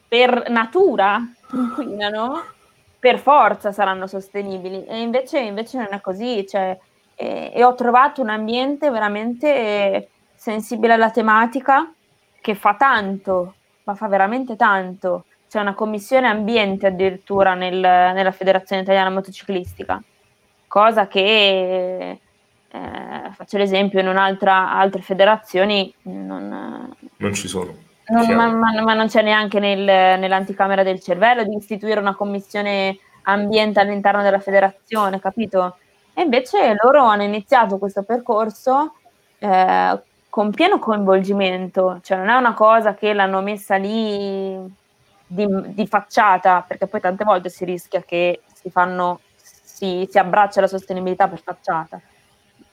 per 0.09 0.51
natura 0.51 1.21
inquinano, 1.53 2.43
per 2.99 3.19
forza 3.19 3.71
saranno 3.71 4.09
sostenibili 4.09 4.85
e 4.85 5.01
invece, 5.01 5.39
invece 5.39 5.79
non 5.79 5.89
è 5.91 6.01
così, 6.01 6.45
cioè, 6.47 6.77
e, 7.15 7.53
e, 7.55 7.63
ho 7.63 7.75
trovato 7.75 8.21
un 8.21 8.31
ambiente 8.31 8.91
veramente 8.91 10.09
sensibile 10.35 10.95
alla 10.95 11.11
tematica 11.11 11.93
che 12.41 12.55
fa 12.57 12.75
tanto, 12.75 13.55
ma 13.85 13.95
fa 13.95 14.09
veramente 14.09 14.57
tanto. 14.57 15.25
C'è 15.49 15.61
una 15.61 15.75
commissione 15.75 16.29
ambiente 16.29 16.87
addirittura 16.87 17.55
nel, 17.55 17.79
nella 17.79 18.33
Federazione 18.33 18.83
Italiana 18.83 19.11
Motociclistica, 19.11 20.03
cosa 20.67 21.07
che 21.07 22.21
eh, 22.69 23.31
faccio 23.33 23.59
l'esempio 23.59 24.01
in 24.01 24.09
altre 24.17 25.03
federazioni 25.03 25.93
non, 26.03 26.95
non 27.17 27.35
ci 27.35 27.49
sono 27.49 27.91
non, 28.13 28.35
ma, 28.35 28.47
ma, 28.53 28.83
ma, 28.83 28.95
non 28.95 29.09
c'è 29.09 29.23
neanche 29.23 29.59
nel, 29.59 30.19
nell'anticamera 30.19 30.83
del 30.83 31.01
cervello 31.01 31.45
di 31.45 31.55
istituire 31.55 32.01
una 32.01 32.15
commissione 32.15 32.99
ambiente 33.23 33.81
all'interno 33.81 34.23
della 34.23 34.41
federazione, 34.41 35.21
capito? 35.21 35.77
E 36.13 36.23
invece 36.23 36.75
loro 36.83 37.05
hanno 37.05 37.23
iniziato 37.23 37.79
questo 37.79 38.03
percorso 38.03 38.95
eh, 39.39 40.01
con 40.33 40.51
pieno 40.51 40.79
coinvolgimento, 40.79 42.01
cioè 42.03 42.17
non 42.17 42.31
è 42.31 42.37
una 42.37 42.55
cosa 42.55 42.95
che 42.95 43.13
l'hanno 43.13 43.43
messa 43.43 43.77
lì 43.77 44.57
di, 45.27 45.47
di 45.75 45.87
facciata, 45.87 46.65
perché 46.67 46.87
poi 46.87 47.01
tante 47.01 47.23
volte 47.23 47.51
si 47.51 47.67
rischia 47.67 48.01
che 48.01 48.41
si, 48.55 48.71
fanno, 48.71 49.21
si, 49.37 50.09
si 50.11 50.19
abbraccia 50.19 50.63
la 50.63 50.69
sostenibilità 50.69 51.29
per 51.29 51.43
facciata, 51.43 52.01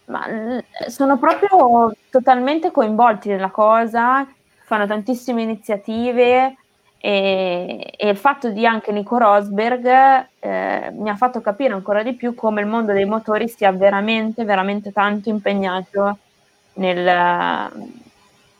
ma 0.05 0.25
sono 0.87 1.17
proprio 1.17 1.93
totalmente 2.09 2.71
coinvolti 2.71 3.27
nella 3.27 3.49
cosa 3.49 4.25
fanno 4.69 4.85
tantissime 4.85 5.41
iniziative 5.41 6.55
e, 6.97 7.93
e, 7.97 8.09
il 8.09 8.15
fatto 8.15 8.51
di 8.51 8.65
anche 8.65 8.91
Nico 8.91 9.17
Rosberg 9.17 10.27
eh, 10.39 10.91
mi 10.93 11.09
ha 11.09 11.15
fatto 11.15 11.41
capire 11.41 11.73
ancora 11.73 12.03
di 12.03 12.13
più 12.13 12.35
come 12.35 12.61
il 12.61 12.67
mondo 12.67 12.93
dei 12.93 13.05
motori 13.05 13.49
sia 13.49 13.71
veramente, 13.71 14.45
veramente 14.45 14.93
tanto 14.93 15.27
impegnato 15.27 16.19
nel, 16.79 17.71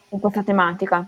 in 0.09 0.19
questa 0.19 0.43
tematica. 0.43 1.07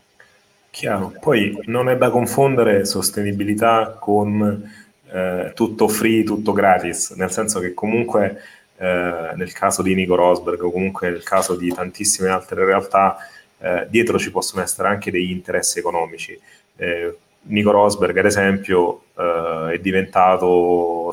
Chiaro, 0.69 1.13
poi 1.19 1.57
non 1.65 1.89
è 1.89 1.97
da 1.97 2.09
confondere 2.09 2.85
sostenibilità 2.85 3.97
con 3.99 4.71
eh, 5.11 5.51
tutto 5.53 5.87
free, 5.89 6.23
tutto 6.23 6.53
gratis, 6.53 7.11
nel 7.11 7.29
senso 7.29 7.59
che 7.59 7.73
comunque 7.73 8.41
eh, 8.77 9.31
nel 9.35 9.51
caso 9.51 9.81
di 9.81 9.93
Nico 9.93 10.15
Rosberg 10.15 10.63
o 10.63 10.71
comunque 10.71 11.09
nel 11.09 11.23
caso 11.23 11.55
di 11.55 11.71
tantissime 11.73 12.29
altre 12.29 12.63
realtà 12.63 13.17
eh, 13.59 13.85
dietro 13.89 14.17
ci 14.17 14.31
possono 14.31 14.63
essere 14.63 14.87
anche 14.87 15.11
degli 15.11 15.29
interessi 15.29 15.79
economici. 15.79 16.39
Eh, 16.77 17.17
Nico 17.43 17.71
Rosberg, 17.71 18.17
ad 18.17 18.25
esempio, 18.25 19.03
eh, 19.17 19.73
è 19.73 19.79
diventato 19.79 21.11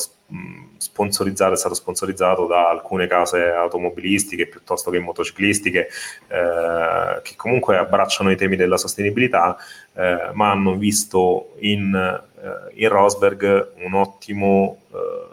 sponsorizzato, 0.89 1.53
è 1.53 1.57
stato 1.57 1.75
sponsorizzato 1.75 2.47
da 2.47 2.69
alcune 2.69 3.07
case 3.07 3.51
automobilistiche 3.51 4.47
piuttosto 4.47 4.91
che 4.91 4.99
motociclistiche 4.99 5.89
eh, 6.29 7.21
che 7.23 7.37
comunque 7.37 7.77
abbracciano 7.77 8.31
i 8.31 8.37
temi 8.37 8.57
della 8.57 8.79
sostenibilità, 8.79 9.57
eh, 9.95 10.31
ma 10.33 10.51
hanno 10.51 10.77
visto 10.77 11.55
in, 11.59 11.95
eh, 11.95 12.83
in 12.83 12.89
Rosberg 12.89 13.73
un 13.85 13.95
ottimo 13.95 14.81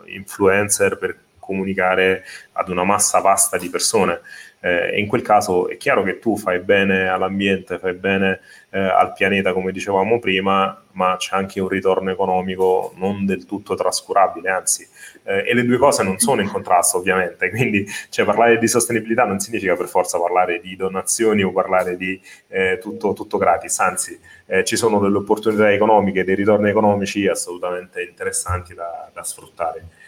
influencer 0.05 0.97
per 0.97 1.17
comunicare 1.39 2.23
ad 2.53 2.69
una 2.69 2.83
massa 2.83 3.19
vasta 3.19 3.57
di 3.57 3.69
persone 3.69 4.21
eh, 4.65 4.99
in 4.99 5.05
quel 5.05 5.21
caso 5.21 5.69
è 5.69 5.77
chiaro 5.77 6.01
che 6.01 6.17
tu 6.17 6.37
fai 6.37 6.57
bene 6.57 7.07
all'ambiente, 7.07 7.77
fai 7.77 7.93
bene 7.93 8.39
eh, 8.71 8.79
al 8.79 9.13
pianeta, 9.13 9.53
come 9.53 9.71
dicevamo 9.71 10.17
prima, 10.17 10.83
ma 10.93 11.15
c'è 11.19 11.35
anche 11.35 11.59
un 11.59 11.67
ritorno 11.67 12.09
economico 12.09 12.91
non 12.95 13.27
del 13.27 13.45
tutto 13.45 13.75
trascurabile, 13.75 14.49
anzi, 14.49 14.87
eh, 15.21 15.43
e 15.47 15.53
le 15.53 15.63
due 15.65 15.77
cose 15.77 16.01
non 16.01 16.17
sono 16.17 16.41
in 16.41 16.49
contrasto, 16.49 16.97
ovviamente. 16.97 17.47
Quindi, 17.53 17.85
cioè, 18.09 18.25
parlare 18.25 18.57
di 18.57 18.67
sostenibilità 18.67 19.23
non 19.23 19.39
significa 19.39 19.75
per 19.75 19.87
forza 19.87 20.19
parlare 20.19 20.59
di 20.59 20.75
donazioni 20.75 21.43
o 21.43 21.51
parlare 21.51 21.95
di 21.95 22.19
eh, 22.47 22.79
tutto, 22.81 23.13
tutto, 23.13 23.37
gratis, 23.37 23.79
anzi, 23.79 24.19
eh, 24.47 24.63
ci 24.63 24.77
sono 24.77 24.97
delle 24.97 25.17
opportunità 25.17 25.71
economiche, 25.71 26.23
dei 26.23 26.35
ritorni 26.35 26.69
economici 26.69 27.27
assolutamente 27.27 28.01
interessanti 28.01 28.73
da, 28.73 29.11
da 29.13 29.23
sfruttare. 29.23 30.04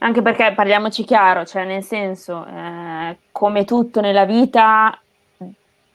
Anche 0.00 0.22
perché 0.22 0.52
parliamoci 0.54 1.02
chiaro, 1.04 1.44
cioè 1.44 1.64
nel 1.64 1.82
senso, 1.82 2.46
eh, 2.46 3.18
come 3.32 3.64
tutto 3.64 4.00
nella 4.00 4.24
vita 4.24 4.96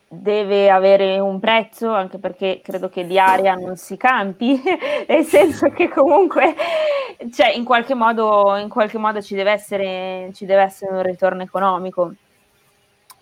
deve 0.08 0.70
avere 0.70 1.20
un 1.20 1.40
prezzo, 1.40 1.92
anche 1.92 2.18
perché 2.20 2.60
credo 2.62 2.90
che 2.90 3.08
di 3.08 3.18
aria 3.18 3.56
non 3.56 3.78
si 3.78 3.96
campi, 3.96 4.62
nel 5.08 5.24
senso 5.24 5.70
che 5.70 5.88
comunque 5.88 6.54
cioè, 7.32 7.56
in, 7.56 7.64
qualche 7.64 7.96
modo, 7.96 8.56
in 8.58 8.70
qualche 8.70 8.98
modo 8.98 9.22
ci 9.22 9.36
deve, 9.36 9.52
essere, 9.52 10.30
ci 10.34 10.46
deve 10.46 10.64
essere 10.64 10.94
un 10.94 11.02
ritorno 11.02 11.42
economico. 11.42 12.14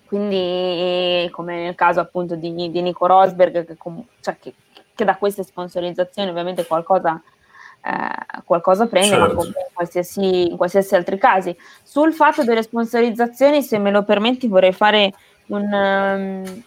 Quindi, 0.05 1.29
come 1.31 1.63
nel 1.63 1.75
caso 1.75 1.99
appunto 2.01 2.35
di, 2.35 2.53
di 2.53 2.81
Nico 2.81 3.05
Rosberg, 3.05 3.65
che, 3.65 3.77
cioè, 4.19 4.37
che, 4.39 4.53
che 4.93 5.05
da 5.05 5.15
queste 5.15 5.43
sponsorizzazioni 5.43 6.29
ovviamente 6.29 6.65
qualcosa 6.65 7.21
eh, 7.83 8.41
qualcosa 8.45 8.85
prende, 8.87 9.15
certo. 9.15 9.27
ma 9.27 9.33
come 9.33 9.47
in 9.47 9.73
qualsiasi, 9.73 10.49
in 10.51 10.57
qualsiasi 10.57 10.95
altri 10.95 11.17
casi. 11.17 11.55
Sul 11.83 12.13
fatto 12.13 12.43
delle 12.43 12.61
sponsorizzazioni, 12.61 13.63
se 13.63 13.77
me 13.79 13.91
lo 13.91 14.03
permetti, 14.03 14.47
vorrei 14.47 14.71
fare 14.71 15.11
un, 15.47 15.63
um, 15.63 16.63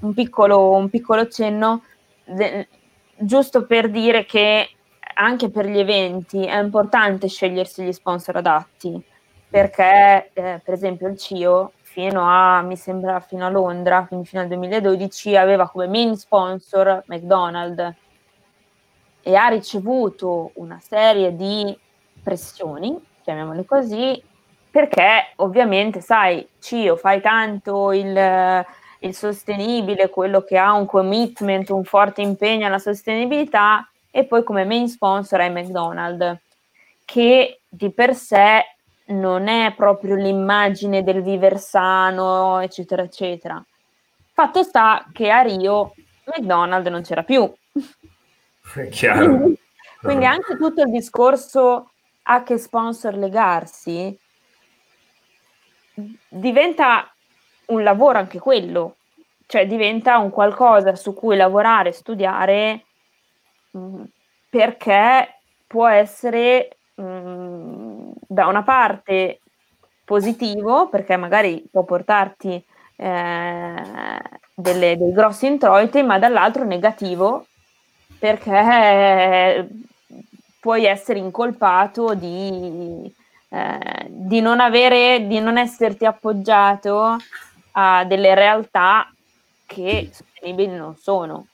un, 0.00 0.14
piccolo, 0.14 0.72
un 0.72 0.88
piccolo 0.90 1.28
cenno, 1.28 1.82
de- 2.24 2.68
giusto 3.16 3.64
per 3.64 3.90
dire 3.90 4.24
che 4.24 4.68
anche 5.14 5.48
per 5.48 5.66
gli 5.66 5.78
eventi 5.78 6.44
è 6.44 6.60
importante 6.60 7.28
scegliersi 7.28 7.82
gli 7.84 7.92
sponsor 7.92 8.36
adatti, 8.36 9.00
perché 9.48 10.30
eh, 10.32 10.60
per 10.62 10.74
esempio 10.74 11.08
il 11.08 11.16
CIO 11.16 11.72
fino 11.80 12.28
a, 12.28 12.60
mi 12.62 12.76
sembra, 12.76 13.20
fino 13.20 13.46
a 13.46 13.50
Londra, 13.50 14.04
quindi 14.06 14.26
fino 14.26 14.42
al 14.42 14.48
2012, 14.48 15.36
aveva 15.36 15.68
come 15.70 15.86
main 15.86 16.16
sponsor 16.16 17.04
McDonald's 17.06 17.94
e 19.24 19.34
ha 19.34 19.48
ricevuto 19.48 20.50
una 20.54 20.78
serie 20.80 21.34
di 21.34 21.76
pressioni, 22.22 22.94
chiamiamole 23.22 23.64
così, 23.64 24.22
perché 24.70 25.32
ovviamente, 25.36 26.02
sai, 26.02 26.46
CIO 26.60 26.96
fai 26.96 27.22
tanto 27.22 27.92
il, 27.92 28.64
il 28.98 29.14
sostenibile, 29.14 30.10
quello 30.10 30.42
che 30.42 30.58
ha 30.58 30.74
un 30.74 30.84
commitment, 30.84 31.70
un 31.70 31.84
forte 31.84 32.20
impegno 32.20 32.66
alla 32.66 32.78
sostenibilità, 32.78 33.88
e 34.10 34.24
poi 34.24 34.44
come 34.44 34.64
main 34.64 34.88
sponsor 34.88 35.40
hai 35.40 35.50
McDonald's, 35.50 36.38
che 37.06 37.60
di 37.66 37.90
per 37.92 38.14
sé 38.14 38.62
non 39.06 39.48
è 39.48 39.72
proprio 39.74 40.16
l'immagine 40.16 41.02
del 41.02 41.22
viver 41.22 41.58
sano, 41.58 42.60
eccetera, 42.60 43.02
eccetera. 43.02 43.64
Fatto 44.32 44.62
sta 44.62 45.06
che 45.12 45.30
a 45.30 45.40
Rio 45.40 45.94
McDonald's 46.26 46.90
non 46.90 47.02
c'era 47.02 47.22
più. 47.22 47.50
Quindi, 49.16 49.58
quindi 50.00 50.24
anche 50.26 50.56
tutto 50.56 50.82
il 50.82 50.90
discorso 50.90 51.90
a 52.24 52.42
che 52.42 52.58
sponsor 52.58 53.14
legarsi 53.16 54.18
diventa 56.28 57.10
un 57.66 57.82
lavoro 57.82 58.18
anche 58.18 58.38
quello, 58.38 58.96
cioè 59.46 59.66
diventa 59.66 60.18
un 60.18 60.30
qualcosa 60.30 60.94
su 60.94 61.14
cui 61.14 61.36
lavorare, 61.36 61.92
studiare, 61.92 62.84
mh, 63.70 63.78
mm, 63.78 64.02
perché 64.50 65.40
può 65.66 65.86
essere 65.88 66.76
mh, 66.94 67.02
mm, 67.02 68.10
da 68.26 68.46
una 68.46 68.62
parte 68.62 69.40
positivo, 70.04 70.88
perché 70.88 71.16
magari 71.16 71.64
può 71.70 71.84
portarti 71.84 72.62
eh, 72.96 74.20
delle, 74.54 74.96
dei 74.96 75.12
grossi 75.12 75.46
introiti, 75.46 76.02
ma 76.02 76.18
dall'altro 76.18 76.64
negativo, 76.64 77.46
perché 78.18 79.68
puoi 80.60 80.86
essere 80.86 81.18
incolpato 81.18 82.14
di, 82.14 83.14
eh, 83.50 84.06
di, 84.08 84.40
non 84.40 84.60
avere, 84.60 85.26
di 85.26 85.38
non 85.38 85.58
esserti 85.58 86.06
appoggiato 86.06 87.18
a 87.72 88.04
delle 88.04 88.34
realtà 88.34 89.12
che 89.66 90.08
sostenibili 90.10 90.74
non 90.74 90.96
sono. 90.96 91.46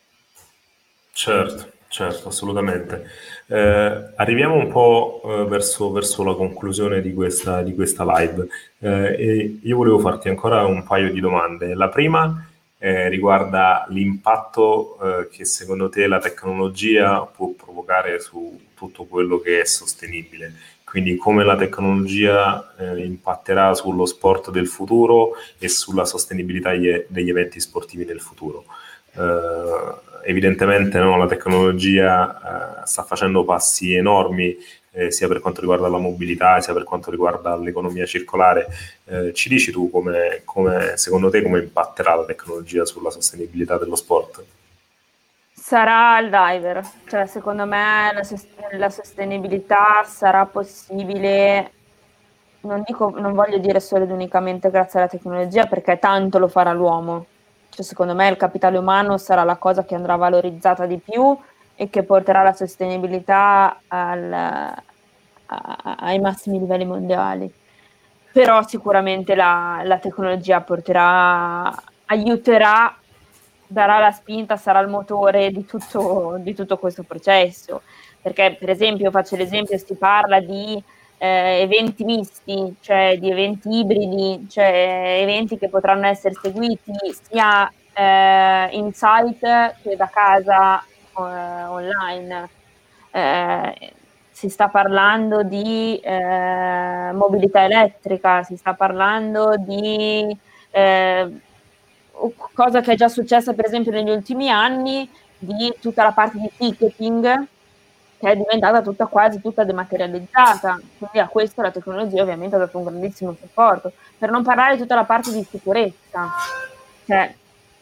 Certo, 1.12 1.72
certo, 1.88 2.28
assolutamente. 2.28 3.04
Eh, 3.46 4.12
arriviamo 4.14 4.54
un 4.54 4.70
po' 4.70 5.22
eh, 5.24 5.44
verso, 5.46 5.90
verso, 5.90 6.22
la 6.22 6.34
conclusione 6.34 7.00
di 7.00 7.12
questa, 7.12 7.62
di 7.62 7.74
questa 7.74 8.04
live 8.04 8.46
eh, 8.78 9.16
e 9.18 9.58
io 9.61 9.76
volevo 9.76 9.98
farti 9.98 10.28
ancora 10.28 10.64
un 10.64 10.84
paio 10.84 11.11
di 11.12 11.18
domande. 11.18 11.74
La 11.74 11.88
prima 11.88 12.46
eh, 12.83 13.11
riguarda 13.11 13.85
l'impatto 13.91 14.99
eh, 15.03 15.28
che 15.28 15.45
secondo 15.45 15.91
te 15.91 16.07
la 16.07 16.18
tecnologia 16.18 17.20
può 17.20 17.51
provocare 17.51 18.20
su 18.20 18.59
tutto 18.74 19.05
quello 19.05 19.39
che 19.39 19.61
è 19.61 19.66
sostenibile. 19.66 20.55
Quindi 20.83 21.16
come 21.16 21.45
la 21.45 21.57
tecnologia 21.57 22.74
eh, 22.78 23.05
impatterà 23.05 23.74
sullo 23.74 24.07
sport 24.07 24.51
del 24.51 24.66
futuro 24.66 25.35
e 25.59 25.68
sulla 25.68 26.07
sostenibilità 26.07 26.70
degli 26.70 27.28
eventi 27.28 27.61
sportivi 27.61 28.07
del 28.07 28.20
futuro. 28.20 28.64
Eh, 29.12 30.28
evidentemente 30.31 30.99
no, 30.99 31.18
la 31.18 31.26
tecnologia 31.26 32.81
eh, 32.83 32.87
sta 32.87 33.03
facendo 33.03 33.45
passi 33.45 33.93
enormi 33.93 34.57
eh, 34.93 35.11
sia 35.11 35.28
per 35.28 35.41
quanto 35.41 35.61
riguarda 35.61 35.88
la 35.88 35.99
mobilità, 35.99 36.61
sia 36.61 36.72
per 36.72 36.84
quanto 36.84 37.11
riguarda 37.11 37.57
l'economia 37.57 38.07
circolare. 38.07 38.66
Eh, 39.05 39.32
ci 39.32 39.49
dici 39.49 39.70
tu 39.70 39.91
come, 39.91 40.43
come, 40.45 40.97
secondo 40.97 41.30
te 41.30 41.43
come 41.43 41.61
impatterà 41.61 42.14
la 42.14 42.24
tecnologia 42.24 42.84
sulla 42.84 43.11
sostenibilità 43.11 43.78
dello 43.78 43.97
sport? 43.97 44.45
Sarà 45.53 46.18
il 46.18 46.30
diver, 46.30 46.82
cioè 47.07 47.26
secondo 47.26 47.64
me 47.66 48.11
la, 48.12 48.22
la 48.78 48.91
sostenibilità 48.91 50.03
sarà 50.05 50.47
possibile 50.47 51.72
non, 52.62 52.82
dico, 52.84 53.11
non 53.16 53.32
voglio 53.32 53.59
dire 53.59 53.80
solo 53.80 54.05
ed 54.05 54.11
unicamente 54.11 54.70
grazie 54.70 54.99
alla 54.99 55.09
tecnologia, 55.09 55.66
perché 55.66 55.99
tanto 55.99 56.38
lo 56.38 56.49
farà 56.49 56.72
l'uomo. 56.72 57.26
Cioè, 57.70 57.84
secondo 57.84 58.14
me 58.14 58.28
il 58.28 58.36
capitale 58.36 58.78
umano 58.78 59.16
sarà 59.16 59.45
la 59.45 59.57
cosa 59.57 59.84
che 59.84 59.95
andrà 59.95 60.16
valorizzata 60.16 60.86
di 60.86 60.99
più 60.99 61.36
e 61.81 61.89
che 61.89 62.03
porterà 62.03 62.43
la 62.43 62.53
sostenibilità 62.53 63.81
al, 63.89 64.31
a, 64.35 65.97
ai 65.99 66.18
massimi 66.18 66.59
livelli 66.59 66.85
mondiali. 66.85 67.51
Però 68.31 68.62
sicuramente 68.68 69.35
la, 69.35 69.81
la 69.85 69.97
tecnologia 69.97 70.61
porterà, 70.61 71.74
aiuterà, 72.05 72.95
darà 73.66 73.99
la 73.99 74.11
spinta, 74.11 74.59
sarà 74.59 74.81
il 74.81 74.89
motore 74.89 75.51
di 75.53 75.64
tutto, 75.64 76.37
di 76.41 76.55
tutto 76.55 76.76
questo 76.76 77.03
processo. 77.03 77.81
Perché, 78.20 78.59
per 78.61 78.68
esempio, 78.68 79.11
faccio 79.11 79.37
l'esempio, 79.37 79.78
si 79.78 79.95
parla 79.95 80.39
di 80.39 80.85
eh, 81.16 81.61
eventi 81.62 82.05
misti, 82.05 82.76
cioè 82.81 83.16
di 83.18 83.31
eventi 83.31 83.78
ibridi, 83.78 84.47
cioè 84.51 85.20
eventi 85.22 85.57
che 85.57 85.70
potranno 85.70 86.07
essere 86.09 86.35
seguiti 86.35 86.93
sia 87.22 87.72
eh, 87.95 88.68
in 88.72 88.93
site 88.93 89.76
che 89.83 89.97
da 89.97 90.11
casa 90.12 90.85
online. 91.23 92.49
Eh, 93.11 93.93
si 94.31 94.49
sta 94.49 94.68
parlando 94.68 95.43
di 95.43 95.99
eh, 95.99 97.11
mobilità 97.12 97.64
elettrica, 97.64 98.43
si 98.43 98.57
sta 98.57 98.73
parlando 98.73 99.57
di 99.59 100.35
eh, 100.71 101.31
cosa 102.55 102.81
che 102.81 102.93
è 102.93 102.97
già 102.97 103.09
successa 103.09 103.53
per 103.53 103.66
esempio 103.66 103.93
negli 103.93 104.09
ultimi 104.09 104.49
anni, 104.51 105.09
di 105.39 105.75
tutta 105.81 106.05
la 106.05 106.12
parte 106.12 106.39
di 106.39 106.51
ticketing 106.57 107.47
che 108.18 108.31
è 108.31 108.37
diventata 108.37 108.83
tutta 108.83 109.07
quasi 109.07 109.41
tutta 109.41 109.64
dematerializzata, 109.64 110.79
quindi 110.99 111.18
a 111.18 111.29
questo 111.29 111.62
la 111.62 111.71
tecnologia 111.71 112.21
ovviamente 112.21 112.55
ha 112.55 112.59
dato 112.59 112.77
un 112.77 112.85
grandissimo 112.85 113.35
supporto, 113.41 113.93
per 114.18 114.31
non 114.31 114.43
parlare 114.43 114.75
di 114.75 114.83
tutta 114.83 114.95
la 114.95 115.05
parte 115.05 115.33
di 115.33 115.43
sicurezza, 115.49 116.29
cioè 117.07 117.35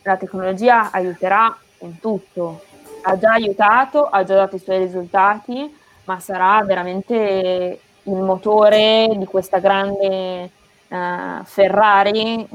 la 0.02 0.16
tecnologia 0.16 0.92
aiuterà 0.92 1.56
in 1.78 1.98
tutto, 1.98 2.62
ha 3.08 3.18
già 3.18 3.32
aiutato, 3.32 4.06
ha 4.06 4.22
già 4.22 4.34
dato 4.34 4.56
i 4.56 4.58
suoi 4.58 4.78
risultati, 4.78 5.74
ma 6.04 6.20
sarà 6.20 6.62
veramente 6.62 7.80
il 8.02 8.12
motore 8.12 9.08
di 9.16 9.24
questa 9.24 9.58
grande 9.58 10.50
uh, 10.88 11.44
Ferrari 11.44 12.46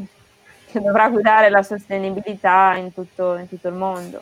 che 0.71 0.79
dovrà 0.79 1.09
guidare 1.09 1.49
la 1.49 1.63
sostenibilità 1.63 2.75
in 2.75 2.93
tutto, 2.93 3.35
in 3.35 3.49
tutto 3.49 3.67
il 3.67 3.73
mondo. 3.73 4.21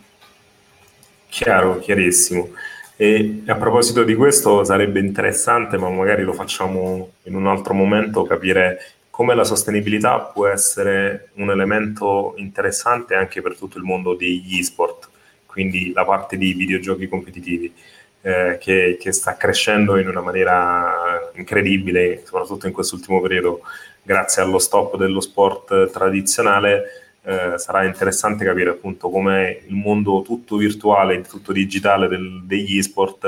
Chiaro, 1.28 1.80
chiarissimo. 1.80 2.50
E 2.96 3.44
a 3.48 3.56
proposito 3.56 4.04
di 4.04 4.16
questo 4.16 4.64
sarebbe 4.64 5.00
interessante, 5.00 5.78
ma 5.78 5.90
magari 5.90 6.24
lo 6.24 6.34
facciamo 6.34 7.12
in 7.24 7.36
un 7.36 7.48
altro 7.48 7.74
momento, 7.74 8.24
capire 8.24 8.80
come 9.10 9.36
la 9.36 9.44
sostenibilità 9.44 10.20
può 10.20 10.48
essere 10.48 11.30
un 11.36 11.50
elemento 11.50 12.34
interessante 12.38 13.16
anche 13.16 13.42
per 13.42 13.58
tutto 13.58 13.78
il 13.78 13.84
mondo 13.84 14.14
degli 14.14 14.60
e-sport, 14.60 15.11
quindi 15.52 15.92
la 15.94 16.06
parte 16.06 16.38
di 16.38 16.54
videogiochi 16.54 17.10
competitivi, 17.10 17.74
eh, 18.22 18.58
che, 18.60 18.98
che, 19.00 19.12
sta 19.12 19.36
crescendo 19.36 19.98
in 19.98 20.08
una 20.08 20.22
maniera 20.22 21.30
incredibile, 21.36 22.22
soprattutto 22.24 22.68
in 22.68 22.74
quest'ultimo 22.74 23.20
periodo, 23.20 23.62
grazie 24.02 24.42
allo 24.42 24.60
stop 24.60 24.96
dello 24.96 25.20
sport 25.20 25.92
tradizionale 25.92 27.02
eh, 27.24 27.58
sarà 27.58 27.84
interessante 27.84 28.46
capire 28.46 28.72
appunto 28.72 29.10
come 29.10 29.62
il 29.68 29.76
mondo 29.76 30.24
tutto 30.24 30.56
virtuale, 30.58 31.22
tutto 31.22 31.52
digitale 31.52 32.08
del, 32.08 32.42
degli 32.46 32.78
esport 32.78 33.26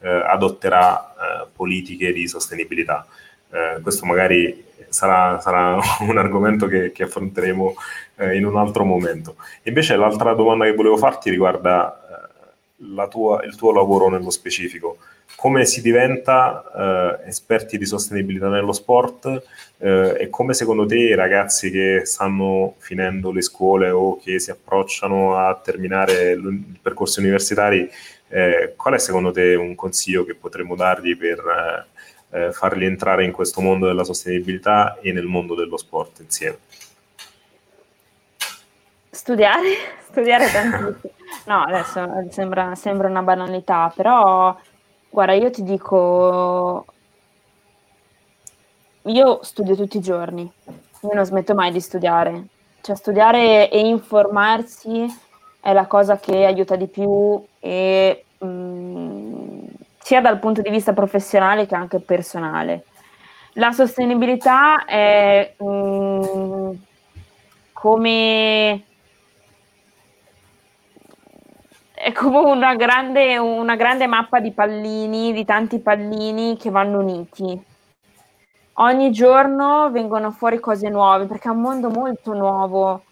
eh, 0.00 0.08
adotterà 0.08 1.14
eh, 1.14 1.46
politiche 1.54 2.12
di 2.12 2.26
sostenibilità. 2.26 3.06
Eh, 3.50 3.80
questo 3.82 4.04
magari 4.04 4.64
sarà, 4.96 5.38
sarà 5.40 5.78
un 6.00 6.18
argomento 6.18 6.66
che, 6.66 6.90
che 6.92 7.04
affronteremo 7.04 7.74
eh, 8.16 8.36
in 8.36 8.46
un 8.46 8.56
altro 8.56 8.84
momento. 8.84 9.36
Invece 9.64 9.96
l'altra 9.96 10.32
domanda 10.32 10.64
che 10.64 10.74
volevo 10.74 10.96
farti 10.96 11.30
riguarda 11.30 12.00
tua, 13.08 13.42
il 13.44 13.54
tuo 13.56 13.72
lavoro 13.72 14.08
nello 14.08 14.30
specifico 14.30 14.98
come 15.36 15.66
si 15.66 15.82
diventa 15.82 17.18
eh, 17.22 17.28
esperti 17.28 17.76
di 17.76 17.84
sostenibilità 17.84 18.48
nello 18.48 18.72
sport 18.72 19.42
eh, 19.78 20.16
e 20.18 20.30
come 20.30 20.54
secondo 20.54 20.86
te 20.86 20.96
i 20.96 21.14
ragazzi 21.14 21.70
che 21.70 22.02
stanno 22.04 22.74
finendo 22.78 23.30
le 23.30 23.42
scuole 23.42 23.90
o 23.90 24.18
che 24.18 24.38
si 24.38 24.50
approcciano 24.50 25.36
a 25.36 25.54
terminare 25.62 26.32
i 26.32 26.78
percorsi 26.80 27.20
universitari, 27.20 27.88
eh, 28.28 28.72
qual 28.76 28.94
è 28.94 28.98
secondo 28.98 29.30
te 29.30 29.54
un 29.54 29.74
consiglio 29.74 30.24
che 30.24 30.34
potremmo 30.34 30.74
dargli 30.74 31.16
per 31.16 31.86
eh, 32.36 32.52
farli 32.52 32.84
entrare 32.84 33.24
in 33.24 33.32
questo 33.32 33.60
mondo 33.60 33.86
della 33.86 34.04
sostenibilità 34.04 34.98
e 35.00 35.12
nel 35.12 35.26
mondo 35.26 35.54
dello 35.54 35.76
sport 35.76 36.20
insieme? 36.20 36.58
Studiare, 39.10 39.68
studiare 40.08 40.50
tantissimo. 40.50 41.14
No, 41.46 41.62
adesso 41.62 42.26
sembra, 42.30 42.74
sembra 42.74 43.08
una 43.08 43.22
banalità, 43.22 43.92
però 43.94 44.56
Guarda, 45.16 45.32
io 45.32 45.50
ti 45.50 45.62
dico, 45.62 46.84
io 49.04 49.42
studio 49.42 49.74
tutti 49.74 49.96
i 49.96 50.02
giorni, 50.02 50.42
io 50.42 51.10
non 51.14 51.24
smetto 51.24 51.54
mai 51.54 51.72
di 51.72 51.80
studiare, 51.80 52.48
cioè 52.82 52.96
studiare 52.96 53.70
e 53.70 53.80
informarsi 53.80 55.06
è 55.58 55.72
la 55.72 55.86
cosa 55.86 56.18
che 56.18 56.44
aiuta 56.44 56.76
di 56.76 56.86
più 56.86 57.42
e, 57.58 58.26
mh, 58.36 58.46
mm, 58.46 59.05
sia 60.06 60.20
dal 60.20 60.38
punto 60.38 60.62
di 60.62 60.70
vista 60.70 60.92
professionale 60.92 61.66
che 61.66 61.74
anche 61.74 61.98
personale. 61.98 62.84
La 63.54 63.72
sostenibilità 63.72 64.84
è 64.84 65.56
mh, 65.58 65.66
mm, 65.66 66.70
come 67.72 68.84
è 71.92 72.12
come 72.12 72.38
una 72.38 72.76
grande, 72.76 73.36
una 73.36 73.74
grande 73.74 74.06
mappa 74.06 74.38
di 74.38 74.52
pallini, 74.52 75.32
di 75.32 75.44
tanti 75.44 75.80
pallini 75.80 76.56
che 76.56 76.70
vanno 76.70 77.00
uniti. 77.00 77.60
Ogni 78.74 79.10
giorno 79.10 79.90
vengono 79.90 80.30
fuori 80.30 80.60
cose 80.60 80.88
nuove 80.88 81.26
perché 81.26 81.48
è 81.48 81.50
un 81.50 81.62
mondo 81.62 81.90
molto 81.90 82.32
nuovo 82.32 83.02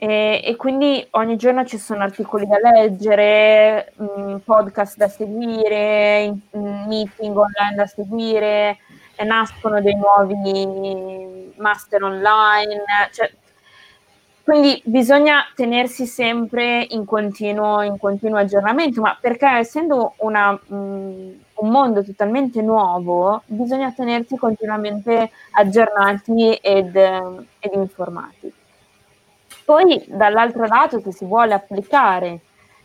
e, 0.00 0.40
e 0.44 0.54
quindi 0.54 1.04
ogni 1.10 1.36
giorno 1.36 1.64
ci 1.64 1.76
sono 1.76 2.04
articoli 2.04 2.46
da 2.46 2.58
leggere, 2.60 3.92
mh, 3.96 4.04
mm, 4.20 4.36
podcast 4.44 4.96
da 4.96 5.08
seguire, 5.08 6.30
mh, 6.30 6.58
mm, 6.58 6.86
meeting 6.86 7.36
online 7.36 7.74
da 7.74 7.86
seguire, 7.86 8.78
nascono 9.24 9.80
dei 9.80 9.96
nuovi 9.96 11.52
master 11.56 12.04
online, 12.04 12.84
cioè 13.12 13.28
quindi 14.44 14.80
bisogna 14.84 15.44
tenersi 15.54 16.06
sempre 16.06 16.86
in 16.90 17.04
continuo, 17.04 17.82
in 17.82 17.98
continuo 17.98 18.38
aggiornamento, 18.38 19.00
ma 19.02 19.18
perché 19.20 19.46
essendo 19.46 20.14
una, 20.18 20.52
mh, 20.52 20.74
un 20.74 21.70
mondo 21.70 22.04
totalmente 22.04 22.62
nuovo, 22.62 23.42
bisogna 23.46 23.92
tenersi 23.92 24.36
continuamente 24.36 25.30
aggiornati 25.50 26.54
ed, 26.54 26.96
ed 26.96 27.72
informati. 27.74 28.57
Poi 29.68 30.02
dall'altro 30.06 30.64
lato, 30.64 30.98
se 30.98 31.12
si 31.12 31.26
vuole 31.26 31.52
applicare 31.52 32.38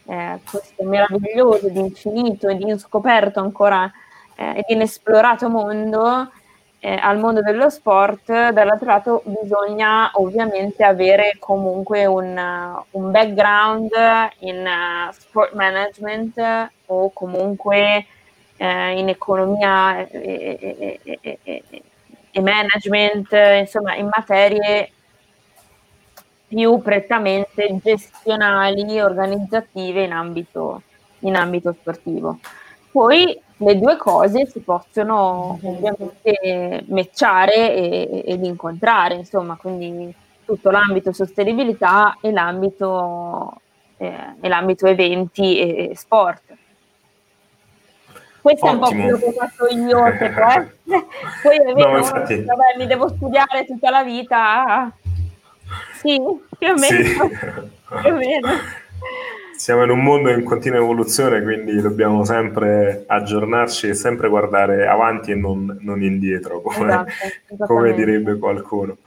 eh, 0.06 0.38
questo 0.44 0.84
meraviglioso 0.84 1.68
ed 1.68 1.78
infinito 1.78 2.50
ed 2.50 2.60
inscoperto 2.60 3.40
ancora 3.40 3.90
eh, 4.36 4.58
ed 4.58 4.66
inesplorato 4.68 5.48
mondo, 5.48 6.30
eh, 6.80 6.94
al 6.94 7.20
mondo 7.20 7.40
dello 7.40 7.70
sport, 7.70 8.50
dall'altro 8.50 8.86
lato 8.86 9.22
bisogna 9.24 10.12
ovviamente 10.16 10.84
avere 10.84 11.38
comunque 11.40 12.06
un, 12.06 12.38
un 12.92 13.12
background 13.12 13.90
in 14.40 14.68
uh, 14.68 15.14
sport 15.14 15.54
management 15.54 16.70
o 16.88 17.12
comunque 17.14 18.06
eh, 18.58 19.00
in 19.00 19.08
economia 19.08 20.06
e, 20.06 21.00
e, 21.02 21.20
e, 21.24 21.64
e, 22.30 22.42
management, 22.42 23.32
insomma 23.32 23.96
in 23.96 24.10
materie 24.14 24.92
più 26.54 26.80
prettamente 26.84 27.80
gestionali, 27.82 29.02
organizzative 29.02 30.04
in 30.04 30.12
ambito, 30.12 30.84
in 31.20 31.36
ambito 31.36 31.76
sportivo. 31.80 32.38
Poi 32.92 33.42
le 33.58 33.80
due 33.80 33.98
cose 33.98 34.46
si 34.46 34.60
possono 34.60 35.58
ovviamente 35.64 36.86
matchare 36.90 37.74
e, 37.74 38.24
ed 38.28 38.44
incontrare, 38.44 39.16
insomma, 39.16 39.56
quindi 39.56 40.14
tutto 40.46 40.70
l'ambito 40.70 41.12
sostenibilità 41.12 42.18
e 42.22 42.32
l'ambito, 42.32 43.62
eh, 43.98 44.36
e 44.40 44.48
l'ambito 44.48 44.86
eventi 44.86 45.58
e 45.58 45.96
sport. 45.96 46.56
questo 48.42 48.66
Ottimo. 48.68 48.70
è 48.70 48.74
un 48.74 48.80
po' 48.80 48.90
quello 48.90 49.18
che 49.18 49.26
ho 49.26 49.32
fatto 49.32 49.68
io, 49.74 49.98
poi 51.42 51.74
vero, 51.74 51.92
no, 51.92 51.98
infatti... 51.98 52.44
vabbè, 52.44 52.78
mi 52.78 52.86
devo 52.86 53.08
studiare 53.08 53.66
tutta 53.66 53.90
la 53.90 54.04
vita. 54.04 54.94
Sì, 56.04 56.22
più 56.58 56.70
o 56.70 56.74
meno. 56.74 56.80
Sì. 56.80 57.14
più 58.02 58.14
o 58.14 58.18
meno. 58.18 58.48
Siamo 59.56 59.84
in 59.84 59.92
un 59.92 60.04
mondo 60.04 60.30
in 60.30 60.44
continua 60.44 60.80
evoluzione, 60.80 61.42
quindi 61.42 61.80
dobbiamo 61.80 62.26
sempre 62.26 63.06
aggiornarci 63.08 63.88
e 63.88 63.94
sempre 63.94 64.28
guardare 64.28 64.88
avanti 64.88 65.32
e 65.32 65.36
non, 65.36 65.78
non 65.82 66.04
indietro, 66.04 66.60
come, 66.62 66.88
esatto, 66.88 67.64
come 67.66 67.94
direbbe 67.94 68.38
qualcuno. 68.38 68.98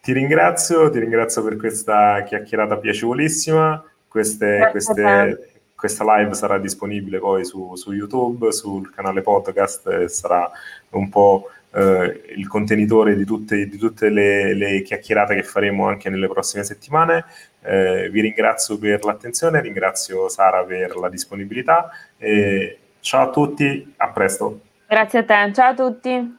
Ti 0.00 0.12
ringrazio, 0.12 0.88
ti 0.90 1.00
ringrazio 1.00 1.42
per 1.42 1.56
questa 1.56 2.22
chiacchierata 2.22 2.76
piacevolissima. 2.76 3.82
Queste, 4.06 4.68
queste, 4.70 5.50
questa 5.74 6.16
live 6.16 6.34
sarà 6.34 6.58
disponibile 6.58 7.18
poi 7.18 7.44
su, 7.44 7.74
su, 7.74 7.92
YouTube, 7.92 8.52
sul 8.52 8.92
canale 8.94 9.20
podcast 9.20 10.04
sarà 10.06 10.48
un 10.90 11.08
po' 11.08 11.50
eh, 11.72 12.22
il 12.36 12.46
contenitore 12.48 13.16
di 13.16 13.24
tutte, 13.24 13.68
di 13.68 13.76
tutte 13.76 14.08
le, 14.08 14.54
le, 14.54 14.82
chiacchierate 14.82 15.34
che 15.34 15.42
faremo 15.42 15.86
anche 15.88 16.10
nelle 16.10 16.28
prossime 16.28 16.64
settimane. 16.64 17.24
Eh, 17.62 18.08
vi 18.10 18.20
ringrazio 18.20 18.78
per 18.78 19.04
l'attenzione, 19.04 19.60
ringrazio 19.60 20.28
Sara 20.28 20.64
per 20.64 20.96
la 20.96 21.08
disponibilità 21.08 21.90
ciao 23.00 23.28
a 23.28 23.30
tutti, 23.30 23.94
a 23.96 24.10
presto. 24.10 24.60
Grazie 24.86 25.20
a 25.20 25.24
te, 25.24 25.52
ciao 25.52 25.70
a 25.70 25.74
tutti. 25.74 26.37